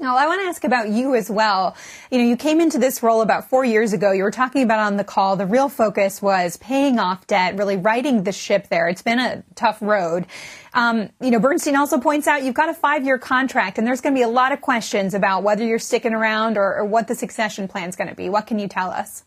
Now, 0.00 0.16
I 0.16 0.26
want 0.26 0.40
to 0.42 0.48
ask 0.48 0.64
about 0.64 0.88
you 0.88 1.14
as 1.14 1.30
well. 1.30 1.76
You 2.10 2.18
know, 2.18 2.24
you 2.24 2.36
came 2.36 2.60
into 2.60 2.78
this 2.78 3.00
role 3.00 3.22
about 3.22 3.48
four 3.48 3.64
years 3.64 3.92
ago. 3.92 4.10
You 4.10 4.24
were 4.24 4.32
talking 4.32 4.62
about 4.62 4.80
on 4.80 4.96
the 4.96 5.04
call, 5.04 5.36
the 5.36 5.46
real 5.46 5.68
focus 5.68 6.20
was 6.20 6.56
paying 6.56 6.98
off 6.98 7.28
debt, 7.28 7.56
really 7.56 7.76
righting 7.76 8.24
the 8.24 8.32
ship 8.32 8.66
there. 8.70 8.88
It's 8.88 9.02
been 9.02 9.20
a 9.20 9.44
tough 9.54 9.80
road. 9.80 10.26
Um, 10.72 11.10
you 11.20 11.30
know, 11.30 11.38
Bernstein 11.38 11.76
also 11.76 12.00
points 12.00 12.26
out 12.26 12.42
you've 12.42 12.56
got 12.56 12.68
a 12.68 12.74
five 12.74 13.04
year 13.04 13.18
contract, 13.18 13.78
and 13.78 13.86
there's 13.86 14.00
going 14.00 14.14
to 14.16 14.18
be 14.18 14.24
a 14.24 14.28
lot 14.28 14.50
of 14.50 14.60
questions 14.60 15.14
about 15.14 15.44
whether 15.44 15.64
you're 15.64 15.78
sticking 15.78 16.12
around 16.12 16.58
or, 16.58 16.74
or 16.74 16.84
what 16.84 17.06
the 17.06 17.14
succession 17.14 17.68
plan 17.68 17.88
is 17.88 17.94
going 17.94 18.10
to 18.10 18.16
be. 18.16 18.28
What 18.28 18.48
can 18.48 18.58
you 18.58 18.66
tell 18.66 18.90
us? 18.90 19.22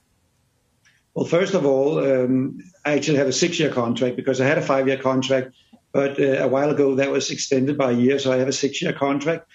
Well, 1.13 1.26
first 1.26 1.53
of 1.53 1.65
all, 1.65 1.99
um, 1.99 2.59
I 2.84 2.91
actually 2.91 3.20
have 3.20 3.28
a 3.28 3.34
six 3.34 3.57
year 3.57 3.72
contract 3.72 4.18
because 4.18 4.41
I 4.41 4.45
had 4.45 4.57
a 4.57 4.61
five 4.61 4.86
year 4.86 4.97
contract, 4.97 5.55
but 5.93 6.20
uh, 6.20 6.43
a 6.43 6.47
while 6.49 6.70
ago 6.70 6.95
that 6.95 7.09
was 7.09 7.32
extended 7.32 7.78
by 7.78 7.91
a 7.91 7.95
year, 7.95 8.20
so 8.20 8.34
I 8.34 8.38
have 8.38 8.49
a 8.49 8.53
six 8.53 8.82
year 8.82 8.91
contract. 8.91 9.47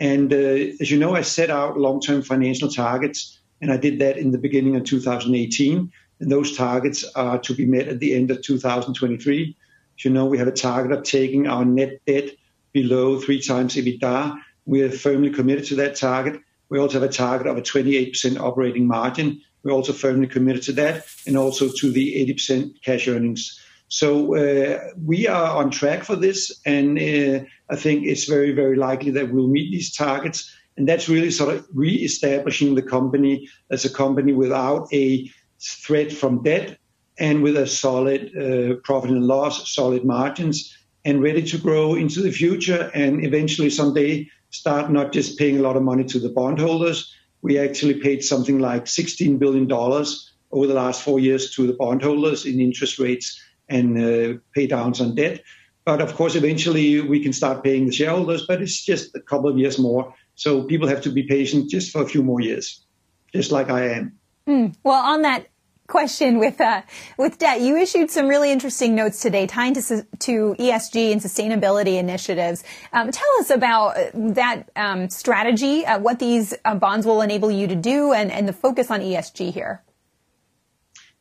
And 0.00 0.32
uh, 0.32 0.72
as 0.80 0.90
you 0.90 0.98
know, 0.98 1.14
I 1.14 1.20
set 1.20 1.50
out 1.50 1.78
long 1.78 2.00
term 2.00 2.22
financial 2.22 2.70
targets, 2.70 3.38
and 3.60 3.70
I 3.70 3.76
did 3.76 3.98
that 3.98 4.16
in 4.16 4.32
the 4.32 4.38
beginning 4.38 4.74
of 4.76 4.84
2018. 4.84 5.92
And 6.20 6.32
those 6.32 6.56
targets 6.56 7.04
are 7.14 7.38
to 7.38 7.54
be 7.54 7.66
met 7.66 7.88
at 7.88 8.00
the 8.00 8.14
end 8.14 8.30
of 8.30 8.42
2023. 8.42 9.56
As 9.98 10.04
you 10.04 10.10
know, 10.10 10.26
we 10.26 10.38
have 10.38 10.48
a 10.48 10.52
target 10.52 10.96
of 10.96 11.04
taking 11.04 11.46
our 11.46 11.64
net 11.64 12.00
debt 12.06 12.30
below 12.72 13.20
three 13.20 13.40
times 13.40 13.76
EBITDA. 13.76 14.38
We 14.64 14.82
are 14.82 14.90
firmly 14.90 15.30
committed 15.30 15.66
to 15.66 15.76
that 15.76 15.96
target. 15.96 16.40
We 16.70 16.78
also 16.78 17.00
have 17.00 17.08
a 17.08 17.12
target 17.12 17.46
of 17.46 17.58
a 17.58 17.62
28% 17.62 18.38
operating 18.38 18.86
margin. 18.86 19.42
We're 19.62 19.72
also 19.72 19.92
firmly 19.92 20.26
committed 20.26 20.62
to 20.64 20.72
that 20.72 21.04
and 21.26 21.36
also 21.36 21.68
to 21.68 21.92
the 21.92 22.26
80% 22.34 22.82
cash 22.82 23.08
earnings. 23.08 23.59
So 23.90 24.36
uh, 24.36 24.78
we 25.04 25.26
are 25.26 25.56
on 25.56 25.70
track 25.70 26.04
for 26.04 26.14
this, 26.14 26.60
and 26.64 26.96
uh, 26.96 27.44
I 27.68 27.74
think 27.74 28.06
it's 28.06 28.24
very, 28.24 28.52
very 28.52 28.76
likely 28.76 29.10
that 29.10 29.32
we'll 29.32 29.48
meet 29.48 29.72
these 29.72 29.92
targets. 29.92 30.48
And 30.76 30.88
that's 30.88 31.08
really 31.08 31.32
sort 31.32 31.52
of 31.52 31.66
re-establishing 31.74 32.76
the 32.76 32.82
company 32.82 33.48
as 33.68 33.84
a 33.84 33.92
company 33.92 34.32
without 34.32 34.86
a 34.94 35.28
threat 35.58 36.12
from 36.12 36.44
debt 36.44 36.78
and 37.18 37.42
with 37.42 37.56
a 37.56 37.66
solid 37.66 38.30
uh, 38.36 38.76
profit 38.84 39.10
and 39.10 39.26
loss, 39.26 39.74
solid 39.74 40.04
margins, 40.04 40.72
and 41.04 41.20
ready 41.20 41.42
to 41.42 41.58
grow 41.58 41.96
into 41.96 42.22
the 42.22 42.30
future 42.30 42.92
and 42.94 43.24
eventually 43.24 43.70
someday 43.70 44.26
start 44.50 44.90
not 44.90 45.12
just 45.12 45.36
paying 45.36 45.58
a 45.58 45.62
lot 45.62 45.76
of 45.76 45.82
money 45.82 46.04
to 46.04 46.20
the 46.20 46.28
bondholders. 46.28 47.12
We 47.42 47.58
actually 47.58 47.94
paid 47.94 48.22
something 48.22 48.60
like 48.60 48.84
$16 48.84 49.40
billion 49.40 49.70
over 49.72 50.66
the 50.66 50.74
last 50.74 51.02
four 51.02 51.18
years 51.18 51.50
to 51.56 51.66
the 51.66 51.72
bondholders 51.72 52.46
in 52.46 52.60
interest 52.60 53.00
rates 53.00 53.40
and 53.70 53.96
uh, 53.98 54.38
pay 54.54 54.66
downs 54.66 55.00
on 55.00 55.14
debt. 55.14 55.42
But 55.84 56.00
of 56.00 56.14
course, 56.14 56.34
eventually 56.34 57.00
we 57.00 57.22
can 57.22 57.32
start 57.32 57.64
paying 57.64 57.86
the 57.86 57.92
shareholders, 57.92 58.46
but 58.46 58.60
it's 58.60 58.84
just 58.84 59.14
a 59.16 59.20
couple 59.20 59.48
of 59.48 59.58
years 59.58 59.78
more. 59.78 60.14
So 60.34 60.64
people 60.64 60.88
have 60.88 61.02
to 61.02 61.10
be 61.10 61.22
patient 61.22 61.70
just 61.70 61.90
for 61.90 62.02
a 62.02 62.06
few 62.06 62.22
more 62.22 62.40
years, 62.40 62.84
just 63.32 63.50
like 63.50 63.70
I 63.70 63.88
am. 63.88 64.18
Mm. 64.46 64.74
Well, 64.82 65.02
on 65.02 65.22
that 65.22 65.46
question 65.86 66.38
with 66.38 66.60
uh, 66.60 66.82
with 67.18 67.38
debt, 67.38 67.60
you 67.60 67.76
issued 67.76 68.10
some 68.10 68.28
really 68.28 68.50
interesting 68.50 68.94
notes 68.94 69.20
today 69.20 69.46
tying 69.46 69.74
to, 69.74 70.06
to 70.20 70.54
ESG 70.58 71.12
and 71.12 71.20
sustainability 71.20 71.98
initiatives. 71.98 72.64
Um, 72.92 73.10
tell 73.10 73.28
us 73.40 73.50
about 73.50 73.96
uh, 73.96 74.10
that 74.14 74.70
um, 74.76 75.10
strategy, 75.10 75.84
uh, 75.84 75.98
what 75.98 76.18
these 76.18 76.54
uh, 76.64 76.74
bonds 76.74 77.04
will 77.06 77.20
enable 77.20 77.50
you 77.50 77.66
to 77.66 77.76
do, 77.76 78.12
and, 78.12 78.30
and 78.30 78.48
the 78.48 78.52
focus 78.52 78.90
on 78.90 79.00
ESG 79.00 79.52
here. 79.52 79.82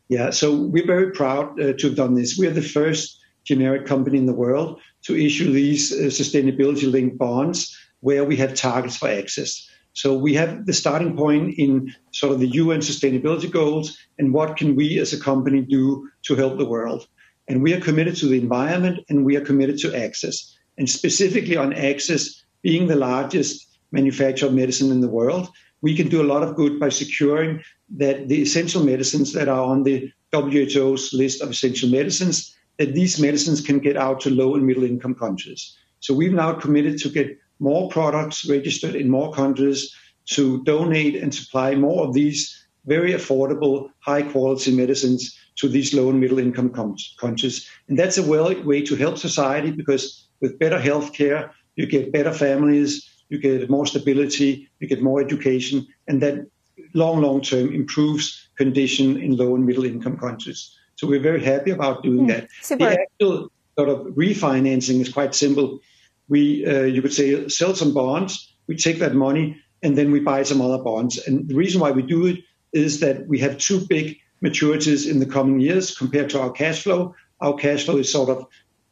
Yeah, 0.09 0.31
so 0.31 0.55
we're 0.55 0.87
very 0.87 1.11
proud 1.11 1.61
uh, 1.61 1.73
to 1.73 1.87
have 1.87 1.95
done 1.95 2.15
this. 2.15 2.35
We're 2.37 2.49
the 2.51 2.63
first 2.63 3.19
generic 3.45 3.85
company 3.85 4.17
in 4.17 4.25
the 4.25 4.33
world 4.33 4.81
to 5.03 5.15
issue 5.15 5.51
these 5.51 5.93
uh, 5.93 6.05
sustainability 6.05 6.91
linked 6.91 7.17
bonds 7.17 7.77
where 8.01 8.23
we 8.25 8.35
have 8.37 8.55
targets 8.55 8.97
for 8.97 9.07
access. 9.07 9.69
So 9.93 10.17
we 10.17 10.33
have 10.33 10.65
the 10.65 10.73
starting 10.73 11.15
point 11.15 11.55
in 11.57 11.93
sort 12.11 12.33
of 12.33 12.39
the 12.39 12.47
UN 12.47 12.79
sustainability 12.79 13.49
goals 13.51 13.97
and 14.17 14.33
what 14.33 14.57
can 14.57 14.75
we 14.75 14.99
as 14.99 15.13
a 15.13 15.19
company 15.19 15.61
do 15.61 16.09
to 16.23 16.35
help 16.35 16.57
the 16.57 16.65
world. 16.65 17.07
And 17.47 17.61
we 17.61 17.73
are 17.73 17.81
committed 17.81 18.15
to 18.17 18.27
the 18.27 18.39
environment 18.39 18.99
and 19.09 19.25
we 19.25 19.35
are 19.35 19.41
committed 19.41 19.77
to 19.79 19.95
access. 19.95 20.55
And 20.77 20.89
specifically 20.89 21.57
on 21.57 21.73
access, 21.73 22.43
being 22.61 22.87
the 22.87 22.95
largest 22.95 23.67
manufacturer 23.91 24.49
of 24.49 24.55
medicine 24.55 24.91
in 24.91 25.01
the 25.01 25.09
world, 25.09 25.49
we 25.81 25.95
can 25.95 26.09
do 26.09 26.21
a 26.21 26.31
lot 26.31 26.43
of 26.43 26.55
good 26.55 26.79
by 26.79 26.89
securing 26.89 27.63
that 27.97 28.27
the 28.27 28.41
essential 28.41 28.83
medicines 28.83 29.33
that 29.33 29.47
are 29.47 29.63
on 29.63 29.83
the 29.83 30.11
WHO's 30.33 31.13
list 31.13 31.41
of 31.41 31.49
essential 31.49 31.89
medicines, 31.89 32.55
that 32.77 32.93
these 32.93 33.19
medicines 33.19 33.61
can 33.61 33.79
get 33.79 33.97
out 33.97 34.19
to 34.21 34.29
low 34.29 34.55
and 34.55 34.65
middle 34.65 34.83
income 34.83 35.15
countries. 35.15 35.75
So 35.99 36.13
we've 36.13 36.33
now 36.33 36.53
committed 36.53 36.99
to 36.99 37.09
get 37.09 37.37
more 37.59 37.89
products 37.89 38.47
registered 38.47 38.95
in 38.95 39.09
more 39.09 39.33
countries 39.33 39.93
to 40.31 40.63
donate 40.63 41.15
and 41.15 41.33
supply 41.33 41.75
more 41.75 42.07
of 42.07 42.13
these 42.13 42.55
very 42.85 43.13
affordable, 43.13 43.89
high 43.99 44.21
quality 44.21 44.75
medicines 44.75 45.37
to 45.57 45.67
these 45.67 45.93
low 45.93 46.09
and 46.09 46.19
middle 46.19 46.39
income 46.39 46.71
countries. 47.19 47.67
And 47.87 47.99
that's 47.99 48.17
a 48.17 48.23
way 48.23 48.81
to 48.81 48.95
help 48.95 49.17
society 49.17 49.71
because 49.71 50.27
with 50.41 50.59
better 50.59 50.79
health 50.79 51.13
care, 51.13 51.51
you 51.75 51.85
get 51.85 52.13
better 52.13 52.33
families, 52.33 53.07
you 53.29 53.39
get 53.39 53.69
more 53.69 53.85
stability, 53.85 54.69
you 54.79 54.87
get 54.87 55.01
more 55.01 55.21
education, 55.21 55.87
and 56.07 56.21
that 56.21 56.47
long, 56.93 57.21
long 57.21 57.41
term 57.41 57.73
improves 57.73 58.49
condition 58.57 59.17
in 59.17 59.37
low 59.37 59.55
and 59.55 59.65
middle 59.65 59.85
income 59.85 60.17
countries. 60.17 60.75
So 60.95 61.07
we're 61.07 61.21
very 61.21 61.43
happy 61.43 61.71
about 61.71 62.03
doing 62.03 62.25
mm, 62.25 62.27
that. 62.27 62.49
Super. 62.61 62.89
The 62.89 62.99
actual 63.01 63.51
sort 63.77 63.89
of 63.89 63.99
refinancing 64.15 64.99
is 64.99 65.13
quite 65.13 65.33
simple. 65.33 65.79
We, 66.27 66.65
uh, 66.65 66.83
you 66.83 67.01
could 67.01 67.13
say, 67.13 67.47
sell 67.47 67.73
some 67.75 67.93
bonds, 67.93 68.53
we 68.67 68.75
take 68.75 68.99
that 68.99 69.15
money, 69.15 69.61
and 69.81 69.97
then 69.97 70.11
we 70.11 70.19
buy 70.19 70.43
some 70.43 70.61
other 70.61 70.83
bonds. 70.83 71.17
And 71.17 71.47
the 71.47 71.55
reason 71.55 71.79
why 71.79 71.91
we 71.91 72.01
do 72.01 72.25
it 72.25 72.39
is 72.73 72.99
that 72.99 73.27
we 73.27 73.39
have 73.39 73.57
two 73.57 73.79
big 73.79 74.17
maturities 74.43 75.09
in 75.09 75.19
the 75.19 75.25
coming 75.25 75.59
years 75.59 75.97
compared 75.97 76.29
to 76.31 76.41
our 76.41 76.51
cash 76.51 76.83
flow. 76.83 77.15
Our 77.39 77.55
cash 77.55 77.85
flow 77.85 77.97
is 77.97 78.11
sort 78.11 78.29
of 78.29 78.47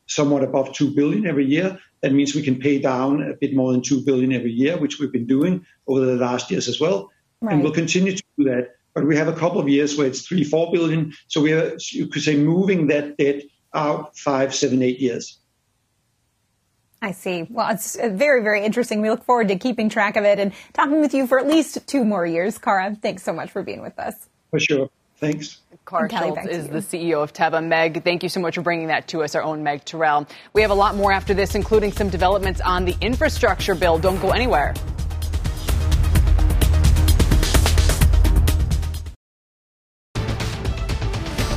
somewhat 0.07 0.43
above 0.43 0.73
2 0.73 0.95
billion 0.95 1.27
every 1.27 1.45
year. 1.45 1.79
That 2.01 2.13
means 2.13 2.35
we 2.35 2.43
can 2.43 2.59
pay 2.59 2.79
down 2.79 3.23
a 3.23 3.33
bit 3.33 3.55
more 3.55 3.71
than 3.71 3.81
2 3.81 4.01
billion 4.05 4.31
every 4.31 4.51
year, 4.51 4.77
which 4.77 4.99
we've 4.99 5.11
been 5.11 5.25
doing 5.25 5.65
over 5.87 6.05
the 6.05 6.15
last 6.15 6.51
years 6.51 6.67
as 6.67 6.79
well. 6.79 7.09
Right. 7.41 7.53
And 7.53 7.63
we'll 7.63 7.73
continue 7.73 8.15
to 8.15 8.23
do 8.37 8.43
that. 8.45 8.75
But 8.93 9.05
we 9.05 9.15
have 9.15 9.27
a 9.27 9.33
couple 9.33 9.59
of 9.59 9.69
years 9.69 9.97
where 9.97 10.07
it's 10.07 10.27
three, 10.27 10.43
four 10.43 10.71
billion. 10.71 11.13
So 11.27 11.41
we 11.41 11.53
are, 11.53 11.77
you 11.91 12.07
could 12.07 12.23
say, 12.23 12.35
moving 12.35 12.87
that 12.87 13.17
debt 13.17 13.43
out 13.73 14.17
five, 14.17 14.55
seven, 14.55 14.81
eight 14.81 14.99
years. 14.99 15.39
I 17.01 17.11
see. 17.11 17.45
Well, 17.49 17.69
it's 17.69 17.95
very, 17.95 18.41
very 18.41 18.65
interesting. 18.65 19.01
We 19.01 19.09
look 19.09 19.23
forward 19.23 19.49
to 19.49 19.55
keeping 19.55 19.87
track 19.89 20.15
of 20.15 20.23
it 20.23 20.39
and 20.39 20.51
talking 20.73 20.99
with 20.99 21.13
you 21.13 21.27
for 21.27 21.39
at 21.39 21.47
least 21.47 21.87
two 21.87 22.03
more 22.03 22.25
years. 22.25 22.57
Kåre, 22.57 22.99
thanks 22.99 23.21
so 23.21 23.33
much 23.33 23.51
for 23.51 23.61
being 23.61 23.81
with 23.81 23.99
us. 23.99 24.29
For 24.49 24.59
sure. 24.59 24.89
Thanks. 25.19 25.61
Kåre 25.85 26.11
Schultz 26.11 26.45
is 26.47 26.67
the 26.67 26.77
CEO 26.77 27.23
of 27.23 27.33
Teva. 27.33 27.65
Meg, 27.65 28.03
thank 28.03 28.21
you 28.21 28.29
so 28.29 28.39
much 28.39 28.55
for 28.55 28.61
bringing 28.61 28.87
that 28.87 29.07
to 29.07 29.23
us, 29.23 29.33
our 29.33 29.41
own 29.41 29.63
Meg 29.63 29.83
Terrell. 29.83 30.27
We 30.53 30.61
have 30.61 30.69
a 30.69 30.75
lot 30.75 30.95
more 30.95 31.11
after 31.11 31.33
this, 31.33 31.55
including 31.55 31.91
some 31.91 32.09
developments 32.09 32.61
on 32.61 32.85
the 32.85 32.95
infrastructure 33.01 33.73
bill. 33.73 33.97
Don't 33.97 34.21
go 34.21 34.29
anywhere. 34.29 34.75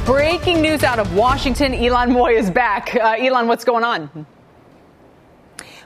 Breaking 0.07 0.63
news 0.63 0.83
out 0.83 0.99
of 0.99 1.15
Washington. 1.15 1.73
Ylan 1.73 2.11
Mui 2.11 2.37
is 2.37 2.51
back. 2.51 2.95
Uh, 2.95 3.17
Ylan, 3.17 3.47
what's 3.47 3.65
going 3.65 3.85
on? 3.85 4.27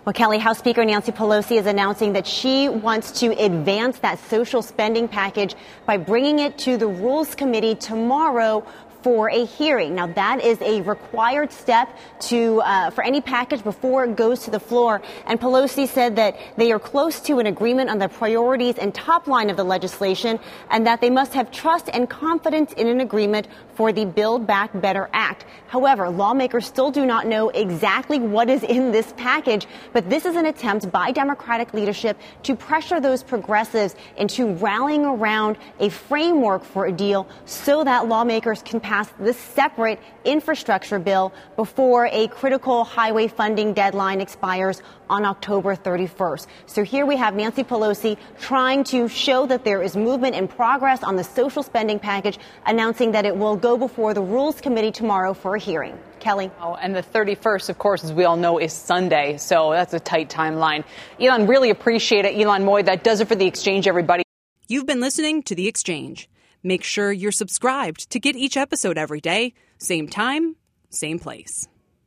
Well, 0.04 0.12
Kelly, 0.12 0.36
House 0.36 0.58
Speaker 0.58 0.84
Nancy 0.84 1.12
Pelosi 1.12 1.58
is 1.58 1.64
announcing 1.64 2.12
that 2.12 2.26
she 2.26 2.68
wants 2.68 3.20
to 3.20 3.28
advance 3.42 4.00
that 4.00 4.18
social 4.18 4.60
spending 4.60 5.08
package 5.08 5.54
by 5.86 5.96
bringing 5.96 6.40
it 6.40 6.58
to 6.58 6.76
the 6.76 6.86
Rules 6.86 7.34
Committee 7.34 7.74
tomorrow 7.74 8.66
for 9.04 9.28
a 9.28 9.44
hearing. 9.44 9.94
Now, 9.94 10.06
that 10.06 10.42
is 10.42 10.58
a 10.62 10.80
required 10.80 11.52
step 11.52 11.94
to 12.20 12.62
uh, 12.62 12.88
for 12.88 13.04
any 13.04 13.20
package 13.20 13.62
before 13.62 14.04
it 14.04 14.16
goes 14.16 14.44
to 14.44 14.50
the 14.50 14.58
floor. 14.58 15.02
And 15.26 15.38
Pelosi 15.38 15.86
said 15.86 16.16
that 16.16 16.38
they 16.56 16.72
are 16.72 16.78
close 16.78 17.20
to 17.20 17.38
an 17.38 17.46
agreement 17.46 17.90
on 17.90 17.98
the 17.98 18.08
priorities 18.08 18.78
and 18.78 18.94
top 18.94 19.26
line 19.26 19.50
of 19.50 19.58
the 19.58 19.64
legislation, 19.64 20.40
and 20.70 20.86
that 20.86 21.02
they 21.02 21.10
must 21.10 21.34
have 21.34 21.50
trust 21.50 21.90
and 21.92 22.08
confidence 22.08 22.72
in 22.72 22.88
an 22.88 23.00
agreement 23.00 23.46
for 23.74 23.92
the 23.92 24.06
Build 24.06 24.46
Back 24.46 24.70
Better 24.80 25.10
Act. 25.12 25.44
However, 25.66 26.08
lawmakers 26.08 26.66
still 26.66 26.90
do 26.90 27.04
not 27.04 27.26
know 27.26 27.50
exactly 27.50 28.18
what 28.18 28.48
is 28.48 28.62
in 28.62 28.90
this 28.90 29.12
package, 29.18 29.66
but 29.92 30.08
this 30.08 30.24
is 30.24 30.34
an 30.36 30.46
attempt 30.46 30.90
by 30.90 31.12
Democratic 31.12 31.74
leadership 31.74 32.16
to 32.44 32.56
pressure 32.56 33.00
those 33.00 33.22
progressives 33.22 33.96
into 34.16 34.54
rallying 34.54 35.04
around 35.04 35.58
a 35.80 35.90
framework 35.90 36.64
for 36.64 36.86
a 36.86 36.92
deal 36.92 37.28
so 37.44 37.84
that 37.84 38.08
lawmakers 38.08 38.62
can 38.62 38.80
pass 38.94 39.12
this 39.18 39.36
separate 39.36 39.98
infrastructure 40.24 41.00
bill 41.00 41.32
before 41.56 42.06
a 42.12 42.28
critical 42.28 42.84
highway 42.84 43.26
funding 43.26 43.72
deadline 43.72 44.20
expires 44.20 44.82
on 45.10 45.24
October 45.24 45.74
31st. 45.74 46.46
So 46.66 46.84
here 46.84 47.04
we 47.04 47.16
have 47.16 47.34
Nancy 47.34 47.64
Pelosi 47.64 48.16
trying 48.38 48.84
to 48.84 49.08
show 49.08 49.46
that 49.46 49.64
there 49.64 49.82
is 49.82 49.96
movement 49.96 50.36
and 50.36 50.48
progress 50.48 51.02
on 51.02 51.16
the 51.16 51.24
social 51.24 51.64
spending 51.64 51.98
package, 51.98 52.38
announcing 52.66 53.10
that 53.10 53.24
it 53.24 53.36
will 53.36 53.56
go 53.56 53.76
before 53.76 54.14
the 54.14 54.22
Rules 54.22 54.60
Committee 54.60 54.92
tomorrow 54.92 55.34
for 55.34 55.56
a 55.56 55.58
hearing. 55.58 55.98
Kelly. 56.20 56.52
Oh, 56.60 56.76
and 56.76 56.94
the 56.94 57.02
31st, 57.02 57.70
of 57.70 57.78
course, 57.78 58.04
as 58.04 58.12
we 58.12 58.24
all 58.24 58.36
know, 58.36 58.58
is 58.58 58.72
Sunday. 58.72 59.38
So 59.38 59.72
that's 59.72 59.92
a 59.92 59.98
tight 59.98 60.30
timeline. 60.30 60.84
Ylan, 61.18 61.48
really 61.48 61.70
appreciate 61.70 62.26
it. 62.26 62.36
Ylan 62.36 62.62
Mui, 62.62 62.84
that 62.84 63.02
does 63.02 63.20
it 63.20 63.26
for 63.26 63.34
the 63.34 63.46
exchange, 63.46 63.88
everybody. 63.88 64.22
You've 64.68 64.86
been 64.86 65.00
listening 65.00 65.42
to 65.42 65.56
The 65.56 65.66
Exchange. 65.66 66.28
Make 66.66 66.82
sure 66.82 67.12
you're 67.12 67.30
subscribed 67.30 68.10
to 68.10 68.18
get 68.18 68.36
each 68.36 68.56
episode 68.56 68.96
every 68.96 69.20
day, 69.20 69.52
same 69.76 70.08
time, 70.08 70.56
same 70.88 71.18
place. 71.18 71.68